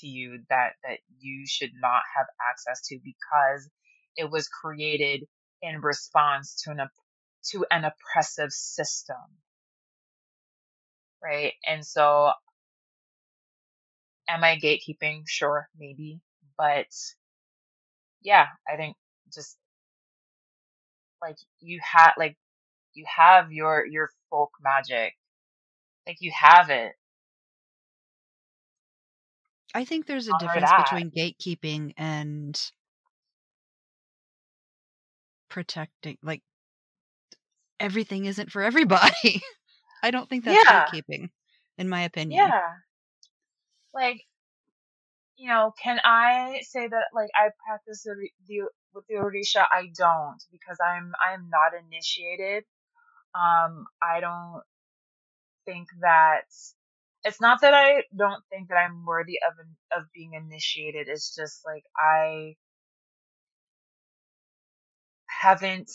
to 0.00 0.06
you 0.06 0.40
that 0.50 0.74
that 0.84 0.98
you 1.20 1.44
should 1.46 1.72
not 1.80 2.02
have 2.16 2.26
access 2.50 2.82
to 2.88 2.98
because 3.04 3.68
it 4.16 4.30
was 4.30 4.48
created 4.48 5.24
in 5.62 5.80
response 5.80 6.62
to 6.64 6.70
an 6.72 6.80
to 7.50 7.66
an 7.70 7.84
oppressive 7.84 8.52
system 8.52 9.16
right 11.22 11.54
and 11.66 11.84
so 11.86 12.32
am 14.28 14.44
i 14.44 14.56
gatekeeping 14.56 15.22
sure 15.26 15.68
maybe 15.76 16.20
but 16.56 16.86
yeah 18.22 18.46
i 18.68 18.76
think 18.76 18.96
just 19.32 19.56
like 21.22 21.36
you 21.60 21.80
have 21.82 22.12
like 22.18 22.36
you 22.94 23.04
have 23.16 23.52
your 23.52 23.84
your 23.86 24.10
folk 24.30 24.50
magic 24.62 25.14
like 26.06 26.16
you 26.20 26.32
have 26.34 26.70
it 26.70 26.92
I 29.74 29.84
think 29.84 30.06
there's 30.06 30.28
a 30.28 30.32
honor 30.32 30.34
difference 30.34 30.72
that 30.72 30.72
between 30.72 31.10
gatekeeping 31.10 31.92
and 31.96 32.72
protecting. 35.48 36.18
Like 36.22 36.42
everything 37.80 38.26
isn't 38.26 38.50
for 38.52 38.62
everybody. 38.62 39.42
I 40.02 40.10
don't 40.10 40.28
think 40.28 40.44
that's 40.44 40.64
yeah 40.64 40.64
gatekeeping, 40.64 41.30
in 41.78 41.88
my 41.88 42.02
opinion. 42.02 42.54
yeah 42.54 42.74
like 43.94 44.22
you 45.36 45.48
know 45.48 45.72
can 45.82 45.98
i 46.04 46.60
say 46.62 46.88
that 46.88 47.06
like 47.14 47.30
i 47.34 47.48
practice 47.66 48.02
the, 48.04 48.14
the 48.48 48.60
with 48.94 49.06
the 49.08 49.14
orisha 49.14 49.64
i 49.72 49.88
don't 49.96 50.42
because 50.52 50.78
i'm 50.84 51.12
i'm 51.26 51.48
not 51.50 51.72
initiated 51.74 52.64
um 53.34 53.86
i 54.02 54.20
don't 54.20 54.62
think 55.66 55.88
that 56.00 56.44
it's 57.24 57.40
not 57.40 57.60
that 57.62 57.74
I 57.74 58.02
don't 58.16 58.42
think 58.50 58.68
that 58.68 58.76
I'm 58.76 59.04
worthy 59.04 59.38
of 59.46 59.54
of 60.00 60.06
being 60.14 60.32
initiated. 60.34 61.08
It's 61.08 61.34
just 61.34 61.62
like 61.66 61.84
I 61.96 62.56
haven't 65.26 65.90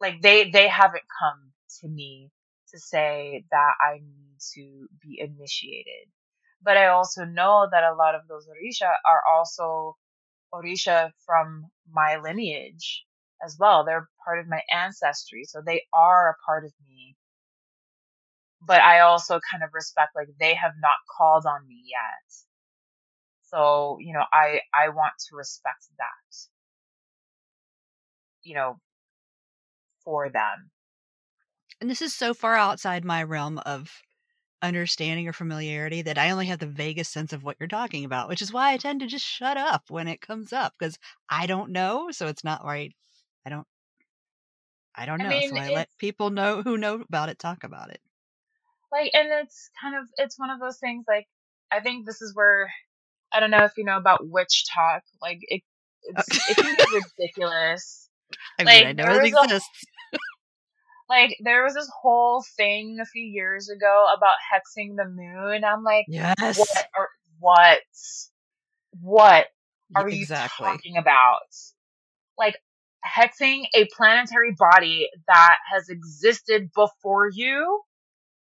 like 0.00 0.22
they 0.22 0.50
they 0.50 0.68
haven't 0.68 1.04
come 1.20 1.52
to 1.80 1.88
me 1.88 2.30
to 2.72 2.78
say 2.80 3.44
that 3.50 3.74
I 3.80 3.94
need 4.00 4.38
to 4.54 4.88
be 5.02 5.20
initiated. 5.20 6.08
But 6.62 6.76
I 6.76 6.88
also 6.88 7.24
know 7.24 7.68
that 7.70 7.84
a 7.84 7.94
lot 7.94 8.14
of 8.14 8.22
those 8.28 8.46
Orisha 8.48 8.92
are 9.10 9.22
also 9.32 9.96
Orisha 10.54 11.12
from 11.26 11.66
my 11.90 12.16
lineage 12.18 13.04
as 13.44 13.56
well. 13.58 13.84
They're 13.84 14.08
part 14.24 14.40
of 14.40 14.48
my 14.48 14.62
ancestry, 14.70 15.44
so 15.44 15.62
they 15.64 15.86
are 15.94 16.30
a 16.30 16.36
part 16.46 16.64
of 16.64 16.72
me 16.88 17.16
but 18.62 18.80
I 18.80 19.00
also 19.00 19.40
kind 19.50 19.62
of 19.62 19.70
respect 19.74 20.16
like 20.16 20.28
they 20.38 20.54
have 20.54 20.72
not 20.80 20.96
called 21.16 21.46
on 21.46 21.66
me 21.68 21.82
yet. 21.86 22.34
So, 23.42 23.98
you 24.00 24.12
know, 24.14 24.24
I 24.32 24.60
I 24.74 24.88
want 24.90 25.12
to 25.28 25.36
respect 25.36 25.84
that. 25.98 26.36
You 28.42 28.54
know, 28.54 28.80
for 30.10 30.30
them. 30.30 30.70
And 31.80 31.90
this 31.90 32.02
is 32.02 32.14
so 32.14 32.34
far 32.34 32.56
outside 32.56 33.04
my 33.04 33.22
realm 33.22 33.58
of 33.58 34.02
understanding 34.62 35.28
or 35.28 35.32
familiarity 35.32 36.02
that 36.02 36.18
I 36.18 36.30
only 36.30 36.46
have 36.46 36.58
the 36.60 36.66
vaguest 36.66 37.12
sense 37.12 37.32
of 37.32 37.44
what 37.44 37.56
you're 37.60 37.68
talking 37.68 38.04
about, 38.04 38.28
which 38.28 38.42
is 38.42 38.52
why 38.52 38.72
I 38.72 38.78
tend 38.78 39.00
to 39.00 39.06
just 39.06 39.24
shut 39.26 39.56
up 39.58 39.84
when 39.90 40.08
it 40.08 40.20
comes 40.20 40.52
up 40.52 40.74
because 40.78 40.98
I 41.30 41.46
don't 41.46 41.72
know, 41.72 42.10
so 42.12 42.28
it's 42.28 42.44
not 42.44 42.64
right. 42.64 42.94
I 43.46 43.50
don't 43.50 43.66
I 44.94 45.06
don't 45.06 45.20
I 45.20 45.24
know, 45.24 45.30
mean, 45.30 45.50
so 45.50 45.56
I 45.56 45.70
let 45.70 45.88
people 45.98 46.30
know 46.30 46.62
who 46.62 46.78
know 46.78 46.96
about 47.02 47.30
it 47.30 47.38
talk 47.38 47.64
about 47.64 47.90
it. 47.90 48.00
like 48.92 49.10
and 49.14 49.28
it's 49.30 49.70
kind 49.80 49.96
of 49.96 50.06
it's 50.18 50.38
one 50.38 50.50
of 50.50 50.60
those 50.60 50.78
things 50.78 51.04
like 51.08 51.26
I 51.72 51.80
think 51.80 52.06
this 52.06 52.22
is 52.22 52.34
where 52.34 52.70
I 53.32 53.40
don't 53.40 53.50
know 53.50 53.64
if 53.64 53.72
you 53.78 53.84
know 53.84 53.98
about 53.98 54.22
WitchTok. 54.22 55.00
Like 55.22 55.40
it 55.42 55.62
it's 56.04 56.50
it 56.50 56.58
can 56.58 56.76
get 56.76 56.88
ridiculous. 57.18 58.08
I 58.58 58.64
mean, 58.64 58.84
I 58.86 58.92
know 58.92 59.14
it 59.14 59.24
exists. 59.24 59.84
Like 61.10 61.36
there 61.42 61.64
was 61.64 61.74
this 61.74 61.90
whole 62.00 62.42
thing 62.56 62.98
a 63.02 63.04
few 63.04 63.24
years 63.24 63.68
ago 63.68 64.06
about 64.16 64.36
hexing 64.52 64.96
the 64.96 65.04
moon. 65.04 65.64
I'm 65.64 65.82
like, 65.82 66.06
Yes. 66.08 66.58
what 66.58 66.86
are 66.96 67.08
what 67.40 67.78
what 69.00 69.46
are 69.94 70.08
you 70.08 70.24
talking 70.24 70.96
about? 70.96 71.40
Like 72.38 72.56
hexing 73.04 73.64
a 73.74 73.88
planetary 73.96 74.54
body 74.56 75.08
that 75.26 75.56
has 75.72 75.88
existed 75.88 76.70
before 76.74 77.28
you 77.32 77.80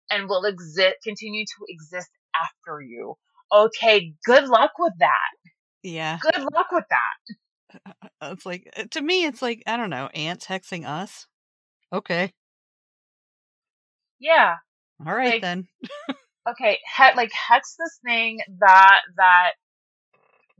and 0.08 0.28
will 0.28 0.44
exist 0.44 0.96
continue 1.02 1.44
to 1.44 1.64
exist 1.68 2.08
after 2.40 2.80
you. 2.80 3.14
Okay, 3.52 4.14
good 4.24 4.44
luck 4.48 4.72
with 4.78 4.94
that. 5.00 5.50
Yeah. 5.82 6.18
Good 6.22 6.46
luck 6.54 6.66
with 6.70 6.84
that. 6.90 7.80
Uh, 7.86 7.92
uh, 8.02 8.06
uh, 8.20 8.32
it's 8.32 8.46
like 8.46 8.72
uh, 8.76 8.84
to 8.92 9.00
me 9.00 9.24
it's 9.24 9.42
like 9.42 9.62
I 9.66 9.76
don't 9.76 9.90
know, 9.90 10.08
ants 10.14 10.46
hexing 10.46 10.86
us. 10.86 11.26
Okay. 11.92 12.32
Yeah. 14.22 14.56
All 15.06 15.14
right 15.14 15.34
Like 15.34 15.40
then. 15.40 15.68
okay, 16.50 16.78
he- 16.96 17.16
like 17.16 17.32
hex 17.32 17.76
this 17.78 17.98
thing 18.04 18.40
that 18.60 19.00
that 19.16 19.52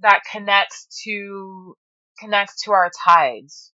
that 0.01 0.23
connects 0.31 0.89
to 1.05 1.77
connects 2.19 2.65
to 2.65 2.73
our 2.73 2.91
tides. 3.05 3.73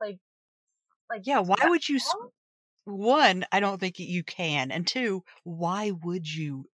Like 0.00 0.18
like 1.10 1.22
Yeah, 1.26 1.40
why 1.40 1.56
would 1.66 1.88
you 1.88 2.00
one, 2.86 3.46
I 3.52 3.60
don't 3.60 3.80
think 3.80 3.98
you 4.00 4.24
can, 4.24 4.70
and 4.72 4.86
two, 4.86 5.24
why 5.44 5.92
would 5.92 6.32
you 6.32 6.66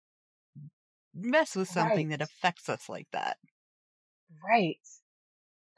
mess 1.14 1.56
with 1.56 1.68
something 1.68 2.08
right. 2.08 2.08
that 2.10 2.22
affects 2.22 2.68
us 2.68 2.88
like 2.88 3.08
that? 3.12 3.38
Right. 4.48 4.78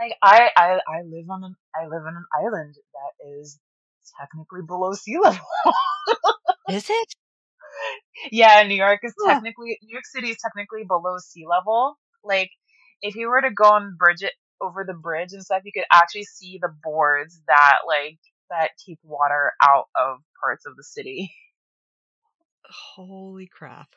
Like 0.01 0.15
I, 0.23 0.51
I 0.57 0.81
I 0.89 1.03
live 1.05 1.31
on 1.31 1.45
an 1.45 1.57
I 1.77 1.85
live 1.87 2.05
on 2.07 2.17
an 2.17 2.27
island 2.39 2.75
that 2.95 3.29
is 3.41 3.59
technically 4.21 4.63
below 4.67 4.93
sea 4.95 5.19
level. 5.23 5.41
Is 6.69 6.89
it? 6.91 7.15
yeah, 8.33 8.63
New 8.67 8.75
York 8.77 9.01
is 9.05 9.15
Huh. 9.21 9.41
technically 9.43 9.79
New 9.83 9.93
York 9.93 10.07
City 10.07 10.31
is 10.31 10.39
technically 10.43 10.85
below 10.87 11.19
sea 11.19 11.45
level. 11.49 11.97
Like 12.25 12.51
if 13.03 13.15
you 13.17 13.29
were 13.29 13.41
to 13.43 13.51
go 13.51 13.65
on 13.65 13.97
bridge 13.99 14.23
it 14.23 14.33
over 14.61 14.85
the 14.87 14.95
bridge 14.95 15.33
and 15.33 15.43
stuff, 15.43 15.63
you 15.65 15.73
could 15.75 15.85
actually 15.93 16.25
see 16.25 16.59
the 16.61 16.75
boards 16.83 17.41
that 17.49 17.79
like 17.87 18.19
that 18.51 18.71
keep 18.85 18.99
water 19.03 19.53
out 19.63 19.87
of 19.97 20.19
parts 20.41 20.67
of 20.67 20.77
the 20.77 20.85
city. 20.85 21.33
Holy 22.67 23.47
crap. 23.47 23.89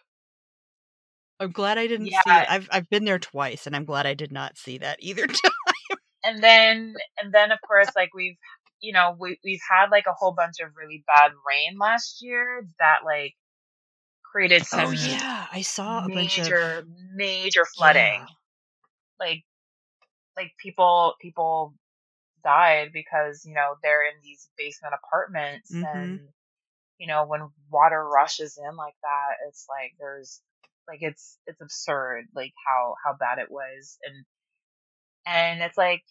I'm 1.39 1.51
glad 1.51 1.77
I 1.77 1.87
didn't 1.87 2.13
see 2.13 2.37
it. 2.39 2.45
I've 2.49 2.69
I've 2.71 2.89
been 2.89 3.05
there 3.05 3.19
twice 3.19 3.67
and 3.67 3.75
I'm 3.75 3.85
glad 3.85 4.05
I 4.05 4.13
did 4.13 4.31
not 4.31 4.57
see 4.57 4.77
that 4.79 4.97
either 5.01 5.27
time. 5.27 5.51
and 6.23 6.41
then 6.43 6.95
and 7.21 7.33
then 7.33 7.51
of 7.51 7.59
course 7.67 7.89
like 7.95 8.13
we've 8.13 8.37
you 8.81 8.93
know 8.93 9.15
we 9.19 9.39
we've 9.43 9.61
had 9.69 9.89
like 9.91 10.05
a 10.07 10.13
whole 10.13 10.33
bunch 10.33 10.59
of 10.61 10.75
really 10.75 11.03
bad 11.07 11.31
rain 11.47 11.77
last 11.79 12.21
year 12.21 12.67
that 12.79 12.99
like 13.05 13.33
created 14.23 14.65
some. 14.65 14.87
Oh 14.87 14.91
yeah, 14.91 15.47
I 15.51 15.61
saw 15.61 16.05
a 16.05 16.09
bunch 16.09 16.37
of 16.39 16.47
major 16.47 16.87
major 17.15 17.65
flooding 17.65 18.21
yeah. 18.21 18.25
like 19.19 19.43
like 20.37 20.51
people 20.61 21.15
people 21.21 21.73
died 22.43 22.91
because 22.93 23.43
you 23.45 23.53
know 23.53 23.75
they're 23.83 24.07
in 24.07 24.15
these 24.23 24.49
basement 24.57 24.93
apartments 24.93 25.71
Mhm. 25.71 25.85
and 25.95 26.29
you 26.99 27.07
know 27.07 27.25
when 27.25 27.49
water 27.71 28.07
rushes 28.07 28.57
in 28.57 28.75
like 28.75 28.95
that 29.01 29.37
it's 29.47 29.65
like 29.69 29.93
there's 29.99 30.41
like 30.87 30.99
it's 31.01 31.39
it's 31.47 31.61
absurd 31.61 32.25
like 32.35 32.53
how 32.67 32.95
how 33.03 33.13
bad 33.13 33.39
it 33.39 33.51
was 33.51 33.97
and 34.03 34.25
and 35.25 35.61
it's 35.61 35.77
like 35.77 36.03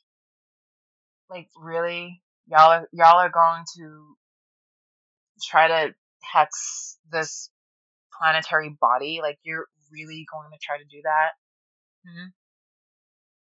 like 1.31 1.49
really 1.57 2.23
y'all 2.47 2.71
are 2.71 2.89
y'all 2.93 3.19
are 3.19 3.31
going 3.31 3.65
to 3.77 4.17
try 5.43 5.69
to 5.69 5.95
hex 6.23 6.99
this 7.13 7.51
planetary 8.19 8.75
body 8.81 9.21
like 9.23 9.39
you're 9.43 9.67
really 9.93 10.27
going 10.33 10.51
to 10.53 10.59
try 10.63 10.79
to 10.79 10.85
do 10.85 11.03
that 11.03 11.31
hmm? 12.07 12.27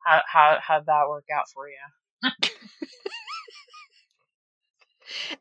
how 0.05 0.23
how 0.27 0.59
how'd 0.61 0.87
that 0.87 1.09
work 1.09 1.25
out 1.35 1.45
for 1.53 1.69
you 1.69 2.31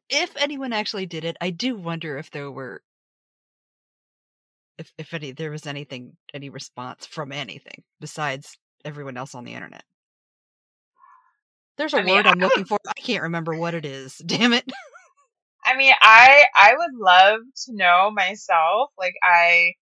If 0.10 0.36
anyone 0.36 0.74
actually 0.74 1.06
did 1.06 1.24
it, 1.24 1.38
I 1.40 1.50
do 1.52 1.76
wonder 1.76 2.18
if 2.18 2.32
there 2.32 2.52
were 2.52 2.82
if 4.78 4.92
if 4.98 5.14
any 5.14 5.32
there 5.32 5.52
was 5.52 5.66
anything 5.66 6.18
any 6.34 6.50
response 6.50 7.06
from 7.06 7.32
anything 7.32 7.84
besides 8.00 8.58
everyone 8.84 9.18
else 9.18 9.36
on 9.36 9.46
the 9.46 9.54
internet. 9.54 9.84
There's 11.82 11.96
a 11.96 11.98
i 11.98 12.04
mean 12.04 12.16
word 12.16 12.28
I'm 12.28 12.38
looking 12.38 12.66
for. 12.68 12.78
I 12.88 12.94
can't 13.02 13.24
remember 13.24 13.56
what 13.56 13.74
it 13.74 13.86
is. 13.88 14.18
Damn 14.26 14.54
it. 14.54 14.72
I 15.66 15.76
mean, 15.76 15.92
I 16.00 16.44
I 16.56 16.76
would 16.78 16.94
love 16.94 17.40
to 17.66 17.74
know 17.74 18.12
myself. 18.14 18.92
Like 19.00 19.16
I 19.24 19.74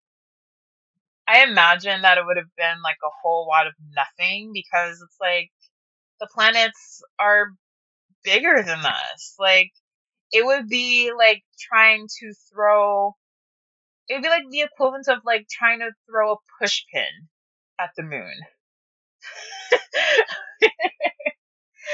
I 1.28 1.44
imagine 1.44 2.04
that 2.04 2.18
it 2.18 2.26
would 2.26 2.38
have 2.38 2.56
been 2.56 2.82
like 2.86 2.96
a 3.04 3.12
whole 3.22 3.48
lot 3.48 3.68
of 3.68 3.74
nothing 3.94 4.52
because 4.54 5.02
it's 5.02 5.18
like 5.20 5.52
the 6.22 6.30
planets 6.34 7.02
are 7.20 7.48
bigger 8.24 8.64
than 8.66 8.80
us. 8.80 9.36
Like 9.38 9.72
it 10.32 10.46
would 10.46 10.70
be 10.70 11.12
like 11.18 11.44
trying 11.60 12.08
to 12.22 12.34
throw 12.54 13.14
it 14.08 14.14
would 14.14 14.24
be 14.24 14.30
like 14.30 14.44
the 14.50 14.62
equivalent 14.62 15.10
of 15.10 15.18
like 15.26 15.48
trying 15.52 15.80
to 15.80 15.92
throw 16.10 16.32
a 16.32 16.38
pushpin 16.62 17.28
at 17.78 17.90
the 17.98 18.04
moon. 18.04 18.36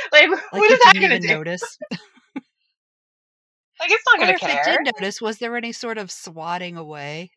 like, 0.11 0.29
like 0.29 0.51
what 0.51 0.71
is 0.71 0.79
that 0.79 0.93
going 0.95 1.09
to 1.09 1.19
do? 1.19 1.27
Notice. 1.27 1.77
like 1.91 3.91
it's 3.91 4.03
not 4.11 4.19
going 4.19 4.33
to 4.33 4.39
care. 4.39 4.61
If 4.61 4.67
it 4.67 4.85
did 4.85 4.95
notice, 4.95 5.21
was 5.21 5.37
there 5.37 5.55
any 5.55 5.71
sort 5.71 5.97
of 5.97 6.11
swatting 6.11 6.77
away? 6.77 7.31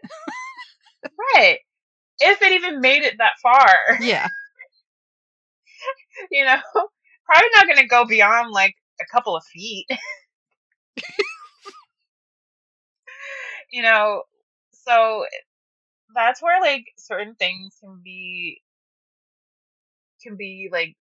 right. 1.35 1.59
If 2.21 2.43
it 2.43 2.53
even 2.53 2.81
made 2.81 3.03
it 3.03 3.19
that 3.19 3.33
far. 3.43 3.99
Yeah. 4.01 4.29
you 6.31 6.45
know, 6.45 6.59
probably 7.27 7.49
not 7.55 7.67
going 7.67 7.79
to 7.79 7.87
go 7.87 8.05
beyond 8.05 8.51
like 8.51 8.75
a 9.01 9.05
couple 9.13 9.37
of 9.37 9.45
feet. 9.45 9.87
you 13.71 13.83
know, 13.83 14.23
so 14.73 15.25
that's 16.15 16.43
where 16.43 16.61
like 16.61 16.87
certain 16.97 17.35
things 17.37 17.77
can 17.81 18.01
be 18.03 18.61
can 20.23 20.37
be 20.37 20.69
like 20.73 20.97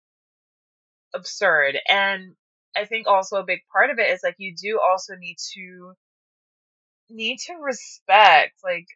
absurd. 1.14 1.78
And 1.88 2.34
i 2.76 2.84
think 2.86 3.06
also 3.06 3.36
a 3.36 3.44
big 3.44 3.60
part 3.72 3.90
of 3.90 3.98
it 3.98 4.10
is 4.10 4.20
like 4.24 4.36
you 4.38 4.54
do 4.56 4.80
also 4.80 5.14
need 5.16 5.36
to 5.54 5.94
need 7.10 7.38
to 7.38 7.54
respect 7.56 8.54
like 8.64 8.86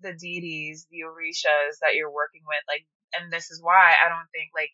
the 0.00 0.12
deities 0.14 0.86
the 0.90 1.00
orishas 1.02 1.78
that 1.82 1.94
you're 1.94 2.12
working 2.12 2.42
with 2.46 2.58
like 2.68 2.86
and 3.14 3.32
this 3.32 3.50
is 3.50 3.62
why 3.62 3.94
i 4.04 4.08
don't 4.08 4.28
think 4.32 4.50
like 4.54 4.70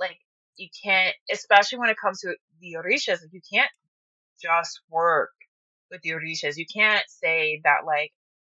like 0.00 0.18
you 0.56 0.68
can't 0.84 1.14
especially 1.32 1.78
when 1.78 1.90
it 1.90 1.96
comes 2.02 2.20
to 2.20 2.34
the 2.60 2.76
orishas 2.78 3.22
like 3.22 3.32
you 3.32 3.40
can't 3.52 3.70
just 4.42 4.80
work 4.90 5.30
with 5.90 6.00
the 6.02 6.10
orishas. 6.10 6.56
You 6.56 6.66
can't 6.74 7.04
say 7.08 7.60
that 7.64 7.86
like 7.86 8.12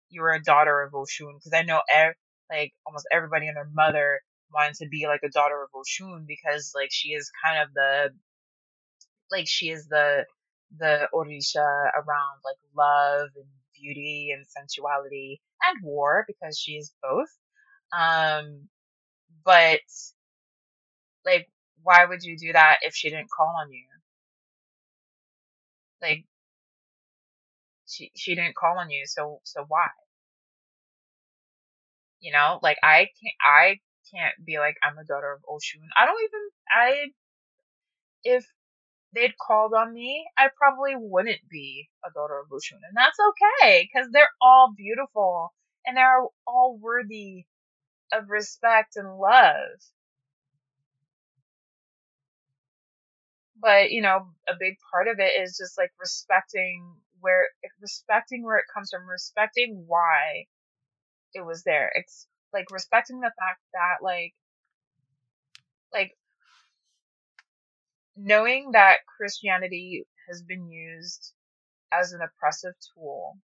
you're 0.10 0.32
a 0.34 0.44
daughter 0.44 0.82
of 0.82 0.94
oshun 0.94 1.36
because 1.38 1.54
i 1.54 1.64
know 1.64 1.82
ev- 1.94 2.16
like 2.52 2.74
almost 2.86 3.08
everybody 3.12 3.48
and 3.48 3.58
their 3.58 3.70
mother 3.74 4.22
wanted 4.54 4.76
to 4.76 4.88
be 4.90 5.08
like 5.08 5.22
a 5.24 5.30
daughter 5.30 5.62
of 5.64 5.70
Oshun 5.74 6.26
because 6.28 6.72
like 6.76 6.90
she 6.92 7.10
is 7.10 7.32
kind 7.46 7.62
of 7.62 7.74
the 7.74 8.12
like 9.32 9.48
she 9.48 9.70
is 9.70 9.88
the 9.88 10.26
the 10.78 11.08
Orisha 11.14 11.92
around 11.96 12.40
like 12.46 12.58
love 12.76 13.30
and 13.36 13.46
beauty 13.80 14.32
and 14.36 14.46
sensuality 14.48 15.42
and 15.64 15.84
war 15.84 16.26
because 16.28 16.58
she 16.58 16.74
is 16.74 16.94
both. 17.02 17.30
Um 17.98 18.70
but 19.46 19.82
like 21.26 21.50
why 21.82 22.06
would 22.06 22.24
you 22.24 22.38
do 22.38 22.54
that 22.54 22.78
if 22.84 22.96
she 22.96 23.10
didn't 23.10 23.30
call 23.30 23.56
on 23.60 23.72
you? 23.72 23.86
Like 26.02 26.26
she 27.86 28.12
she 28.16 28.36
didn't 28.36 28.56
call 28.56 28.78
on 28.78 28.90
you, 28.90 29.06
so 29.06 29.40
so 29.46 29.64
why? 29.70 29.88
You 32.20 32.32
know, 32.32 32.60
like 32.64 32.78
I 32.84 33.10
can't 33.22 33.36
I 33.42 33.80
can't 34.16 34.36
be 34.46 34.60
like 34.60 34.78
I'm 34.84 34.98
a 34.98 35.06
daughter 35.06 35.32
of 35.34 35.42
Oshun. 35.50 35.82
I 35.98 36.06
don't 36.06 36.24
even 36.24 36.42
I 36.72 37.06
if 38.24 38.46
they'd 39.14 39.38
called 39.38 39.74
on 39.74 39.94
me, 39.94 40.26
I 40.38 40.50
probably 40.58 40.94
wouldn't 40.98 41.48
be 41.50 41.90
a 42.06 42.12
daughter 42.14 42.40
of 42.40 42.50
Oshun, 42.50 42.82
and 42.88 42.96
that's 42.96 43.18
okay 43.20 43.90
because 43.92 44.12
they're 44.12 44.30
all 44.42 44.74
beautiful 44.76 45.54
and 45.86 45.98
they're 45.98 46.24
all 46.48 46.78
worthy 46.82 47.46
of 48.14 48.30
respect 48.30 48.96
and 48.98 49.18
love. 49.18 49.70
But 53.62 53.92
you 53.92 54.02
know, 54.02 54.28
a 54.48 54.54
big 54.60 54.76
part 54.92 55.08
of 55.08 55.20
it 55.20 55.42
is 55.42 55.58
just 55.58 55.78
like 55.78 55.92
respecting 56.00 56.96
where 57.20 57.48
respecting 57.82 58.44
where 58.44 58.58
it 58.58 58.66
comes 58.74 58.90
from, 58.92 59.08
respecting 59.08 59.86
why 59.88 60.46
it 61.34 61.46
was 61.46 61.64
there. 61.64 61.92
It's 61.96 62.28
like 62.54 62.72
respecting 62.72 63.20
the 63.20 63.32
fact 63.40 63.60
that 63.74 63.98
like 64.04 64.34
like 65.94 66.18
knowing 68.16 68.72
that 68.74 69.00
Christianity 69.18 70.06
has 70.30 70.44
been 70.44 70.70
used 70.70 71.34
as 71.92 72.14
an 72.14 72.22
oppressive 72.22 72.74
tool 72.96 73.38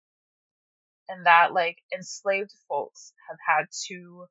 and 1.09 1.25
that 1.25 1.53
like 1.53 1.77
enslaved 1.95 2.53
folks 2.69 3.13
have 3.29 3.37
had 3.47 3.65
to 3.87 4.25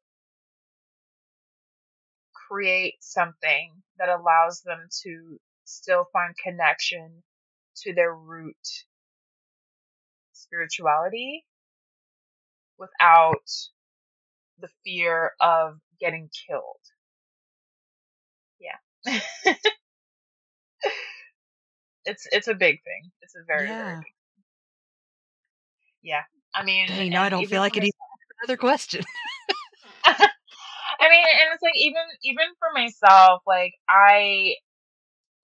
create 2.48 2.96
something 3.00 3.72
that 3.98 4.08
allows 4.08 4.62
them 4.62 4.88
to 5.02 5.38
still 5.64 6.06
find 6.12 6.34
connection 6.42 7.22
to 7.76 7.94
their 7.94 8.14
root 8.14 8.56
spirituality 10.32 11.44
without 12.78 13.48
the 14.60 14.68
fear 14.84 15.32
of 15.40 15.78
getting 16.00 16.28
killed. 16.48 16.62
Yeah. 18.60 18.78
it's 22.04 22.26
it's 22.32 22.48
a 22.48 22.54
big 22.54 22.82
thing. 22.82 23.10
It's 23.22 23.34
a 23.34 23.44
very, 23.46 23.68
yeah. 23.68 23.84
very 23.84 23.96
big 23.96 24.12
Yeah. 26.02 26.22
I 26.54 26.64
mean 26.64 26.88
Dang, 26.88 27.10
now 27.10 27.22
I 27.22 27.28
don't 27.28 27.46
feel 27.46 27.60
like 27.60 27.76
it 27.76 27.90
another 28.42 28.56
question. 28.56 29.02
I 30.04 31.10
mean, 31.10 31.24
and 31.24 31.52
it's 31.52 31.62
like 31.62 31.76
even 31.76 32.02
even 32.22 32.46
for 32.58 32.68
myself, 32.74 33.42
like 33.46 33.72
I 33.88 34.54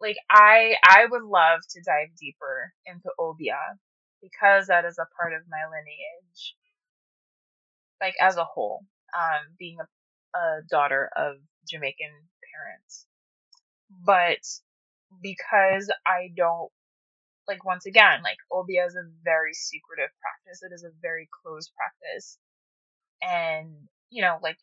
like 0.00 0.16
I 0.30 0.76
I 0.84 1.06
would 1.10 1.22
love 1.22 1.60
to 1.70 1.82
dive 1.84 2.08
deeper 2.18 2.72
into 2.86 3.10
Obeah 3.18 3.76
because 4.22 4.68
that 4.68 4.84
is 4.84 4.98
a 4.98 5.06
part 5.20 5.32
of 5.34 5.42
my 5.50 5.64
lineage. 5.66 6.56
Like 8.00 8.14
as 8.20 8.36
a 8.36 8.44
whole 8.44 8.84
um, 9.18 9.54
being 9.58 9.78
a, 9.80 10.38
a 10.38 10.60
daughter 10.70 11.10
of 11.16 11.36
Jamaican 11.68 12.12
parents. 12.54 13.06
But 14.04 14.38
because 15.22 15.92
I 16.06 16.30
don't 16.36 16.70
like 17.48 17.64
once 17.64 17.86
again, 17.86 18.22
like 18.22 18.38
Obeah 18.52 18.86
is 18.86 18.96
a 18.96 19.10
very 19.24 19.54
secretive 19.54 20.10
practice. 20.20 20.62
It 20.62 20.74
is 20.74 20.84
a 20.84 20.92
very 21.02 21.28
closed 21.42 21.72
practice. 21.76 22.38
And, 23.22 23.88
you 24.10 24.22
know, 24.22 24.38
like 24.42 24.58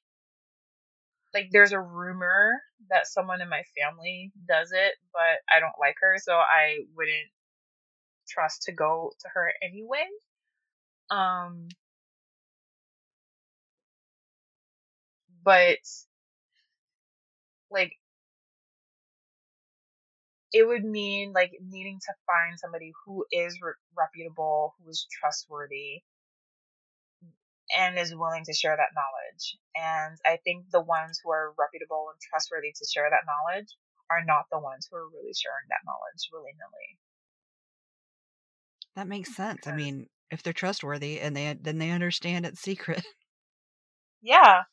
like 1.34 1.50
there's 1.52 1.74
a 1.74 1.80
rumor 1.80 2.62
that 2.90 3.08
someone 3.08 3.42
in 3.42 3.50
my 3.50 3.64
family 3.78 4.32
does 4.48 4.72
it, 4.72 4.96
but 5.14 5.42
I 5.54 5.60
don't 5.60 5.80
like 5.80 5.96
her, 6.02 6.16
so 6.18 6.34
I 6.34 6.80
wouldn't 6.96 7.30
trust 8.28 8.64
to 8.64 8.72
go 8.72 9.12
to 9.22 9.30
her 9.34 9.54
anyway. 9.64 10.06
Um 11.10 11.68
but 15.44 15.78
like 17.72 17.94
it 20.52 20.68
would 20.68 20.84
mean 20.84 21.34
like 21.34 21.52
needing 21.62 22.00
to 22.00 22.14
find 22.26 22.60
somebody 22.60 22.92
who 23.06 23.26
is 23.32 23.60
re- 23.62 23.74
reputable, 23.98 24.76
who 24.80 24.90
is 24.90 25.08
trustworthy, 25.12 26.02
and 27.78 28.00
is 28.00 28.16
willing 28.16 28.44
to 28.46 28.54
share 28.54 28.76
that 28.76 28.96
knowledge. 28.96 29.58
And 29.76 30.18
I 30.26 30.38
think 30.44 30.66
the 30.72 30.82
ones 30.82 31.20
who 31.24 31.32
are 31.32 31.54
reputable 31.58 32.08
and 32.12 32.20
trustworthy 32.22 32.72
to 32.72 32.88
share 32.92 33.10
that 33.10 33.28
knowledge 33.30 33.68
are 34.10 34.26
not 34.26 34.46
the 34.52 34.60
ones 34.60 34.88
who 34.90 34.98
are 34.98 35.08
really 35.10 35.34
sharing 35.34 35.70
that 35.70 35.86
knowledge 35.86 36.30
willy 36.34 36.54
nilly. 36.58 36.98
That 38.96 39.08
makes 39.08 39.36
sense. 39.36 39.68
I 39.68 39.76
mean, 39.76 40.08
if 40.32 40.42
they're 40.44 40.54
trustworthy 40.54 41.20
and 41.20 41.36
they 41.36 41.56
then 41.62 41.78
they 41.78 41.92
understand 41.92 42.46
it's 42.46 42.62
secret. 42.62 43.04
Yeah, 44.22 44.64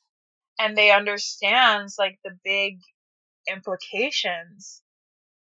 and 0.58 0.76
they 0.76 0.90
understands 0.90 1.96
like 1.98 2.18
the 2.24 2.36
big 2.44 2.80
implications 3.48 4.82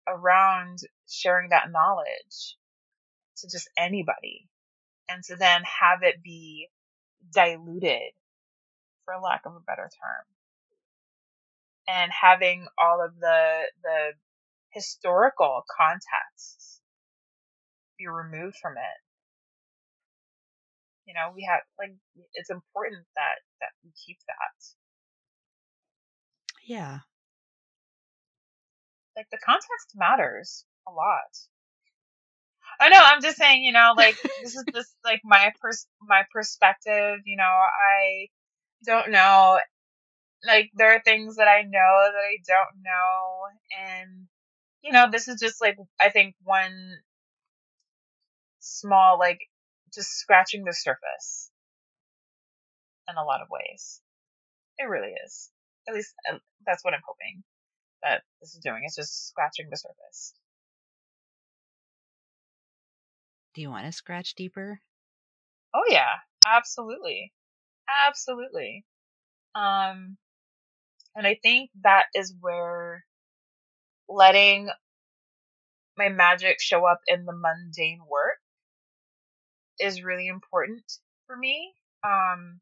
around 0.08 0.80
sharing 1.10 1.49
that 1.49 1.72
knowledge 1.72 2.58
to 3.38 3.47
just 3.49 3.70
anybody 3.78 4.47
and 5.10 5.24
to 5.24 5.36
then 5.36 5.62
have 5.64 5.99
it 6.03 6.24
be 6.24 6.70
diluted 7.34 8.14
for 9.06 9.16
lack 9.22 9.41
of 9.45 9.56
a 9.56 9.60
better 9.60 9.89
term. 10.01 10.26
And 11.88 12.12
having 12.12 12.66
all 12.80 13.03
of 13.03 13.20
the 13.20 13.60
the 13.84 14.14
historical 14.72 15.64
contexts 15.78 16.82
be 17.97 18.08
removed 18.08 18.58
from 18.62 18.74
it. 18.74 18.99
You 21.06 21.14
know 21.14 21.32
we 21.36 21.47
have 21.47 21.62
like 21.78 21.93
it's 22.34 22.49
important 22.49 23.06
that 23.16 23.38
that 23.62 23.70
we 23.84 23.91
keep 24.06 24.18
that 24.28 24.84
yeah. 26.66 26.99
Like 29.16 29.28
the 29.32 29.38
context 29.38 29.93
matters 29.95 30.66
a 30.88 30.91
lot. 30.91 31.38
I 32.80 32.89
know. 32.89 32.99
I'm 33.01 33.22
just 33.22 33.38
saying, 33.38 33.63
you 33.63 33.72
know, 33.72 33.93
like 33.95 34.18
this 34.41 34.55
is 34.55 34.63
just 34.74 34.95
like 35.03 35.22
my 35.24 35.53
pers 35.61 35.88
my 36.01 36.24
perspective. 36.32 37.20
You 37.26 37.38
know, 37.38 37.43
I 37.43 38.28
don't 38.86 39.11
know. 39.11 39.59
Like 40.45 40.72
there 40.76 40.93
are 40.95 41.01
things 41.03 41.38
that 41.38 41.47
I 41.47 41.61
know 41.63 41.70
that 41.70 42.16
I 42.18 42.38
don't 42.45 42.84
know, 42.84 43.45
and 43.89 44.28
you 44.84 44.91
know, 44.91 45.07
this 45.11 45.28
is 45.28 45.39
just 45.39 45.61
like 45.61 45.78
I 45.99 46.09
think 46.09 46.36
one 46.43 46.97
small 48.59 49.18
like 49.20 49.39
just 49.93 50.09
scratching 50.20 50.63
the 50.66 50.74
surface 50.74 51.51
in 53.09 53.16
a 53.18 53.24
lot 53.24 53.41
of 53.41 53.47
ways. 53.49 54.01
It 54.78 54.86
really 54.86 55.13
is. 55.26 55.49
At 55.88 55.93
least 55.93 56.13
uh, 56.31 56.38
that's 56.65 56.83
what 56.83 56.93
I'm 56.93 57.01
hoping 57.05 57.43
that 58.03 58.23
this 58.41 58.53
is 58.53 58.61
doing. 58.63 58.83
It's 58.86 58.95
just 58.95 59.27
scratching 59.29 59.67
the 59.69 59.77
surface. 59.77 60.33
Do 63.53 63.61
you 63.61 63.69
want 63.69 63.86
to 63.86 63.91
scratch 63.91 64.36
deeper? 64.36 64.81
Oh 65.73 65.83
yeah, 65.88 66.11
absolutely. 66.45 67.33
Absolutely. 68.07 68.86
Um 69.55 70.17
and 71.15 71.25
I 71.25 71.38
think 71.41 71.69
that 71.83 72.05
is 72.13 72.33
where 72.39 73.05
letting 74.09 74.69
my 75.97 76.09
magic 76.09 76.61
show 76.61 76.86
up 76.86 76.99
in 77.07 77.25
the 77.25 77.33
mundane 77.33 78.01
work 78.09 78.39
is 79.79 80.03
really 80.03 80.27
important 80.27 80.83
for 81.27 81.38
me. 81.38 81.73
Um 82.03 82.59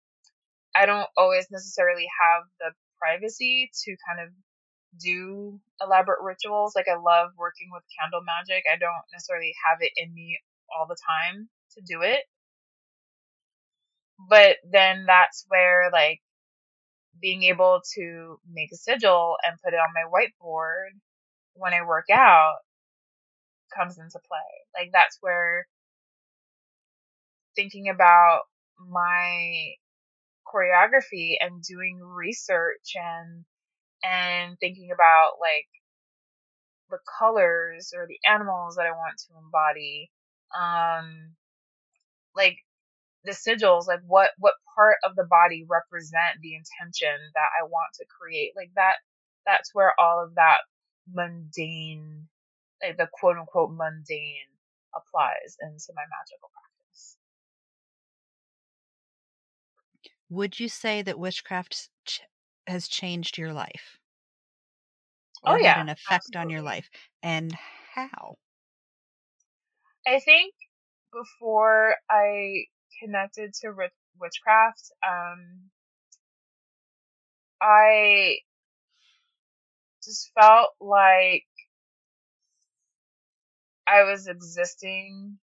I 0.76 0.86
don't 0.86 1.09
always 1.17 1.47
necessarily 1.51 2.07
have 2.21 2.43
the 2.59 2.71
privacy 3.04 3.72
to 3.86 3.95
kind 4.08 4.22
of 4.22 4.34
do 4.99 5.60
elaborate 5.82 6.22
rituals. 6.24 6.74
Like 6.76 6.88
I 6.88 6.95
love 6.95 7.32
working 7.38 7.70
with 7.74 7.84
candle 7.99 8.22
magic. 8.24 8.64
I 8.72 8.78
don't 8.78 9.06
necessarily 9.14 9.54
have 9.68 9.80
it 9.82 9.91
in 9.97 10.14
me 10.14 10.39
all 10.78 10.88
the 10.88 10.97
time 11.10 11.49
to 11.76 11.82
do 11.88 12.01
it. 12.04 12.24
But 14.30 14.58
then 14.72 15.06
that's 15.08 15.45
where 15.49 15.89
like 15.91 16.22
being 17.22 17.43
able 17.43 17.82
to 17.95 18.39
make 18.51 18.72
a 18.74 18.78
sigil 18.78 19.38
and 19.43 19.58
put 19.64 19.74
it 19.74 19.78
on 19.78 19.89
my 19.93 20.06
whiteboard 20.10 20.89
when 21.56 21.74
I 21.74 21.86
work 21.86 22.08
out 22.12 22.58
comes 23.76 23.97
into 23.97 24.20
play. 24.28 24.39
Like 24.80 24.91
that's 24.93 25.18
where 25.22 25.68
thinking 27.56 27.89
about 27.89 28.43
my 28.89 29.74
choreography 30.54 31.36
and 31.39 31.64
doing 31.64 31.99
research 32.01 32.93
and 32.95 33.45
and 34.04 34.58
thinking 34.60 34.91
about 34.93 35.34
like 35.41 35.68
the 36.91 36.99
colors 37.20 37.93
or 37.95 38.08
the 38.08 38.20
animals 38.30 38.76
that 38.76 38.86
I 38.86 38.91
want 38.91 39.18
to 39.20 39.38
embody 39.43 40.12
um 40.56 41.32
like 42.36 42.58
the 43.26 43.32
sigils 43.32 43.88
like 43.88 44.01
what 44.08 44.32
what 44.39 44.54
part 44.76 44.97
of 45.04 45.16
the 45.16 45.26
body 45.30 45.66
represent 45.70 46.39
the 46.41 46.56
intention 46.56 47.16
that 47.36 47.49
i 47.60 47.64
want 47.64 47.91
to 47.95 48.06
create 48.20 48.54
like 48.56 48.72
that 48.76 48.95
that's 49.45 49.72
where 49.74 49.93
all 49.99 50.24
of 50.24 50.36
that 50.36 50.60
mundane 51.14 52.28
like 52.84 52.97
the 52.97 53.08
quote 53.14 53.38
unquote 53.38 53.72
mundane 53.72 54.49
applies 54.95 55.58
into 55.62 55.93
my 55.95 56.04
magical 56.10 56.49
practice 56.54 56.72
would 60.34 60.59
you 60.59 60.67
say 60.67 61.01
that 61.01 61.19
witchcraft 61.19 61.89
ch- 62.05 62.21
has 62.67 62.88
changed 62.88 63.38
your 63.38 63.53
life 63.53 63.99
or 65.43 65.53
oh 65.53 65.57
yeah 65.57 65.75
had 65.75 65.81
an 65.81 65.89
effect 65.89 66.25
absolutely. 66.25 66.41
on 66.41 66.49
your 66.49 66.61
life 66.61 66.89
and 67.21 67.53
how 67.95 68.38
I 70.07 70.19
think 70.19 70.53
before 71.11 71.95
I 72.09 72.65
connected 72.99 73.53
to 73.61 73.73
witchcraft, 74.19 74.91
um, 75.05 75.69
I 77.61 78.39
just 80.03 80.31
felt 80.39 80.71
like 80.81 81.45
I 83.88 84.03
was 84.03 84.27
existing 84.27 85.39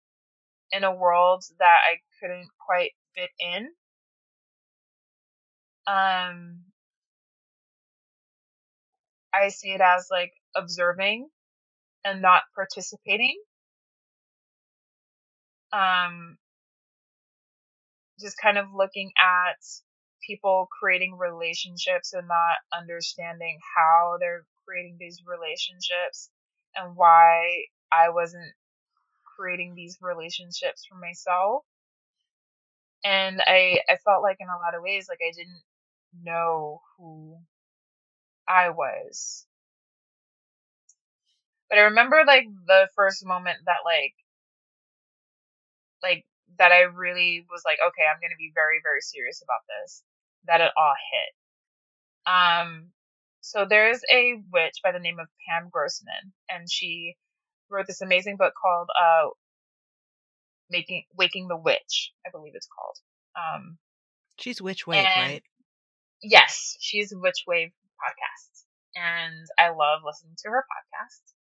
in 0.72 0.84
a 0.84 0.95
world 0.95 1.45
that 1.59 1.78
I 1.84 2.01
couldn't 2.20 2.49
quite 2.66 2.93
fit 3.14 3.30
in. 3.39 3.74
Um, 5.87 6.62
I 9.34 9.49
see 9.49 9.70
it 9.70 9.80
as 9.80 10.09
like 10.11 10.32
observing 10.57 11.28
and 12.05 12.22
not 12.22 12.43
participating 12.55 13.37
um, 15.72 16.39
just 18.20 18.37
kind 18.43 18.59
of 18.59 18.66
looking 18.74 19.12
at 19.18 19.59
people 20.26 20.68
creating 20.80 21.16
relationships 21.18 22.12
and 22.12 22.28
not 22.28 22.59
understanding 22.76 23.59
how 23.76 24.16
they're 24.20 24.45
creating 24.66 24.97
these 25.01 25.22
relationships 25.26 26.30
and 26.76 26.97
why 26.97 27.64
I 27.93 28.11
wasn't 28.11 28.53
creating 29.37 29.74
these 29.76 29.99
relationships 30.03 30.87
for 30.89 30.97
myself. 30.99 31.64
And 33.05 33.41
I, 33.47 33.80
I 33.89 33.97
felt 34.05 34.22
like 34.22 34.39
in 34.41 34.49
a 34.49 34.59
lot 34.59 34.74
of 34.76 34.82
ways, 34.82 35.07
like 35.09 35.20
I 35.26 35.32
didn't 35.37 35.62
know 36.23 36.83
who 36.99 37.37
I 38.49 38.71
was. 38.71 39.47
But 41.69 41.79
I 41.79 41.83
remember 41.83 42.23
like 42.27 42.47
the 42.67 42.89
first 42.95 43.25
moment 43.27 43.59
that 43.67 43.79
like 43.85 44.14
like 46.03 46.25
that 46.59 46.73
I 46.73 46.83
really 46.83 47.45
was 47.51 47.62
like, 47.64 47.79
okay, 47.87 48.03
I'm 48.09 48.21
going 48.21 48.31
to 48.31 48.39
be 48.39 48.53
very, 48.55 48.81
very 48.83 49.01
serious 49.01 49.43
about 49.43 49.64
this, 49.69 50.03
that 50.47 50.61
it 50.61 50.71
all 50.77 50.95
hit. 51.12 52.33
Um, 52.33 52.91
so 53.41 53.67
there's 53.69 54.01
a 54.11 54.35
witch 54.53 54.79
by 54.83 54.93
the 54.93 54.99
name 54.99 55.19
of 55.19 55.29
Pam 55.49 55.69
Grossman, 55.71 56.33
and 56.49 56.71
she 56.71 57.17
wrote 57.69 57.87
this 57.87 58.01
amazing 58.01 58.37
book 58.37 58.55
called, 58.61 58.89
uh, 59.01 59.29
Making, 60.71 61.05
Waking 61.17 61.49
the 61.49 61.57
Witch, 61.57 62.12
I 62.27 62.31
believe 62.31 62.53
it's 62.55 62.69
called. 62.69 62.97
Um, 63.37 63.79
she's 64.39 64.62
Witch 64.62 64.87
Wave, 64.87 65.05
right? 65.17 65.43
Yes, 66.29 66.77
she's 66.81 67.14
Witch 67.16 67.45
Wave 67.47 67.72
podcast, 68.03 68.64
and 68.95 69.47
I 69.59 69.70
love 69.70 70.03
listening 70.05 70.35
to 70.45 70.51
her 70.51 70.64
podcast. 70.66 71.33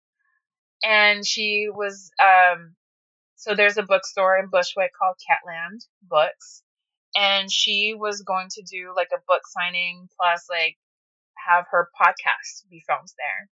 And 0.84 1.26
she 1.26 1.68
was, 1.70 2.10
um, 2.22 2.76
so 3.36 3.54
there's 3.54 3.78
a 3.78 3.82
bookstore 3.84 4.38
in 4.38 4.48
Bushwick 4.50 4.92
called 4.98 5.16
Catland 5.28 5.86
Books. 6.02 6.62
And 7.16 7.52
she 7.52 7.94
was 7.98 8.22
going 8.22 8.48
to 8.52 8.62
do 8.62 8.92
like 8.96 9.10
a 9.14 9.22
book 9.28 9.42
signing 9.46 10.08
plus 10.18 10.46
like 10.50 10.76
have 11.46 11.66
her 11.70 11.90
podcast 12.00 12.68
be 12.70 12.84
filmed 12.86 13.08
there. 13.18 13.50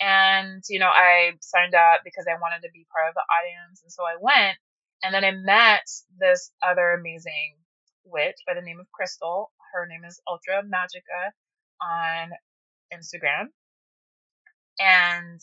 And, 0.00 0.62
you 0.68 0.78
know, 0.78 0.90
I 0.92 1.32
signed 1.40 1.74
up 1.74 2.00
because 2.04 2.26
I 2.28 2.40
wanted 2.40 2.62
to 2.66 2.72
be 2.72 2.86
part 2.92 3.08
of 3.08 3.14
the 3.14 3.22
audience. 3.22 3.82
And 3.82 3.92
so 3.92 4.02
I 4.04 4.16
went 4.20 4.58
and 5.02 5.14
then 5.14 5.24
I 5.24 5.30
met 5.32 5.86
this 6.18 6.50
other 6.62 6.92
amazing 6.92 7.56
witch 8.04 8.36
by 8.46 8.54
the 8.54 8.62
name 8.62 8.80
of 8.80 8.90
Crystal. 8.92 9.50
Her 9.72 9.86
name 9.86 10.04
is 10.04 10.20
Ultra 10.28 10.62
Magica 10.62 11.30
on 11.80 12.30
Instagram. 12.92 13.46
And, 14.80 15.40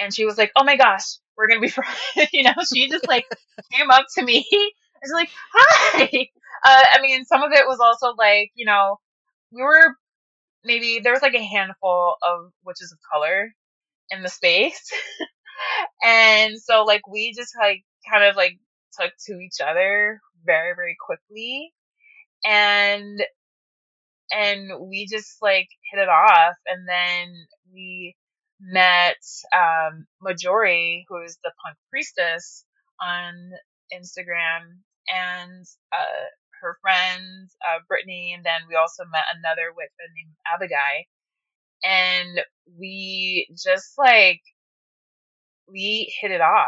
and 0.00 0.14
she 0.14 0.24
was 0.24 0.38
like, 0.38 0.52
Oh 0.56 0.64
my 0.64 0.76
gosh, 0.76 1.18
we're 1.36 1.48
gonna 1.48 1.60
be 1.60 1.68
friends. 1.70 1.98
you 2.32 2.42
know, 2.42 2.54
she 2.72 2.88
just 2.88 3.08
like 3.08 3.26
came 3.72 3.90
up 3.90 4.06
to 4.16 4.24
me 4.24 4.46
and 4.52 5.02
was 5.02 5.12
like, 5.12 5.30
hi. 5.52 6.28
Uh, 6.64 6.84
I 6.94 7.00
mean, 7.00 7.24
some 7.24 7.42
of 7.42 7.52
it 7.52 7.66
was 7.66 7.78
also 7.80 8.14
like, 8.18 8.50
you 8.54 8.66
know, 8.66 8.98
we 9.52 9.62
were 9.62 9.94
maybe 10.64 11.00
there 11.02 11.12
was 11.12 11.22
like 11.22 11.34
a 11.34 11.44
handful 11.44 12.16
of 12.22 12.52
witches 12.64 12.92
of 12.92 12.98
color 13.12 13.52
in 14.10 14.22
the 14.22 14.28
space. 14.28 14.90
and 16.04 16.60
so 16.60 16.84
like 16.84 17.06
we 17.08 17.32
just 17.34 17.54
like 17.60 17.82
kind 18.10 18.24
of 18.24 18.36
like 18.36 18.58
took 18.98 19.12
to 19.26 19.34
each 19.34 19.60
other 19.64 20.20
very, 20.48 20.74
very 20.74 20.96
quickly. 21.06 21.72
And 22.46 23.20
and 24.32 24.70
we 24.88 25.06
just 25.10 25.40
like 25.42 25.68
hit 25.92 26.00
it 26.02 26.08
off. 26.08 26.56
And 26.66 26.88
then 26.88 27.34
we 27.72 28.16
met 28.60 29.16
um, 29.54 30.06
Majori, 30.22 31.04
who 31.08 31.22
is 31.22 31.38
the 31.44 31.52
punk 31.64 31.76
priestess 31.90 32.64
on 33.00 33.52
Instagram, 33.94 34.82
and 35.08 35.64
uh, 35.92 36.26
her 36.60 36.76
friend 36.82 37.48
uh, 37.68 37.80
Brittany, 37.88 38.34
and 38.36 38.44
then 38.44 38.62
we 38.68 38.76
also 38.76 39.04
met 39.10 39.24
another 39.38 39.72
witch 39.76 39.90
named 40.16 40.34
Abigail, 40.52 41.04
and 41.84 42.40
we 42.78 43.48
just 43.56 43.94
like 43.98 44.42
we 45.70 46.12
hit 46.20 46.30
it 46.32 46.40
off, 46.40 46.66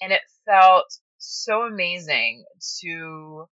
and 0.00 0.12
it 0.12 0.22
felt 0.46 0.86
so 1.26 1.62
amazing 1.62 2.44
to 2.80 3.48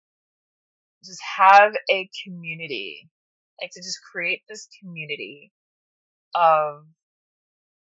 just 1.06 1.22
have 1.38 1.74
a 1.90 2.10
community, 2.24 3.10
like 3.62 3.72
to 3.72 3.82
just 3.82 4.00
create 4.12 4.44
this 4.50 4.68
community 4.82 5.52
of 6.36 6.86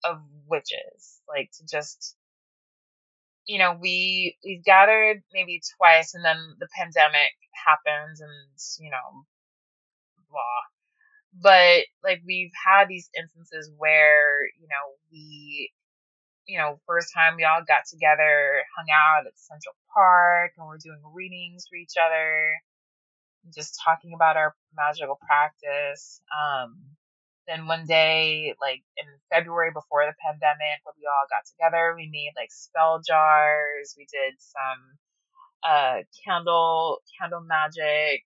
of 0.05 0.20
witches, 0.49 1.20
like 1.28 1.51
to 1.59 1.66
just 1.66 2.16
you 3.47 3.59
know, 3.59 3.76
we 3.80 4.37
we've 4.45 4.64
gathered 4.64 5.22
maybe 5.33 5.61
twice, 5.76 6.14
and 6.14 6.24
then 6.24 6.37
the 6.61 6.68
pandemic 6.76 7.33
happens, 7.66 8.20
and 8.20 8.30
you 8.78 8.91
know, 8.91 9.24
blah. 10.30 10.62
But 11.41 11.85
like 12.05 12.22
we've 12.26 12.53
had 12.66 12.89
these 12.89 13.11
instances 13.18 13.70
where 13.76 14.45
you 14.45 14.68
know 14.68 14.97
we, 15.11 15.72
you 16.53 16.59
know, 16.59 16.78
first 16.86 17.14
time 17.14 17.36
we 17.36 17.44
all 17.44 17.62
got 17.66 17.84
together, 17.88 18.62
hung 18.76 18.86
out 18.92 19.26
at 19.26 19.32
Central 19.38 19.74
Park, 19.94 20.53
and 20.59 20.66
we're 20.66 20.76
doing 20.76 21.00
readings 21.14 21.64
for 21.66 21.76
each 21.76 21.94
other, 21.96 22.53
just 23.55 23.80
talking 23.82 24.12
about 24.14 24.36
our 24.36 24.55
magical 24.76 25.18
practice. 25.26 26.20
Um, 26.28 26.76
then 27.48 27.66
one 27.66 27.86
day, 27.86 28.55
like 28.61 28.82
in 28.98 29.09
February 29.32 29.70
before 29.72 30.05
the 30.05 30.14
pandemic, 30.20 30.84
when 30.84 30.94
we 31.00 31.09
all 31.09 31.24
got 31.32 31.48
together, 31.48 31.94
we 31.96 32.11
made 32.12 32.32
like 32.36 32.53
spell 32.53 33.00
jars. 33.00 33.94
We 33.96 34.07
did 34.12 34.34
some 34.38 34.80
uh 35.64 36.03
candle 36.26 36.98
candle 37.18 37.40
magic, 37.40 38.24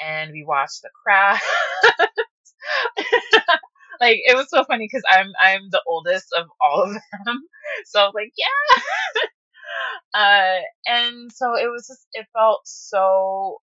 and 0.00 0.32
we 0.32 0.44
watched 0.44 0.82
The 0.82 0.90
Craft. 1.04 1.44
like 4.02 4.18
it 4.26 4.36
was 4.36 4.48
so 4.50 4.64
funny 4.64 4.86
because 4.92 5.04
I'm 5.10 5.32
I'm 5.42 5.70
the 5.70 5.82
oldest 5.88 6.28
of 6.36 6.48
all 6.60 6.84
of 6.84 6.92
them, 7.26 7.40
so 7.86 8.00
I 8.00 8.04
was 8.06 8.14
like, 8.14 8.32
yeah. 8.38 8.82
uh, 10.14 10.60
and 10.86 11.32
so 11.32 11.54
it 11.56 11.70
was 11.70 11.86
just 11.88 12.06
it 12.14 12.26
felt 12.34 12.60
so 12.64 13.58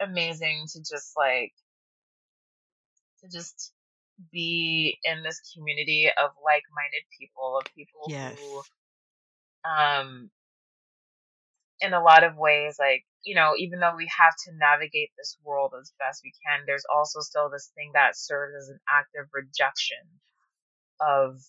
amazing 0.00 0.66
to 0.72 0.80
just 0.80 1.12
like 1.16 1.52
to 3.22 3.28
just 3.30 3.72
be 4.32 4.98
in 5.04 5.22
this 5.22 5.40
community 5.54 6.08
of 6.08 6.30
like-minded 6.44 7.04
people, 7.18 7.58
of 7.58 7.66
people 7.74 8.12
Yes. 8.12 8.38
who, 9.64 9.70
um, 9.70 10.30
in 11.80 11.94
a 11.94 12.02
lot 12.02 12.24
of 12.24 12.36
ways, 12.36 12.76
like, 12.78 13.04
you 13.24 13.34
know, 13.34 13.54
even 13.58 13.80
though 13.80 13.94
we 13.96 14.08
have 14.18 14.34
to 14.46 14.52
navigate 14.56 15.10
this 15.18 15.36
world 15.44 15.74
as 15.80 15.92
best 15.98 16.22
we 16.24 16.32
can, 16.46 16.64
there's 16.66 16.86
also 16.94 17.20
still 17.20 17.50
this 17.50 17.70
thing 17.74 17.92
that 17.94 18.16
serves 18.16 18.54
as 18.56 18.68
an 18.68 18.80
act 18.90 19.10
of 19.18 19.28
rejection 19.32 19.98
of, 21.00 21.40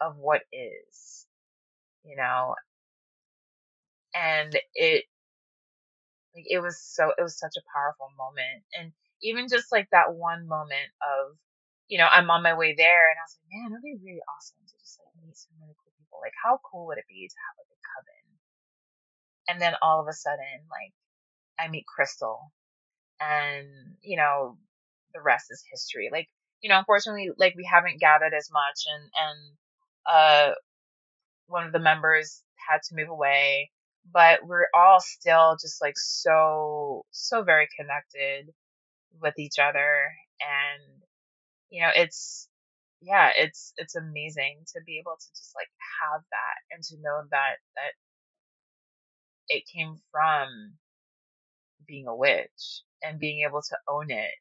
of 0.00 0.16
what 0.16 0.42
is, 0.52 1.26
you 2.04 2.16
know, 2.16 2.54
and 4.14 4.58
it, 4.74 5.04
like, 6.34 6.46
it 6.48 6.60
was 6.62 6.80
so, 6.80 7.12
it 7.16 7.22
was 7.22 7.38
such 7.38 7.54
a 7.58 7.66
powerful 7.74 8.10
moment. 8.18 8.64
And 8.78 8.92
even 9.22 9.48
just 9.48 9.72
like 9.72 9.88
that 9.92 10.14
one 10.14 10.46
moment 10.48 10.90
of, 11.02 11.36
you 11.88 11.98
know, 11.98 12.08
I'm 12.10 12.30
on 12.30 12.42
my 12.42 12.54
way 12.54 12.74
there 12.76 13.10
and 13.10 13.18
I 13.18 13.24
was 13.26 13.36
like, 13.38 13.50
man, 13.52 13.70
it 13.70 13.74
would 13.78 13.86
be 13.86 14.00
really 14.04 14.22
awesome 14.36 14.62
to 14.66 14.74
just 14.80 14.98
like 15.00 15.14
meet 15.22 15.36
some 15.36 15.54
really 15.62 15.76
cool 15.78 15.94
people. 15.98 16.18
Like, 16.22 16.36
how 16.38 16.60
cool 16.64 16.86
would 16.88 16.98
it 16.98 17.08
be 17.08 17.26
to 17.28 17.38
have 17.48 17.56
like 17.60 17.70
a 17.72 17.80
coven? 17.84 18.23
And 19.48 19.60
then 19.60 19.74
all 19.82 20.00
of 20.00 20.08
a 20.08 20.12
sudden, 20.12 20.66
like, 20.70 20.92
I 21.58 21.68
meet 21.68 21.86
Crystal 21.86 22.52
and, 23.20 23.68
you 24.02 24.16
know, 24.16 24.58
the 25.14 25.20
rest 25.20 25.46
is 25.50 25.62
history. 25.70 26.08
Like, 26.12 26.28
you 26.62 26.68
know, 26.68 26.78
unfortunately, 26.78 27.30
like 27.38 27.54
we 27.56 27.68
haven't 27.70 28.00
gathered 28.00 28.34
as 28.34 28.50
much 28.52 28.84
and, 28.92 29.10
and, 29.20 29.56
uh, 30.06 30.54
one 31.46 31.66
of 31.66 31.72
the 31.72 31.78
members 31.78 32.42
had 32.56 32.80
to 32.88 32.94
move 32.96 33.08
away, 33.08 33.70
but 34.12 34.46
we're 34.46 34.68
all 34.74 35.00
still 35.00 35.56
just 35.60 35.82
like 35.82 35.96
so, 35.96 37.04
so 37.10 37.42
very 37.42 37.68
connected 37.78 38.52
with 39.20 39.38
each 39.38 39.58
other. 39.58 40.10
And, 40.40 41.02
you 41.70 41.82
know, 41.82 41.90
it's, 41.94 42.48
yeah, 43.02 43.30
it's, 43.36 43.72
it's 43.76 43.94
amazing 43.94 44.64
to 44.74 44.80
be 44.86 44.98
able 44.98 45.16
to 45.20 45.28
just 45.36 45.52
like 45.54 45.68
have 46.00 46.22
that 46.30 46.56
and 46.72 46.82
to 46.84 46.96
know 47.02 47.22
that, 47.30 47.56
that 47.76 47.92
it 49.48 49.64
came 49.72 49.96
from 50.10 50.74
being 51.86 52.06
a 52.06 52.14
witch 52.14 52.82
and 53.02 53.20
being 53.20 53.44
able 53.46 53.62
to 53.62 53.76
own 53.88 54.10
it 54.10 54.34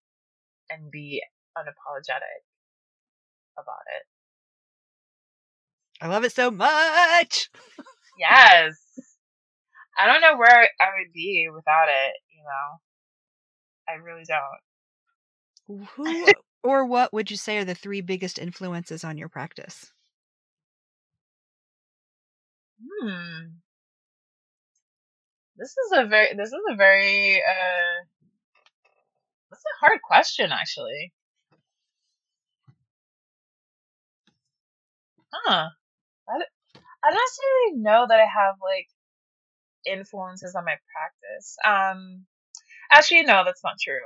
and 0.69 0.91
be 0.91 1.21
unapologetic 1.57 2.43
about 3.57 3.83
it. 3.95 4.05
I 6.01 6.07
love 6.07 6.23
it 6.23 6.31
so 6.33 6.51
much. 6.51 7.49
Yes. 8.17 8.75
I 9.97 10.07
don't 10.07 10.21
know 10.21 10.37
where 10.37 10.69
I 10.79 10.85
would 10.97 11.13
be 11.13 11.47
without 11.53 11.87
it, 11.87 12.13
you 12.35 12.43
know. 12.43 12.79
I 13.87 13.93
really 13.95 14.23
don't. 14.27 14.59
Who 15.95 16.27
or 16.63 16.85
what 16.85 17.13
would 17.13 17.29
you 17.31 17.37
say 17.37 17.57
are 17.57 17.65
the 17.65 17.75
three 17.75 18.01
biggest 18.01 18.39
influences 18.39 19.03
on 19.03 19.17
your 19.17 19.29
practice? 19.29 19.91
Hmm. 22.81 23.62
This 25.57 25.75
is 25.77 25.91
a 25.93 26.05
very 26.05 26.35
this 26.35 26.49
is 26.49 26.61
a 26.69 26.75
very 26.75 27.41
uh 27.41 28.05
this 29.49 29.59
is 29.59 29.65
a 29.77 29.85
hard 29.85 30.01
question 30.01 30.51
actually. 30.51 31.13
Huh. 35.33 35.69
I, 36.29 36.33
I 36.33 37.11
don't 37.11 37.15
necessarily 37.21 37.81
know 37.83 38.05
that 38.09 38.19
I 38.19 38.25
have 38.25 38.55
like 38.61 38.87
influences 39.85 40.55
on 40.55 40.65
my 40.65 40.77
practice. 40.93 41.57
Um 41.65 42.25
actually 42.91 43.23
no, 43.23 43.43
that's 43.45 43.63
not 43.63 43.75
true. 43.81 44.01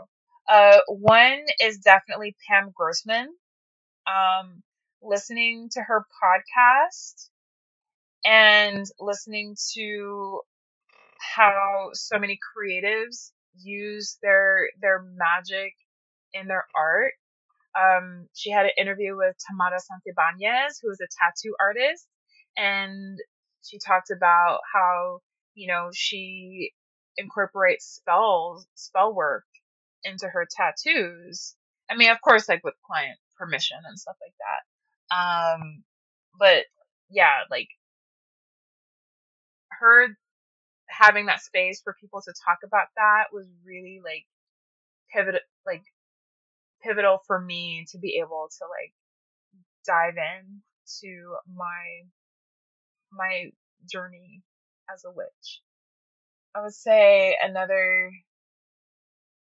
Uh 0.49 0.79
one 0.87 1.45
is 1.61 1.79
definitely 1.79 2.35
Pam 2.47 2.71
Grossman. 2.75 3.29
Um 4.07 4.63
listening 5.01 5.69
to 5.73 5.81
her 5.81 6.05
podcast 6.23 7.29
and 8.25 8.85
listening 8.99 9.55
to 9.75 10.41
how 11.19 11.89
so 11.93 12.19
many 12.19 12.39
creatives 12.39 13.31
use 13.59 14.17
their 14.21 14.69
their 14.81 15.03
magic 15.15 15.73
in 16.33 16.47
their 16.47 16.65
art. 16.75 17.13
Um, 17.79 18.27
she 18.33 18.51
had 18.51 18.65
an 18.65 18.71
interview 18.77 19.15
with 19.17 19.35
Tamara 19.47 19.79
Santibanez, 19.79 20.79
who 20.81 20.91
is 20.91 20.99
a 21.01 21.07
tattoo 21.21 21.55
artist, 21.59 22.07
and 22.57 23.19
she 23.63 23.79
talked 23.79 24.11
about 24.11 24.59
how 24.73 25.19
you 25.55 25.67
know 25.67 25.89
she 25.93 26.71
incorporates 27.17 27.85
spells, 27.85 28.67
spell 28.75 29.13
work 29.13 29.45
into 30.03 30.27
her 30.27 30.47
tattoos. 30.49 31.55
I 31.89 31.95
mean, 31.95 32.11
of 32.11 32.21
course, 32.21 32.49
like 32.49 32.63
with 32.63 32.75
client 32.85 33.17
permission 33.37 33.77
and 33.87 33.99
stuff 33.99 34.17
like 34.21 34.33
that. 34.39 35.15
Um, 35.15 35.83
but 36.39 36.65
yeah, 37.09 37.41
like 37.49 37.69
her 39.79 40.09
having 40.97 41.27
that 41.27 41.41
space 41.41 41.81
for 41.83 41.95
people 41.99 42.21
to 42.21 42.33
talk 42.45 42.59
about 42.63 42.87
that 42.97 43.25
was 43.33 43.47
really 43.65 44.01
like 44.03 44.25
pivot 45.13 45.41
like 45.65 45.83
pivotal 46.83 47.19
for 47.27 47.39
me 47.39 47.85
to 47.91 47.97
be 47.97 48.19
able 48.23 48.49
to 48.57 48.65
like 48.65 48.93
dive 49.85 50.15
in 50.17 50.61
to 51.01 51.35
my 51.55 52.03
my 53.11 53.51
journey 53.91 54.41
as 54.93 55.03
a 55.05 55.11
witch. 55.11 55.61
I 56.55 56.61
would 56.61 56.73
say 56.73 57.37
another 57.41 58.11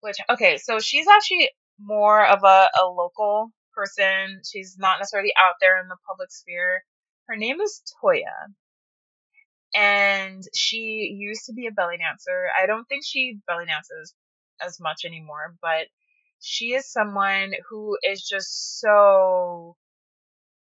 witch. 0.02 0.18
Okay, 0.30 0.58
so 0.58 0.78
she's 0.78 1.06
actually 1.08 1.50
more 1.78 2.24
of 2.24 2.40
a, 2.44 2.68
a 2.82 2.86
local 2.86 3.52
person. 3.74 4.40
She's 4.50 4.76
not 4.78 4.98
necessarily 4.98 5.32
out 5.38 5.54
there 5.60 5.80
in 5.80 5.88
the 5.88 5.96
public 6.06 6.30
sphere. 6.30 6.84
Her 7.26 7.36
name 7.36 7.60
is 7.60 7.82
Toya 8.02 8.54
and 9.74 10.42
she 10.54 11.14
used 11.18 11.46
to 11.46 11.52
be 11.52 11.66
a 11.66 11.72
belly 11.72 11.96
dancer. 11.98 12.48
I 12.60 12.66
don't 12.66 12.86
think 12.88 13.04
she 13.04 13.38
belly 13.46 13.66
dances 13.66 14.14
as 14.64 14.78
much 14.80 15.04
anymore, 15.04 15.54
but 15.62 15.86
she 16.40 16.74
is 16.74 16.90
someone 16.90 17.52
who 17.68 17.96
is 18.02 18.22
just 18.26 18.80
so 18.80 19.76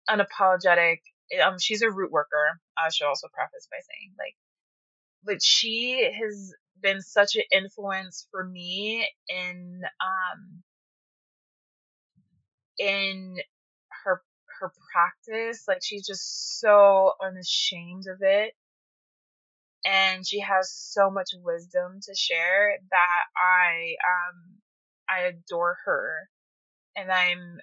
unapologetic. 0.09 0.99
Um, 1.43 1.57
she's 1.59 1.81
a 1.81 1.91
root 1.91 2.11
worker. 2.11 2.59
I 2.77 2.89
should 2.89 3.07
also 3.07 3.27
preface 3.33 3.67
by 3.69 3.77
saying, 3.77 4.13
like, 4.17 4.35
but 5.23 5.41
she 5.43 6.09
has 6.19 6.53
been 6.81 7.01
such 7.01 7.35
an 7.35 7.43
influence 7.51 8.27
for 8.31 8.43
me 8.43 9.07
in 9.29 9.81
um 10.01 10.63
in 12.77 13.37
her 14.03 14.21
her 14.59 14.71
practice. 14.93 15.65
Like, 15.67 15.79
she's 15.83 16.05
just 16.07 16.59
so 16.59 17.13
unashamed 17.23 18.05
of 18.07 18.19
it 18.21 18.53
and 19.85 20.27
she 20.27 20.41
has 20.41 20.71
so 20.73 21.09
much 21.11 21.29
wisdom 21.43 21.99
to 22.03 22.15
share 22.15 22.77
that 22.91 23.23
I 23.37 23.95
um 24.05 24.57
I 25.09 25.21
adore 25.27 25.77
her 25.85 26.29
and 26.97 27.11
I'm 27.11 27.59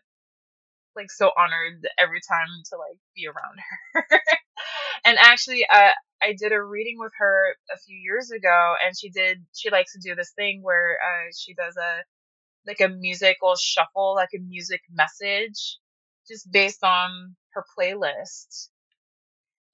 like 0.97 1.11
so 1.11 1.31
honored 1.39 1.87
every 1.99 2.21
time 2.29 2.49
to 2.71 2.77
like 2.79 2.99
be 3.17 3.27
around 3.29 3.59
her. 3.95 4.07
and 5.07 5.19
actually 5.19 5.67
uh 5.73 5.91
I 6.23 6.35
did 6.39 6.53
a 6.53 6.63
reading 6.63 6.97
with 6.99 7.13
her 7.19 7.57
a 7.75 7.79
few 7.79 7.97
years 7.99 8.31
ago 8.31 8.75
and 8.85 8.95
she 8.99 9.11
did 9.11 9.39
she 9.55 9.71
likes 9.71 9.93
to 9.95 10.01
do 10.01 10.15
this 10.15 10.33
thing 10.37 10.61
where 10.63 10.99
uh 11.03 11.31
she 11.39 11.55
does 11.55 11.77
a 11.77 12.03
like 12.67 12.81
a 12.81 12.89
musical 12.89 13.57
shuffle, 13.57 14.15
like 14.17 14.31
a 14.37 14.41
music 14.41 14.83
message 14.93 15.79
just 16.29 16.51
based 16.53 16.85
on 16.85 17.37
her 17.55 17.65
playlist. 17.79 18.69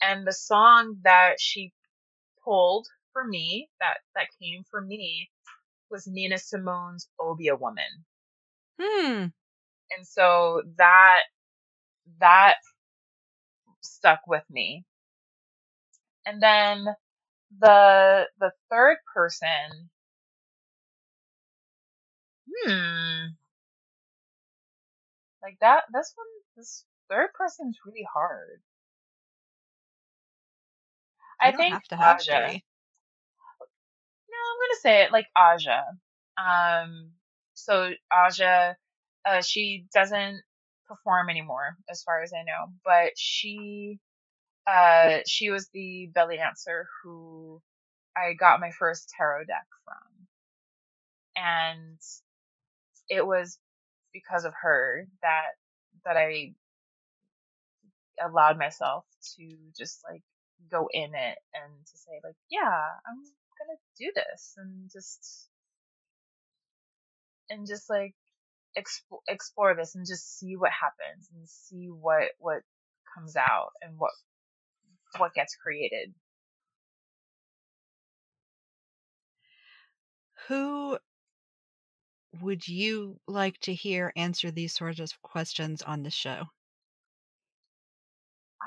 and 0.02 0.26
the 0.26 0.32
song 0.32 0.96
that 1.04 1.36
she 1.40 1.72
pulled 2.48 2.88
for 3.12 3.24
me, 3.26 3.70
that 3.80 3.98
that 4.16 4.28
came 4.42 4.64
for 4.70 4.80
me, 4.82 5.30
was 5.90 6.06
Nina 6.06 6.38
Simone's 6.38 7.08
Obeah 7.20 7.56
Woman." 7.56 8.06
Hmm. 8.80 9.26
And 9.90 10.06
so 10.06 10.62
that 10.78 11.22
that 12.20 12.56
stuck 13.82 14.20
with 14.28 14.44
me. 14.50 14.84
And 16.26 16.42
then 16.42 16.86
the 17.60 18.28
the 18.38 18.52
third 18.70 18.98
person 19.14 19.90
hmm 22.66 23.36
like 25.42 25.58
that 25.60 25.84
this 25.92 26.12
one 26.16 26.26
this 26.56 26.84
third 27.10 27.30
person's 27.34 27.78
really 27.86 28.06
hard 28.12 28.62
I 31.40 31.50
don't 31.50 31.58
think 31.58 31.74
have 31.74 31.84
to 31.88 31.96
have 31.96 32.20
aja 32.20 32.40
no 34.30 34.36
i'm 34.36 34.58
gonna 34.60 34.80
say 34.80 35.02
it 35.04 35.12
like 35.12 35.26
aja. 35.36 35.82
Um 36.38 37.12
so 37.54 37.92
aja 38.12 38.76
uh 39.26 39.42
she 39.42 39.86
doesn't 39.94 40.42
perform 40.88 41.30
anymore 41.30 41.76
as 41.90 42.02
far 42.02 42.22
as 42.22 42.32
i 42.34 42.42
know 42.44 42.72
but 42.84 43.12
she 43.16 43.98
uh 44.66 45.18
she 45.26 45.50
was 45.50 45.68
the 45.74 46.08
belly 46.14 46.36
dancer 46.36 46.88
who 47.02 47.60
i 48.16 48.34
got 48.34 48.60
my 48.60 48.70
first 48.72 49.10
tarot 49.16 49.44
deck 49.44 49.66
from. 49.84 50.26
And 51.36 51.98
it 53.08 53.26
was 53.26 53.58
because 54.12 54.44
of 54.44 54.54
her 54.62 55.06
that 55.22 55.52
that 56.04 56.16
I 56.16 56.54
allowed 58.24 58.58
myself 58.58 59.04
to 59.36 59.56
just 59.78 60.00
like 60.10 60.22
go 60.70 60.88
in 60.92 61.14
it 61.14 61.38
and 61.54 61.86
to 61.86 61.96
say 61.96 62.20
like, 62.24 62.36
yeah, 62.50 62.82
I'm 63.06 63.16
gonna 63.16 63.78
do 63.98 64.12
this 64.14 64.54
and 64.56 64.90
just 64.92 65.48
and 67.50 67.66
just 67.66 67.88
like 67.90 68.14
explore 68.76 69.20
explore 69.28 69.74
this 69.74 69.94
and 69.94 70.06
just 70.06 70.38
see 70.38 70.56
what 70.56 70.70
happens 70.70 71.28
and 71.34 71.48
see 71.48 71.86
what 71.86 72.30
what 72.38 72.62
comes 73.14 73.36
out 73.36 73.70
and 73.82 73.98
what 73.98 74.12
what 75.16 75.34
gets 75.34 75.56
created. 75.56 76.14
Who 80.46 80.98
would 82.40 82.66
you 82.68 83.18
like 83.26 83.58
to 83.60 83.74
hear 83.74 84.12
answer 84.16 84.50
these 84.50 84.74
sorts 84.74 85.00
of 85.00 85.20
questions 85.22 85.82
on 85.82 86.02
the 86.02 86.10
show? 86.10 86.44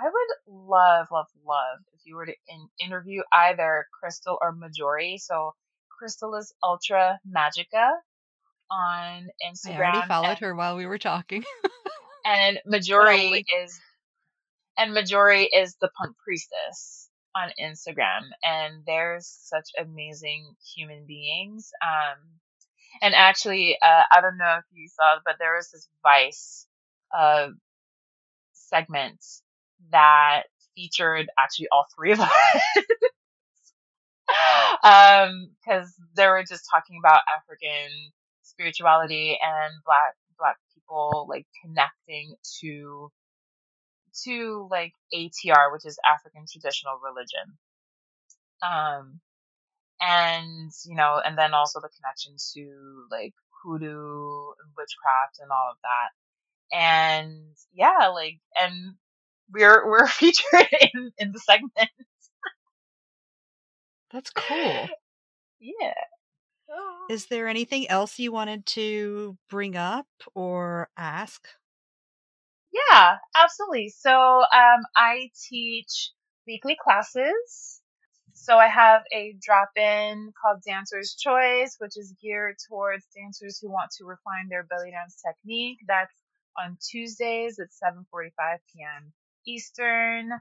I 0.02 0.06
would 0.06 0.56
love, 0.68 1.08
love, 1.12 1.28
love 1.46 1.80
if 1.94 2.02
you 2.06 2.16
were 2.16 2.26
to 2.26 2.34
in- 2.48 2.70
interview 2.80 3.22
either 3.32 3.86
Crystal 4.00 4.38
or 4.42 4.54
Majori. 4.54 5.20
So 5.20 5.54
Crystal 5.90 6.36
is 6.36 6.52
Ultra 6.64 7.20
Magica 7.28 7.92
on 8.72 9.28
Instagram. 9.46 9.76
I 9.76 9.78
already 9.78 10.08
followed 10.08 10.30
and, 10.30 10.40
her 10.40 10.56
while 10.56 10.76
we 10.76 10.88
were 10.88 10.98
talking. 10.98 11.44
and 12.26 12.60
Majori 12.68 13.44
is 13.64 13.80
and 14.78 14.96
Majori 14.96 15.48
is 15.54 15.76
the 15.80 15.90
Punk 15.90 16.16
Priestess 16.24 17.10
on 17.36 17.50
Instagram, 17.62 18.22
and 18.44 18.84
they're 18.88 19.20
such 19.22 19.70
amazing 19.80 20.56
human 20.76 21.06
beings. 21.06 21.72
Um, 21.84 22.18
and 23.04 23.14
actually, 23.14 23.78
uh, 23.82 24.04
I 24.12 24.22
don't 24.22 24.38
know 24.38 24.58
if 24.58 24.66
you 24.74 24.88
saw, 24.88 25.18
but 25.24 25.36
there 25.40 25.56
was 25.56 25.70
this 25.70 25.88
Vice 26.04 26.66
uh, 27.16 27.50
segment 28.54 29.24
that 29.92 30.44
featured 30.76 31.28
actually 31.40 31.68
all 31.72 31.86
three 31.96 32.12
of 32.14 32.20
us. 32.20 32.30
um, 34.84 35.52
cause 35.68 35.94
they 36.16 36.28
were 36.28 36.44
just 36.48 36.66
talking 36.74 36.98
about 37.00 37.22
African 37.38 38.12
spirituality 38.44 39.38
and 39.42 39.74
black, 39.86 40.16
black 40.38 40.58
people 40.74 41.28
like 41.30 41.46
connecting 41.64 42.36
to, 42.62 43.12
to 44.24 44.68
like 44.72 44.94
ATR, 45.14 45.72
which 45.72 45.86
is 45.86 45.98
African 46.06 46.46
traditional 46.52 47.00
religion. 47.04 47.58
Um, 48.64 49.20
and, 50.02 50.72
you 50.86 50.96
know, 50.96 51.22
and 51.24 51.38
then 51.38 51.54
also 51.54 51.80
the 51.80 51.90
connection 51.90 52.36
to 52.54 53.06
like 53.12 53.34
hoodoo 53.64 54.52
and 54.64 54.72
witchcraft 54.78 55.40
and 55.42 55.52
all 55.52 55.72
of 55.72 55.78
that. 55.84 56.10
And 56.78 57.56
yeah, 57.74 58.10
like, 58.14 58.40
and 58.60 58.96
we're, 59.54 59.88
we're 59.88 60.08
featured 60.10 60.68
in, 60.94 61.12
in 61.18 61.32
the 61.32 61.40
segment. 61.40 61.90
That's 64.12 64.32
cool. 64.32 64.88
Yeah. 65.60 65.94
Is 67.10 67.28
there 67.28 67.48
anything 67.48 67.90
else 67.90 68.20
you 68.20 68.32
wanted 68.32 68.66
to 68.68 69.38
bring 69.50 69.76
up 69.76 70.08
or 70.34 70.90
ask? 70.98 71.48
Yeah, 72.72 73.18
absolutely. 73.36 73.90
So 73.90 74.12
um, 74.12 74.82
I 74.96 75.30
teach 75.50 76.12
weekly 76.48 76.78
classes. 76.82 77.82
So 78.34 78.58
I 78.58 78.68
have 78.68 79.04
a 79.14 79.36
drop-in 79.42 80.34
called 80.42 80.62
Dancer's 80.66 81.16
Choice, 81.16 81.76
which 81.80 81.98
is 81.98 82.14
geared 82.22 82.56
towards 82.70 83.06
dancers 83.16 83.60
who 83.60 83.70
want 83.70 83.92
to 83.98 84.06
refine 84.06 84.48
their 84.50 84.64
belly 84.64 84.92
dance 84.92 85.22
technique. 85.26 85.80
That's 85.88 86.14
on 86.58 86.78
Tuesdays 86.82 87.60
at 87.60 87.70
7:45 87.72 88.32
p.m. 88.74 89.14
Eastern. 89.48 90.32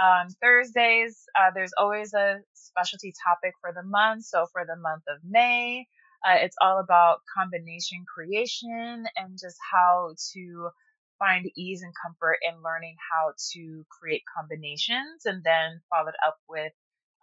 Um, 0.00 0.28
Thursdays, 0.40 1.24
uh, 1.36 1.50
there's 1.54 1.72
always 1.76 2.14
a 2.14 2.38
specialty 2.54 3.12
topic 3.26 3.54
for 3.60 3.72
the 3.72 3.82
month. 3.82 4.24
So 4.24 4.46
for 4.52 4.64
the 4.64 4.76
month 4.76 5.02
of 5.08 5.18
May, 5.28 5.86
uh, 6.26 6.36
it's 6.38 6.56
all 6.60 6.78
about 6.78 7.20
combination 7.36 8.04
creation 8.12 9.06
and 9.16 9.38
just 9.38 9.56
how 9.72 10.14
to 10.34 10.70
find 11.18 11.50
ease 11.56 11.82
and 11.82 11.92
comfort 12.04 12.38
in 12.42 12.62
learning 12.62 12.94
how 13.12 13.32
to 13.52 13.84
create 13.90 14.22
combinations 14.36 15.26
and 15.26 15.42
then 15.42 15.80
followed 15.90 16.14
up 16.24 16.38
with 16.48 16.72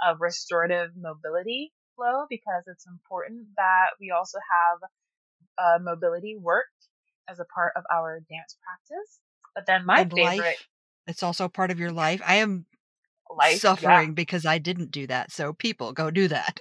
a 0.06 0.16
restorative 0.18 0.92
mobility 0.98 1.72
flow 1.96 2.26
because 2.30 2.64
it's 2.68 2.86
important 2.88 3.48
that 3.56 3.92
we 4.00 4.12
also 4.12 4.38
have 4.52 4.90
uh, 5.58 5.80
mobility 5.82 6.38
work 6.38 6.66
as 7.30 7.40
a 7.40 7.46
part 7.46 7.74
of 7.76 7.84
our 7.92 8.20
dance 8.30 8.58
practice. 8.64 9.20
But 9.56 9.66
then 9.66 9.86
my 9.86 10.02
and 10.02 10.12
favorite 10.12 10.40
life. 10.40 10.68
It's 11.08 11.24
also 11.24 11.48
part 11.48 11.72
of 11.72 11.80
your 11.80 11.92
life. 11.92 12.22
I 12.26 12.36
am 12.36 12.66
life, 13.30 13.54
yeah. 13.54 13.60
suffering 13.60 14.14
because 14.14 14.46
I 14.46 14.58
didn't 14.58 14.92
do 14.92 15.08
that. 15.08 15.32
So 15.32 15.54
people 15.54 15.94
go 15.94 16.12
do 16.12 16.28
that. 16.28 16.60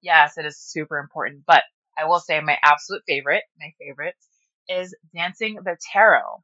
Yes, 0.00 0.36
it 0.36 0.46
is 0.46 0.58
super 0.58 0.98
important. 0.98 1.44
But 1.46 1.62
I 1.98 2.06
will 2.06 2.20
say 2.20 2.40
my 2.40 2.58
absolute 2.62 3.02
favorite, 3.06 3.44
my 3.58 3.72
favorite 3.78 4.14
is 4.68 4.94
Dancing 5.14 5.58
the 5.64 5.76
Tarot. 5.92 6.42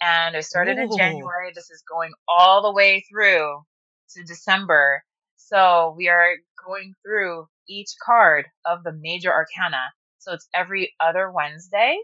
And 0.00 0.36
I 0.36 0.40
started 0.40 0.78
in 0.78 0.90
January. 0.96 1.52
This 1.54 1.70
is 1.70 1.82
going 1.90 2.12
all 2.28 2.62
the 2.62 2.72
way 2.72 3.04
through 3.10 3.62
to 4.14 4.24
December. 4.24 5.02
So 5.36 5.94
we 5.96 6.08
are 6.08 6.34
going 6.66 6.94
through 7.02 7.48
each 7.68 7.90
card 8.04 8.46
of 8.64 8.82
the 8.82 8.92
major 8.92 9.32
arcana. 9.32 9.82
So 10.18 10.32
it's 10.32 10.48
every 10.54 10.94
other 11.00 11.30
Wednesday. 11.30 11.98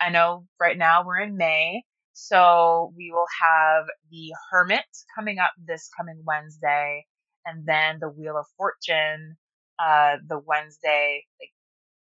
I 0.00 0.10
know 0.10 0.46
right 0.60 0.76
now 0.76 1.04
we're 1.04 1.20
in 1.20 1.36
May. 1.36 1.82
So 2.14 2.92
we 2.96 3.12
will 3.12 3.26
have 3.42 3.86
the 4.10 4.32
Hermit 4.50 4.86
coming 5.16 5.40
up 5.40 5.52
this 5.58 5.90
coming 5.96 6.22
Wednesday 6.26 7.06
and 7.46 7.66
then 7.66 7.98
the 8.00 8.10
Wheel 8.10 8.38
of 8.38 8.46
Fortune, 8.56 9.36
uh, 9.78 10.18
the 10.26 10.38
Wednesday, 10.38 11.24
like 11.40 11.52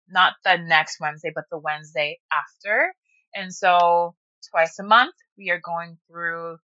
not 0.10 0.34
the 0.46 0.58
next 0.58 1.00
Wednesday, 1.00 1.32
but 1.34 1.46
the 1.52 1.60
Wednesday 1.60 2.20
after. 2.32 2.94
And 3.36 3.54
so 3.54 4.16
twice 4.52 4.80
a 4.80 4.84
month, 4.84 5.16
we 5.38 5.52
are 5.52 5.62
going 5.64 5.98
through 6.08 6.58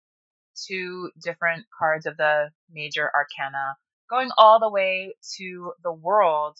two 0.68 1.12
different 1.24 1.66
cards 1.78 2.06
of 2.06 2.18
the 2.18 2.52
major 2.72 3.10
arcana, 3.16 3.76
going 4.10 4.32
all 4.38 4.60
the 4.60 4.70
way 4.70 5.16
to 5.38 5.74
the 5.84 5.94
world 5.94 6.58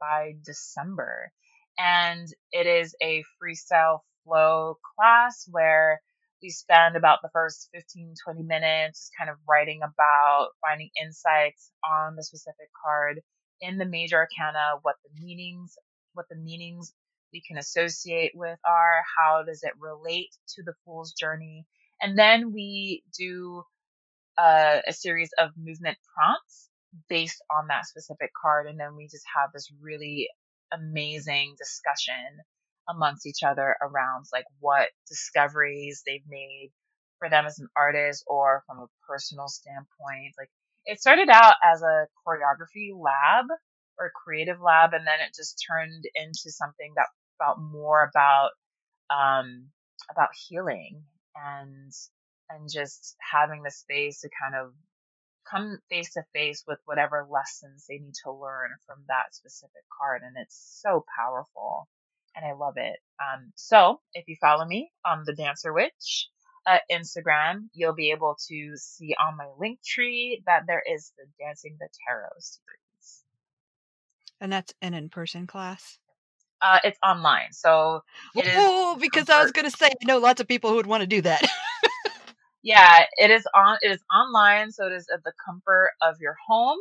by 0.00 0.34
December. 0.44 1.32
And 1.78 2.28
it 2.52 2.66
is 2.66 2.94
a 3.02 3.24
freestyle 3.42 4.00
flow 4.24 4.78
class 4.96 5.46
where 5.50 6.00
we 6.42 6.50
spend 6.50 6.96
about 6.96 7.20
the 7.22 7.30
first 7.32 7.68
15, 7.72 8.14
20 8.24 8.42
minutes 8.42 9.00
just 9.00 9.12
kind 9.18 9.30
of 9.30 9.36
writing 9.48 9.80
about 9.82 10.48
finding 10.60 10.90
insights 11.02 11.70
on 11.88 12.16
the 12.16 12.22
specific 12.22 12.68
card 12.84 13.20
in 13.60 13.78
the 13.78 13.86
major 13.86 14.16
arcana, 14.16 14.78
what 14.82 14.96
the 15.04 15.22
meanings, 15.22 15.78
what 16.12 16.26
the 16.28 16.36
meanings 16.36 16.92
we 17.32 17.42
can 17.46 17.56
associate 17.56 18.32
with 18.34 18.58
are, 18.64 19.02
how 19.18 19.42
does 19.42 19.62
it 19.62 19.72
relate 19.80 20.30
to 20.48 20.62
the 20.62 20.74
fool's 20.84 21.12
journey. 21.12 21.66
And 22.00 22.18
then 22.18 22.52
we 22.52 23.02
do 23.18 23.64
uh, 24.38 24.80
a 24.86 24.92
series 24.92 25.30
of 25.38 25.50
movement 25.56 25.96
prompts 26.14 26.68
based 27.08 27.42
on 27.50 27.68
that 27.68 27.86
specific 27.86 28.30
card. 28.40 28.66
And 28.66 28.78
then 28.78 28.96
we 28.96 29.08
just 29.08 29.24
have 29.34 29.50
this 29.52 29.70
really 29.80 30.28
amazing 30.72 31.54
discussion 31.58 32.14
amongst 32.88 33.26
each 33.26 33.42
other 33.42 33.76
around 33.82 34.26
like 34.32 34.44
what 34.60 34.88
discoveries 35.08 36.02
they've 36.06 36.26
made 36.28 36.70
for 37.18 37.30
them 37.30 37.46
as 37.46 37.58
an 37.58 37.68
artist 37.76 38.24
or 38.26 38.62
from 38.66 38.78
a 38.78 38.86
personal 39.08 39.48
standpoint. 39.48 40.34
Like 40.38 40.50
it 40.86 41.00
started 41.00 41.28
out 41.30 41.54
as 41.62 41.82
a 41.82 42.06
choreography 42.26 42.90
lab 42.94 43.46
or 43.98 44.10
creative 44.24 44.60
lab, 44.60 44.92
and 44.92 45.06
then 45.06 45.20
it 45.20 45.34
just 45.34 45.62
turned 45.70 46.04
into 46.14 46.50
something 46.50 46.92
that 46.96 47.06
felt 47.38 47.58
more 47.58 48.08
about 48.08 48.50
um, 49.10 49.68
about 50.10 50.30
healing 50.48 51.02
and 51.36 51.92
and 52.50 52.68
just 52.70 53.16
having 53.20 53.62
the 53.62 53.70
space 53.70 54.20
to 54.20 54.28
kind 54.40 54.54
of 54.54 54.72
come 55.50 55.78
face 55.90 56.12
to 56.14 56.22
face 56.32 56.64
with 56.66 56.78
whatever 56.86 57.26
lessons 57.30 57.86
they 57.88 57.96
need 57.98 58.14
to 58.24 58.32
learn 58.32 58.70
from 58.86 59.04
that 59.08 59.34
specific 59.34 59.82
card. 59.98 60.22
And 60.24 60.36
it's 60.38 60.80
so 60.82 61.04
powerful 61.16 61.88
and 62.36 62.44
I 62.44 62.52
love 62.52 62.74
it. 62.76 62.96
Um, 63.20 63.52
so 63.54 64.00
if 64.14 64.28
you 64.28 64.36
follow 64.40 64.64
me 64.64 64.90
on 65.06 65.24
the 65.24 65.34
Dancer 65.34 65.72
Witch 65.72 66.28
uh, 66.66 66.78
Instagram, 66.90 67.68
you'll 67.72 67.94
be 67.94 68.10
able 68.10 68.36
to 68.48 68.76
see 68.76 69.14
on 69.20 69.36
my 69.36 69.46
link 69.58 69.80
tree 69.84 70.42
that 70.46 70.62
there 70.66 70.82
is 70.90 71.12
the 71.18 71.24
Dancing 71.38 71.76
the 71.78 71.88
Tarot 72.06 72.30
series. 72.38 73.24
And 74.40 74.52
that's 74.52 74.74
an 74.82 74.94
in 74.94 75.08
person 75.08 75.46
class? 75.46 75.98
Uh, 76.60 76.78
it's 76.82 76.98
online. 77.04 77.52
So 77.52 78.02
it 78.34 78.46
oh, 78.56 78.96
because 79.00 79.28
I 79.28 79.42
was 79.42 79.52
going 79.52 79.70
to 79.70 79.76
say, 79.76 79.86
I 79.86 80.04
know 80.06 80.18
lots 80.18 80.40
of 80.40 80.48
people 80.48 80.70
who 80.70 80.76
would 80.76 80.86
want 80.86 81.02
to 81.02 81.06
do 81.06 81.20
that. 81.22 81.42
yeah, 82.62 83.04
it 83.18 83.30
is 83.30 83.46
on. 83.54 83.76
It 83.82 83.90
is 83.90 84.00
online, 84.14 84.72
so 84.72 84.86
it 84.86 84.92
is 84.92 85.06
at 85.12 85.22
the 85.24 85.32
comfort 85.44 85.90
of 86.00 86.16
your 86.20 86.36
home. 86.46 86.78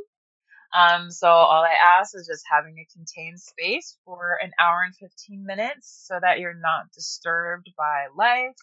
Um, 0.74 1.12
so 1.12 1.28
all 1.30 1.64
I 1.64 1.76
ask 2.00 2.16
is 2.16 2.28
just 2.28 2.44
having 2.52 2.78
a 2.80 2.88
contained 2.96 3.40
space 3.40 3.98
for 4.06 4.38
an 4.42 4.52
hour 4.60 4.84
and 4.84 4.96
15 4.96 5.46
minutes 5.46 6.06
so 6.08 6.20
that 6.22 6.40
you're 6.40 6.60
not 6.60 6.92
disturbed 6.96 7.70
by 7.78 8.08
life. 8.16 8.56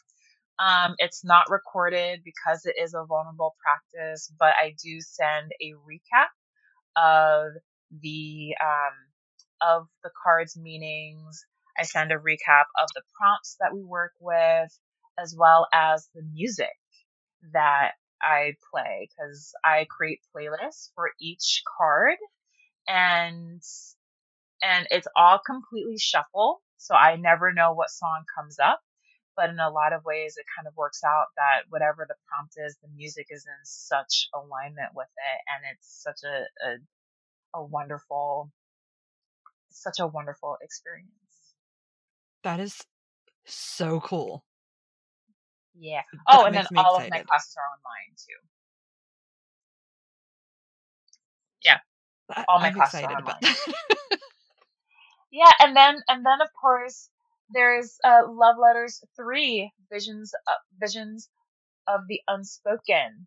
Um, 0.58 0.94
it's 0.98 1.24
not 1.24 1.50
recorded 1.50 2.20
because 2.24 2.66
it 2.66 2.76
is 2.80 2.94
a 2.94 3.04
vulnerable 3.06 3.56
practice, 3.62 4.32
but 4.38 4.54
I 4.60 4.74
do 4.82 5.00
send 5.00 5.52
a 5.60 5.72
recap 5.74 6.28
of 6.96 7.52
the, 8.02 8.54
um, 8.62 8.94
of 9.62 9.88
the 10.04 10.10
card's 10.24 10.56
meanings. 10.56 11.44
I 11.78 11.84
send 11.84 12.12
a 12.12 12.16
recap 12.16 12.64
of 12.82 12.88
the 12.94 13.02
prompts 13.18 13.56
that 13.60 13.74
we 13.74 13.82
work 13.82 14.12
with, 14.20 14.70
as 15.18 15.34
well 15.38 15.68
as 15.72 16.08
the 16.14 16.22
music 16.22 16.68
that 17.52 17.92
I 18.22 18.56
play 18.72 19.08
because 19.08 19.52
I 19.64 19.86
create 19.88 20.20
playlists 20.34 20.90
for 20.94 21.10
each 21.20 21.62
card 21.78 22.16
and 22.88 23.62
and 24.62 24.86
it's 24.90 25.08
all 25.16 25.38
completely 25.44 25.98
shuffle. 25.98 26.62
So 26.76 26.94
I 26.94 27.16
never 27.16 27.52
know 27.52 27.72
what 27.72 27.90
song 27.90 28.24
comes 28.36 28.58
up. 28.58 28.80
But 29.36 29.48
in 29.48 29.58
a 29.58 29.70
lot 29.70 29.92
of 29.92 30.04
ways, 30.04 30.34
it 30.36 30.44
kind 30.56 30.68
of 30.68 30.76
works 30.76 31.02
out 31.04 31.26
that 31.36 31.62
whatever 31.70 32.04
the 32.06 32.16
prompt 32.28 32.54
is, 32.58 32.76
the 32.82 32.88
music 32.94 33.28
is 33.30 33.46
in 33.46 33.64
such 33.64 34.28
alignment 34.34 34.90
with 34.94 35.08
it. 35.08 35.40
And 35.48 35.64
it's 35.72 36.02
such 36.02 36.20
a, 36.24 36.68
a, 36.68 37.60
a 37.60 37.64
wonderful, 37.64 38.50
such 39.70 39.98
a 39.98 40.06
wonderful 40.06 40.58
experience. 40.60 41.10
That 42.42 42.60
is 42.60 42.84
so 43.46 44.00
cool. 44.00 44.44
Yeah. 45.78 46.02
Oh, 46.28 46.44
and 46.44 46.54
then 46.54 46.66
all 46.76 46.96
excited. 46.96 47.06
of 47.06 47.10
my 47.10 47.22
classes 47.22 47.56
are 47.56 47.64
online 47.64 48.14
too. 48.16 48.40
Yeah. 51.64 51.78
All 52.48 52.58
my 52.58 52.68
I'm 52.68 52.74
classes 52.74 53.02
are 53.02 53.12
online. 53.12 53.40
yeah, 55.30 55.52
and 55.60 55.76
then 55.76 55.96
and 56.08 56.24
then 56.24 56.40
of 56.40 56.48
course 56.60 57.08
there's 57.52 57.98
uh, 58.04 58.22
Love 58.28 58.56
Letters 58.60 59.02
Three 59.16 59.72
Visions 59.92 60.32
uh, 60.48 60.52
Visions 60.80 61.28
of 61.88 62.02
the 62.08 62.20
Unspoken, 62.28 63.26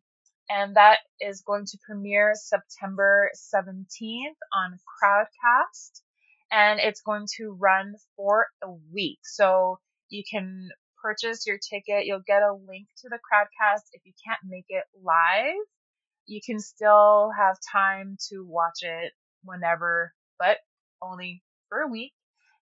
and 0.50 0.76
that 0.76 1.00
is 1.20 1.42
going 1.42 1.66
to 1.66 1.78
premiere 1.86 2.34
September 2.36 3.30
17th 3.54 4.40
on 4.54 4.78
Crowdcast, 5.04 6.02
and 6.52 6.80
it's 6.80 7.02
going 7.02 7.28
to 7.38 7.58
run 7.60 7.96
for 8.16 8.48
a 8.64 8.72
week. 8.94 9.20
So 9.24 9.80
you 10.10 10.24
can 10.30 10.70
purchase 11.04 11.46
your 11.46 11.60
ticket, 11.60 12.06
you'll 12.06 12.24
get 12.26 12.42
a 12.42 12.54
link 12.54 12.88
to 13.00 13.10
the 13.10 13.20
crowdcast. 13.20 13.82
If 13.92 14.02
you 14.06 14.14
can't 14.26 14.40
make 14.46 14.66
it 14.70 14.86
live, 15.04 15.56
you 16.26 16.40
can 16.46 16.60
still 16.60 17.32
have 17.38 17.58
time 17.72 18.18
to 18.30 18.46
watch 18.46 18.82
it 18.82 19.12
whenever, 19.44 20.14
but 20.40 20.58
only 21.02 21.44
for 21.70 21.80
a 21.82 21.88
week. 21.90 22.14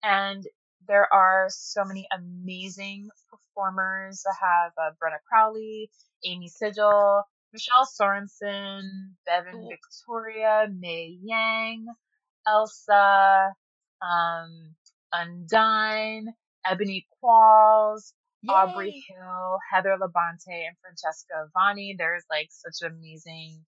And 0.05 0.45
there 0.87 1.13
are 1.13 1.47
so 1.49 1.85
many 1.85 2.07
amazing 2.13 3.09
performers. 3.31 4.25
I 4.29 4.35
have 4.47 4.73
uh, 4.79 4.91
Brenna 5.03 5.19
Crowley, 5.29 5.91
Amy 6.25 6.49
Sigel, 6.49 7.23
Michelle 7.53 7.87
Sorensen, 7.87 8.83
Bevan 9.27 9.69
Victoria, 9.69 10.69
May 10.79 11.19
Yang, 11.23 11.87
Elsa, 12.47 13.55
um, 14.03 14.75
Undine, 15.13 16.35
Ebony 16.65 17.07
Qualls, 17.23 18.13
Yay. 18.49 18.55
Aubrey 18.55 19.05
Hill, 19.09 19.59
Heather 19.73 19.97
Labonte, 20.01 20.67
and 20.67 20.77
Francesca 20.83 21.49
Vanni. 21.55 21.97
There's 21.99 22.25
like 22.31 22.49
such 22.51 22.89
amazing 22.89 23.65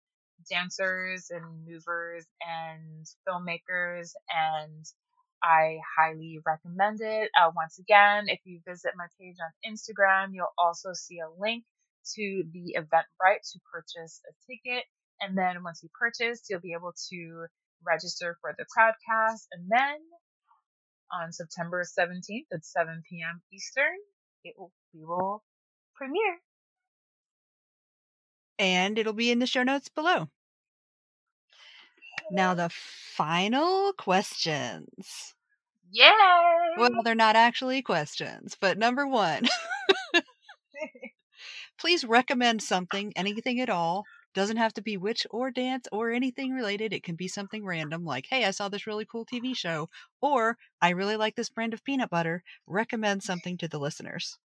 dancers 0.49 1.27
and 1.29 1.65
movers 1.67 2.25
and 2.41 3.05
filmmakers, 3.27 4.11
and 4.29 4.85
I 5.43 5.79
highly 5.97 6.39
recommend 6.45 7.01
it. 7.01 7.31
Uh, 7.39 7.51
once 7.55 7.79
again, 7.79 8.25
if 8.27 8.39
you 8.45 8.61
visit 8.67 8.93
my 8.97 9.07
page 9.19 9.37
on 9.41 9.73
Instagram, 9.73 10.29
you'll 10.33 10.53
also 10.57 10.93
see 10.93 11.19
a 11.19 11.29
link 11.41 11.63
to 12.15 12.43
the 12.53 12.77
Eventbrite 12.77 13.43
to 13.53 13.59
purchase 13.71 14.21
a 14.29 14.33
ticket. 14.51 14.85
And 15.21 15.37
then 15.37 15.63
once 15.63 15.81
you 15.83 15.89
purchase, 15.97 16.43
you'll 16.49 16.61
be 16.61 16.73
able 16.73 16.93
to 17.09 17.45
register 17.85 18.37
for 18.41 18.55
the 18.57 18.65
crowdcast. 18.65 19.47
And 19.51 19.67
then 19.69 19.97
on 21.11 21.31
September 21.31 21.83
17th 21.83 22.47
at 22.53 22.65
7 22.65 23.03
p.m. 23.09 23.41
Eastern, 23.53 23.97
it 24.45 24.55
will 24.57 24.71
we 24.93 25.03
will 25.03 25.43
premiere. 25.95 26.39
And 28.57 28.97
it'll 28.97 29.13
be 29.13 29.31
in 29.31 29.39
the 29.39 29.47
show 29.47 29.63
notes 29.63 29.89
below. 29.89 30.29
Now 32.31 32.53
the 32.53 32.69
final 32.69 33.91
questions. 33.93 35.35
Yay! 35.91 36.11
Well, 36.77 36.91
they're 37.03 37.15
not 37.15 37.35
actually 37.35 37.81
questions, 37.81 38.55
but 38.59 38.77
number 38.77 39.05
one. 39.07 39.47
Please 41.77 42.05
recommend 42.05 42.61
something, 42.61 43.13
anything 43.15 43.59
at 43.59 43.69
all, 43.69 44.05
doesn't 44.35 44.57
have 44.57 44.73
to 44.73 44.81
be 44.81 44.97
witch 44.97 45.25
or 45.31 45.49
dance 45.49 45.87
or 45.91 46.11
anything 46.11 46.51
related. 46.51 46.93
It 46.93 47.03
can 47.03 47.15
be 47.15 47.27
something 47.27 47.65
random 47.65 48.05
like, 48.05 48.27
hey, 48.29 48.43
I 48.43 48.51
saw 48.51 48.69
this 48.69 48.85
really 48.85 49.05
cool 49.05 49.25
TV 49.25 49.55
show, 49.55 49.89
or 50.21 50.57
I 50.81 50.89
really 50.89 51.15
like 51.15 51.35
this 51.35 51.49
brand 51.49 51.73
of 51.73 51.83
peanut 51.83 52.11
butter. 52.11 52.43
Recommend 52.67 53.23
something 53.23 53.57
to 53.57 53.67
the 53.67 53.79
listeners. 53.79 54.37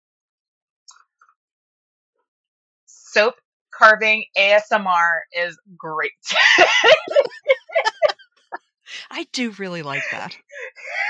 Soap 2.87 3.35
carving 3.73 4.25
ASMR 4.39 5.21
is 5.37 5.59
great. 5.77 6.13
I 9.11 9.27
do 9.33 9.51
really 9.53 9.83
like 9.83 10.05
that. 10.13 10.37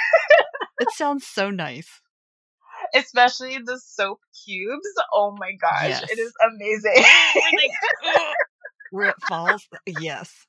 it 0.81 0.89
sounds 0.93 1.27
so 1.27 1.51
nice. 1.51 2.01
Especially 2.95 3.59
the 3.59 3.79
soap 3.79 4.21
cubes. 4.45 4.89
Oh 5.13 5.37
my 5.39 5.53
gosh, 5.53 5.89
yes. 5.89 6.11
it 6.11 6.19
is 6.19 6.33
amazing. 6.51 7.05
Where 8.91 9.11
it 9.11 9.23
falls. 9.29 9.67
Uh, 9.73 9.79
yes. 9.87 10.47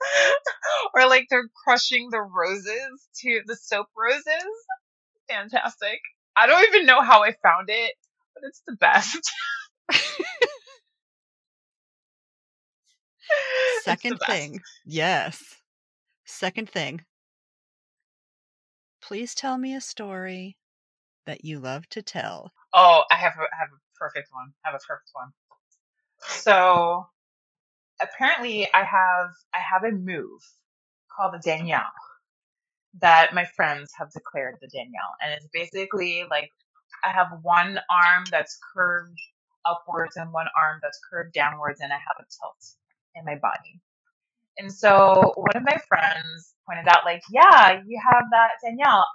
or 0.94 1.06
like 1.06 1.26
they're 1.30 1.48
crushing 1.64 2.08
the 2.10 2.20
roses 2.20 3.08
to 3.20 3.42
the 3.46 3.56
soap 3.56 3.88
roses. 3.96 4.24
Fantastic. 5.28 6.00
I 6.36 6.46
don't 6.46 6.66
even 6.68 6.86
know 6.86 7.02
how 7.02 7.22
I 7.22 7.32
found 7.42 7.68
it, 7.68 7.92
but 8.34 8.44
it's 8.44 8.62
the 8.66 8.76
best. 8.76 9.30
Second 13.82 14.18
the 14.20 14.26
thing. 14.26 14.60
Yes. 14.84 15.42
Second 16.24 16.70
thing. 16.70 17.04
Please 19.00 19.34
tell 19.34 19.58
me 19.58 19.74
a 19.74 19.80
story 19.80 20.56
that 21.26 21.44
you 21.44 21.58
love 21.58 21.88
to 21.90 22.02
tell. 22.02 22.52
Oh, 22.72 23.04
I 23.10 23.16
have 23.16 23.34
a, 23.38 23.42
I 23.42 23.56
have 23.58 23.68
a 23.68 23.80
perfect 23.98 24.28
one. 24.32 24.52
I 24.64 24.70
have 24.70 24.80
a 24.80 24.86
perfect 24.86 25.10
one. 25.12 25.32
So 26.20 27.06
apparently 28.02 28.68
I 28.74 28.84
have 28.84 29.30
I 29.54 29.58
have 29.58 29.84
a 29.84 29.92
move 29.92 30.42
called 31.14 31.34
the 31.34 31.38
Danielle 31.38 31.82
that 33.00 33.34
my 33.34 33.44
friends 33.56 33.92
have 33.98 34.10
declared 34.12 34.56
the 34.60 34.68
Danielle. 34.68 35.14
And 35.22 35.32
it's 35.34 35.48
basically 35.52 36.24
like 36.30 36.50
I 37.04 37.10
have 37.10 37.28
one 37.42 37.78
arm 37.90 38.24
that's 38.30 38.58
curved 38.74 39.18
upwards 39.66 40.16
and 40.16 40.32
one 40.32 40.46
arm 40.60 40.80
that's 40.82 41.00
curved 41.10 41.32
downwards 41.34 41.80
and 41.80 41.92
I 41.92 41.96
have 41.96 42.16
a 42.18 42.24
tilt 42.24 42.74
in 43.14 43.24
my 43.24 43.36
body. 43.36 43.80
And 44.58 44.72
so 44.72 45.32
one 45.36 45.56
of 45.56 45.62
my 45.64 45.78
friends 45.88 46.54
pointed 46.68 46.88
out, 46.88 47.04
like, 47.04 47.22
yeah, 47.30 47.80
you 47.86 48.00
have 48.12 48.24
that 48.32 48.50
Danielle. 48.62 49.06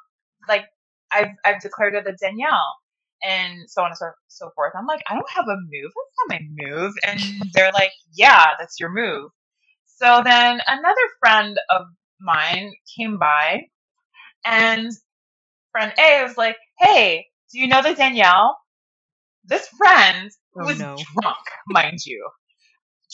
Like, 0.49 0.66
I've, 1.12 1.32
I've 1.45 1.62
declared 1.62 1.95
it 1.95 2.06
the 2.06 2.18
Danielle. 2.20 2.76
And 3.24 3.70
so 3.70 3.84
on 3.84 3.90
and 3.90 3.98
so, 3.98 4.12
so 4.28 4.52
forth. 4.56 4.74
I'm 4.78 4.88
like, 4.88 5.02
I 5.10 5.16
don't 5.16 5.30
have 5.36 5.46
a 5.48 5.56
move. 5.58 5.92
That's 5.96 6.30
not 6.30 6.40
my 6.40 6.42
move. 6.68 6.94
And 7.08 7.20
they're 7.54 7.72
like, 7.74 7.92
yeah, 8.16 8.46
that's 8.60 8.80
your 8.80 8.92
move. 8.94 9.32
So 9.86 10.22
then 10.24 10.60
another 10.68 11.02
friend 11.20 11.58
of 11.70 11.84
mine 12.22 12.74
came 12.98 13.18
by 13.20 13.64
and 14.46 14.92
friend 15.72 15.94
A 16.00 16.24
was 16.24 16.38
like, 16.38 16.58
hey, 16.80 17.28
do 17.54 17.60
you 17.60 17.68
know 17.68 17.82
the 17.84 17.96
Danielle? 17.96 18.58
This 19.46 19.68
friend 19.70 20.32
Oh, 20.56 20.66
was 20.66 20.78
no. 20.78 21.08
drunk, 21.14 21.38
mind 21.68 22.00
you. 22.06 22.30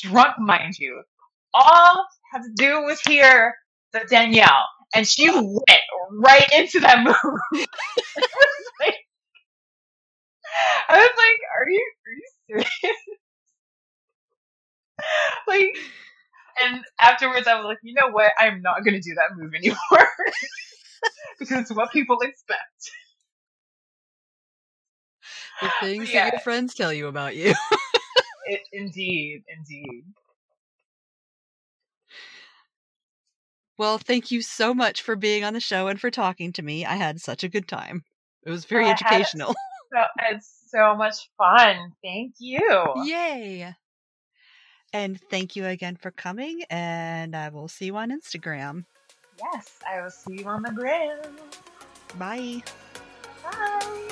Drunk, 0.02 0.40
mind 0.40 0.76
you. 0.80 1.04
All 1.54 2.08
had 2.34 2.44
to 2.44 2.52
do 2.56 2.82
was 2.84 3.02
hear 3.02 3.56
the 3.94 4.02
Danielle, 4.10 4.68
and 4.96 5.08
she 5.08 5.30
went 5.30 5.82
right 6.12 6.48
into 6.56 6.82
that 6.82 7.04
move. 7.04 7.16
I 8.18 8.22
was 8.32 8.68
like, 8.82 8.96
I 10.90 10.98
was 10.98 11.12
like, 11.18 11.40
are 11.58 11.70
you, 11.70 11.92
are 12.08 12.14
you 12.14 12.28
serious? 12.48 12.98
like, 15.48 15.78
and 16.64 16.84
afterwards, 17.00 17.48
I 17.48 17.56
was 17.56 17.66
like, 17.66 17.80
you 17.84 17.94
know 17.94 18.10
what? 18.10 18.32
I'm 18.38 18.62
not 18.62 18.84
going 18.84 18.94
to 18.94 19.02
do 19.02 19.16
that 19.16 19.36
move 19.38 19.54
anymore 19.54 19.78
because 21.40 21.62
it's 21.62 21.72
what 21.74 21.92
people 21.92 22.20
expect. 22.22 22.92
The 25.62 25.70
things 25.82 26.12
that 26.12 26.32
your 26.32 26.40
friends 26.42 26.74
tell 26.74 26.94
you 26.94 27.08
about 27.08 27.36
you. 27.36 27.54
It, 28.46 28.62
indeed, 28.74 29.44
indeed. 29.48 30.04
Well, 33.78 33.98
thank 33.98 34.30
you 34.30 34.42
so 34.42 34.74
much 34.74 35.02
for 35.02 35.16
being 35.16 35.44
on 35.44 35.54
the 35.54 35.60
show 35.60 35.88
and 35.88 36.00
for 36.00 36.12
talking 36.12 36.54
to 36.54 36.62
me. 36.62 36.86
I 36.86 36.96
had 36.96 37.20
such 37.20 37.44
a 37.44 37.50
good 37.50 37.68
time. 37.68 38.04
It 38.46 38.52
was 38.52 38.66
very 38.66 38.88
educational. 38.90 39.56
So 39.94 40.02
it's 40.30 40.68
so 40.70 40.96
much 40.96 41.30
fun. 41.38 41.92
Thank 42.04 42.36
you. 42.40 42.94
Yay! 43.04 43.76
And 44.94 45.20
thank 45.30 45.56
you 45.56 45.66
again 45.66 45.96
for 45.96 46.12
coming, 46.12 46.64
and 46.70 47.36
I 47.36 47.50
will 47.50 47.68
see 47.68 47.86
you 47.86 47.98
on 47.98 48.12
Instagram. 48.12 48.86
Yes, 49.40 49.80
I 49.90 50.02
will 50.02 50.10
see 50.10 50.40
you 50.40 50.46
on 50.46 50.62
the 50.62 50.72
gram. 50.72 51.20
Bye. 52.18 52.62
Bye. 53.44 54.10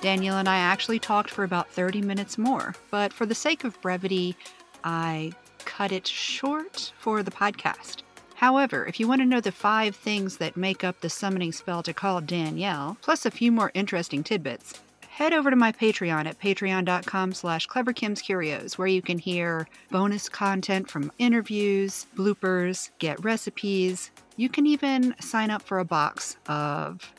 Danielle 0.00 0.38
and 0.38 0.48
I 0.48 0.56
actually 0.56 0.98
talked 0.98 1.30
for 1.30 1.44
about 1.44 1.68
30 1.70 2.00
minutes 2.00 2.38
more, 2.38 2.74
but 2.90 3.12
for 3.12 3.26
the 3.26 3.34
sake 3.34 3.64
of 3.64 3.80
brevity, 3.82 4.34
I 4.82 5.32
cut 5.64 5.92
it 5.92 6.06
short 6.06 6.92
for 6.98 7.22
the 7.22 7.30
podcast. 7.30 8.02
However, 8.40 8.86
if 8.86 8.98
you 8.98 9.06
want 9.06 9.20
to 9.20 9.26
know 9.26 9.42
the 9.42 9.52
five 9.52 9.94
things 9.94 10.38
that 10.38 10.56
make 10.56 10.82
up 10.82 10.98
the 11.02 11.10
summoning 11.10 11.52
spell 11.52 11.82
to 11.82 11.92
call 11.92 12.22
Danielle, 12.22 12.96
plus 13.02 13.26
a 13.26 13.30
few 13.30 13.52
more 13.52 13.70
interesting 13.74 14.24
tidbits, 14.24 14.80
head 15.10 15.34
over 15.34 15.50
to 15.50 15.56
my 15.56 15.72
Patreon 15.72 16.24
at 16.24 16.40
patreon.com 16.40 17.34
slash 17.34 17.68
cleverkimscurios, 17.68 18.78
where 18.78 18.86
you 18.86 19.02
can 19.02 19.18
hear 19.18 19.68
bonus 19.90 20.30
content 20.30 20.88
from 20.88 21.12
interviews, 21.18 22.06
bloopers, 22.16 22.88
get 22.98 23.22
recipes. 23.22 24.10
You 24.38 24.48
can 24.48 24.64
even 24.64 25.14
sign 25.20 25.50
up 25.50 25.60
for 25.60 25.78
a 25.78 25.84
box 25.84 26.38
of 26.46 27.12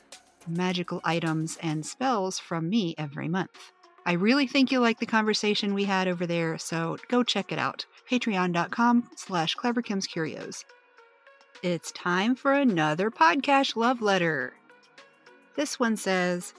magical 0.47 1.01
items 1.03 1.55
and 1.61 1.85
spells 1.85 2.39
from 2.39 2.67
me 2.67 2.95
every 2.97 3.27
month. 3.27 3.71
I 4.07 4.13
really 4.13 4.47
think 4.47 4.71
you'll 4.71 4.81
like 4.81 4.99
the 4.99 5.05
conversation 5.05 5.75
we 5.75 5.83
had 5.83 6.07
over 6.07 6.25
there, 6.25 6.57
so 6.57 6.97
go 7.09 7.21
check 7.21 7.51
it 7.51 7.59
out. 7.59 7.85
Patreon.com 8.09 9.11
slash 9.15 9.55
cleverkimscurios. 9.55 10.63
It's 11.63 11.91
time 11.91 12.33
for 12.33 12.53
another 12.53 13.11
podcast 13.11 13.75
love 13.75 14.01
letter. 14.01 14.53
This 15.55 15.79
one 15.79 15.95
says, 15.95 16.55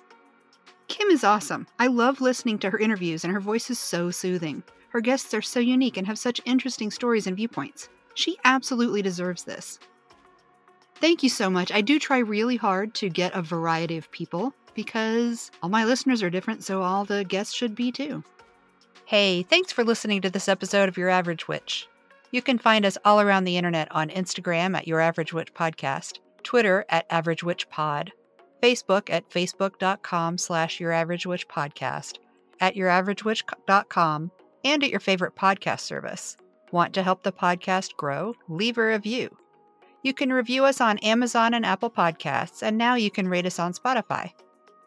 Kim 0.86 1.08
is 1.08 1.24
awesome. 1.24 1.66
I 1.76 1.88
love 1.88 2.20
listening 2.20 2.60
to 2.60 2.70
her 2.70 2.78
interviews, 2.78 3.24
and 3.24 3.32
her 3.32 3.40
voice 3.40 3.68
is 3.68 3.80
so 3.80 4.12
soothing. 4.12 4.62
Her 4.90 5.00
guests 5.00 5.34
are 5.34 5.42
so 5.42 5.58
unique 5.58 5.96
and 5.96 6.06
have 6.06 6.20
such 6.20 6.40
interesting 6.44 6.92
stories 6.92 7.26
and 7.26 7.36
viewpoints. 7.36 7.88
She 8.14 8.38
absolutely 8.44 9.02
deserves 9.02 9.42
this. 9.42 9.80
Thank 10.94 11.24
you 11.24 11.28
so 11.28 11.50
much. 11.50 11.72
I 11.72 11.80
do 11.80 11.98
try 11.98 12.18
really 12.18 12.56
hard 12.56 12.94
to 12.94 13.08
get 13.08 13.34
a 13.34 13.42
variety 13.42 13.96
of 13.96 14.08
people 14.12 14.54
because 14.72 15.50
all 15.64 15.68
my 15.68 15.84
listeners 15.84 16.22
are 16.22 16.30
different, 16.30 16.62
so 16.62 16.80
all 16.80 17.04
the 17.04 17.24
guests 17.24 17.54
should 17.54 17.74
be 17.74 17.90
too. 17.90 18.22
Hey, 19.04 19.42
thanks 19.42 19.72
for 19.72 19.82
listening 19.82 20.20
to 20.20 20.30
this 20.30 20.48
episode 20.48 20.88
of 20.88 20.96
Your 20.96 21.08
Average 21.08 21.48
Witch. 21.48 21.88
You 22.32 22.40
can 22.40 22.56
find 22.56 22.86
us 22.86 22.96
all 23.04 23.20
around 23.20 23.44
the 23.44 23.58
internet 23.58 23.88
on 23.92 24.08
Instagram 24.08 24.74
at 24.74 24.88
Your 24.88 25.00
Average 25.00 25.34
Witch 25.34 25.52
Podcast, 25.52 26.18
Twitter 26.42 26.86
at 26.88 27.04
Average 27.10 27.44
Witch 27.44 27.68
Pod, 27.68 28.10
Facebook 28.62 29.10
at 29.10 29.28
facebook.com 29.28 30.38
slash 30.38 30.80
Your 30.80 30.92
Average 30.92 31.26
Witch 31.26 31.46
Podcast, 31.46 32.16
at 32.58 32.74
YourAverageWitch.com, 32.74 34.30
and 34.64 34.82
at 34.82 34.88
your 34.88 35.00
favorite 35.00 35.36
podcast 35.36 35.80
service. 35.80 36.38
Want 36.70 36.94
to 36.94 37.02
help 37.02 37.22
the 37.22 37.32
podcast 37.32 37.96
grow? 37.96 38.34
Leave 38.48 38.78
a 38.78 38.86
review. 38.86 39.36
You 40.02 40.14
can 40.14 40.32
review 40.32 40.64
us 40.64 40.80
on 40.80 40.98
Amazon 40.98 41.52
and 41.52 41.66
Apple 41.66 41.90
Podcasts, 41.90 42.62
and 42.62 42.78
now 42.78 42.94
you 42.94 43.10
can 43.10 43.28
rate 43.28 43.44
us 43.44 43.58
on 43.58 43.74
Spotify. 43.74 44.30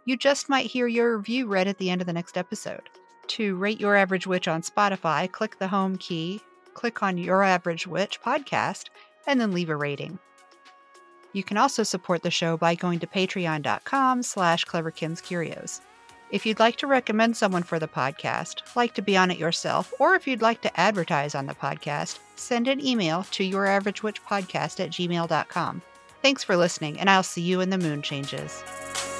You 0.06 0.18
just 0.18 0.50
might 0.50 0.66
hear 0.66 0.88
your 0.88 1.16
review 1.18 1.46
read 1.46 1.68
at 1.68 1.78
the 1.78 1.92
end 1.92 2.02
of 2.02 2.08
the 2.08 2.14
next 2.14 2.38
episode. 2.40 2.90
To 3.28 3.56
rate 3.56 3.80
Your 3.80 3.96
Average 3.96 4.26
Witch 4.26 4.48
on 4.48 4.64
Spotify, 4.64 5.32
click 5.32 5.60
the 5.60 5.68
home 5.68 5.98
key, 5.98 6.42
click 6.76 7.02
on 7.02 7.18
Your 7.18 7.42
Average 7.42 7.88
Witch 7.88 8.22
podcast, 8.22 8.90
and 9.26 9.42
then 9.42 9.52
leave 9.52 9.70
a 9.70 9.76
rating. 9.76 10.20
You 11.34 11.44
can 11.44 11.58
also 11.58 11.82
support 11.82 12.22
the 12.22 12.30
show 12.30 12.56
by 12.56 12.76
going 12.76 13.00
to 13.00 13.08
patreon.com 13.08 14.22
slash 14.22 14.64
cleverkimscurios. 14.66 15.82
If 16.32 16.46
you'd 16.46 16.60
like 16.60 16.76
to 16.78 16.88
recommend 16.88 17.36
someone 17.36 17.64
for 17.64 17.80
the 17.80 17.88
podcast, 17.88 18.76
like 18.76 18.94
to 18.96 19.02
be 19.02 19.18
on 19.18 19.32
it 19.32 19.38
yourself, 19.38 19.94
or 20.00 20.16
if 20.16 20.28
you'd 20.28 20.42
like 20.42 20.62
to 20.62 20.80
advertise 20.80 21.36
on 21.36 21.46
the 21.46 21.54
podcast, 21.54 22.20
send 22.36 22.68
an 22.68 22.86
email 22.86 23.24
to 23.32 23.50
youraveragewitchpodcast 23.50 24.80
at 24.80 24.92
gmail.com. 24.92 25.82
Thanks 26.22 26.44
for 26.44 26.58
listening, 26.58 27.00
and 27.00 27.10
I'll 27.10 27.24
see 27.24 27.42
you 27.42 27.62
in 27.62 27.70
the 27.70 27.78
moon 27.78 28.02
changes. 28.02 29.15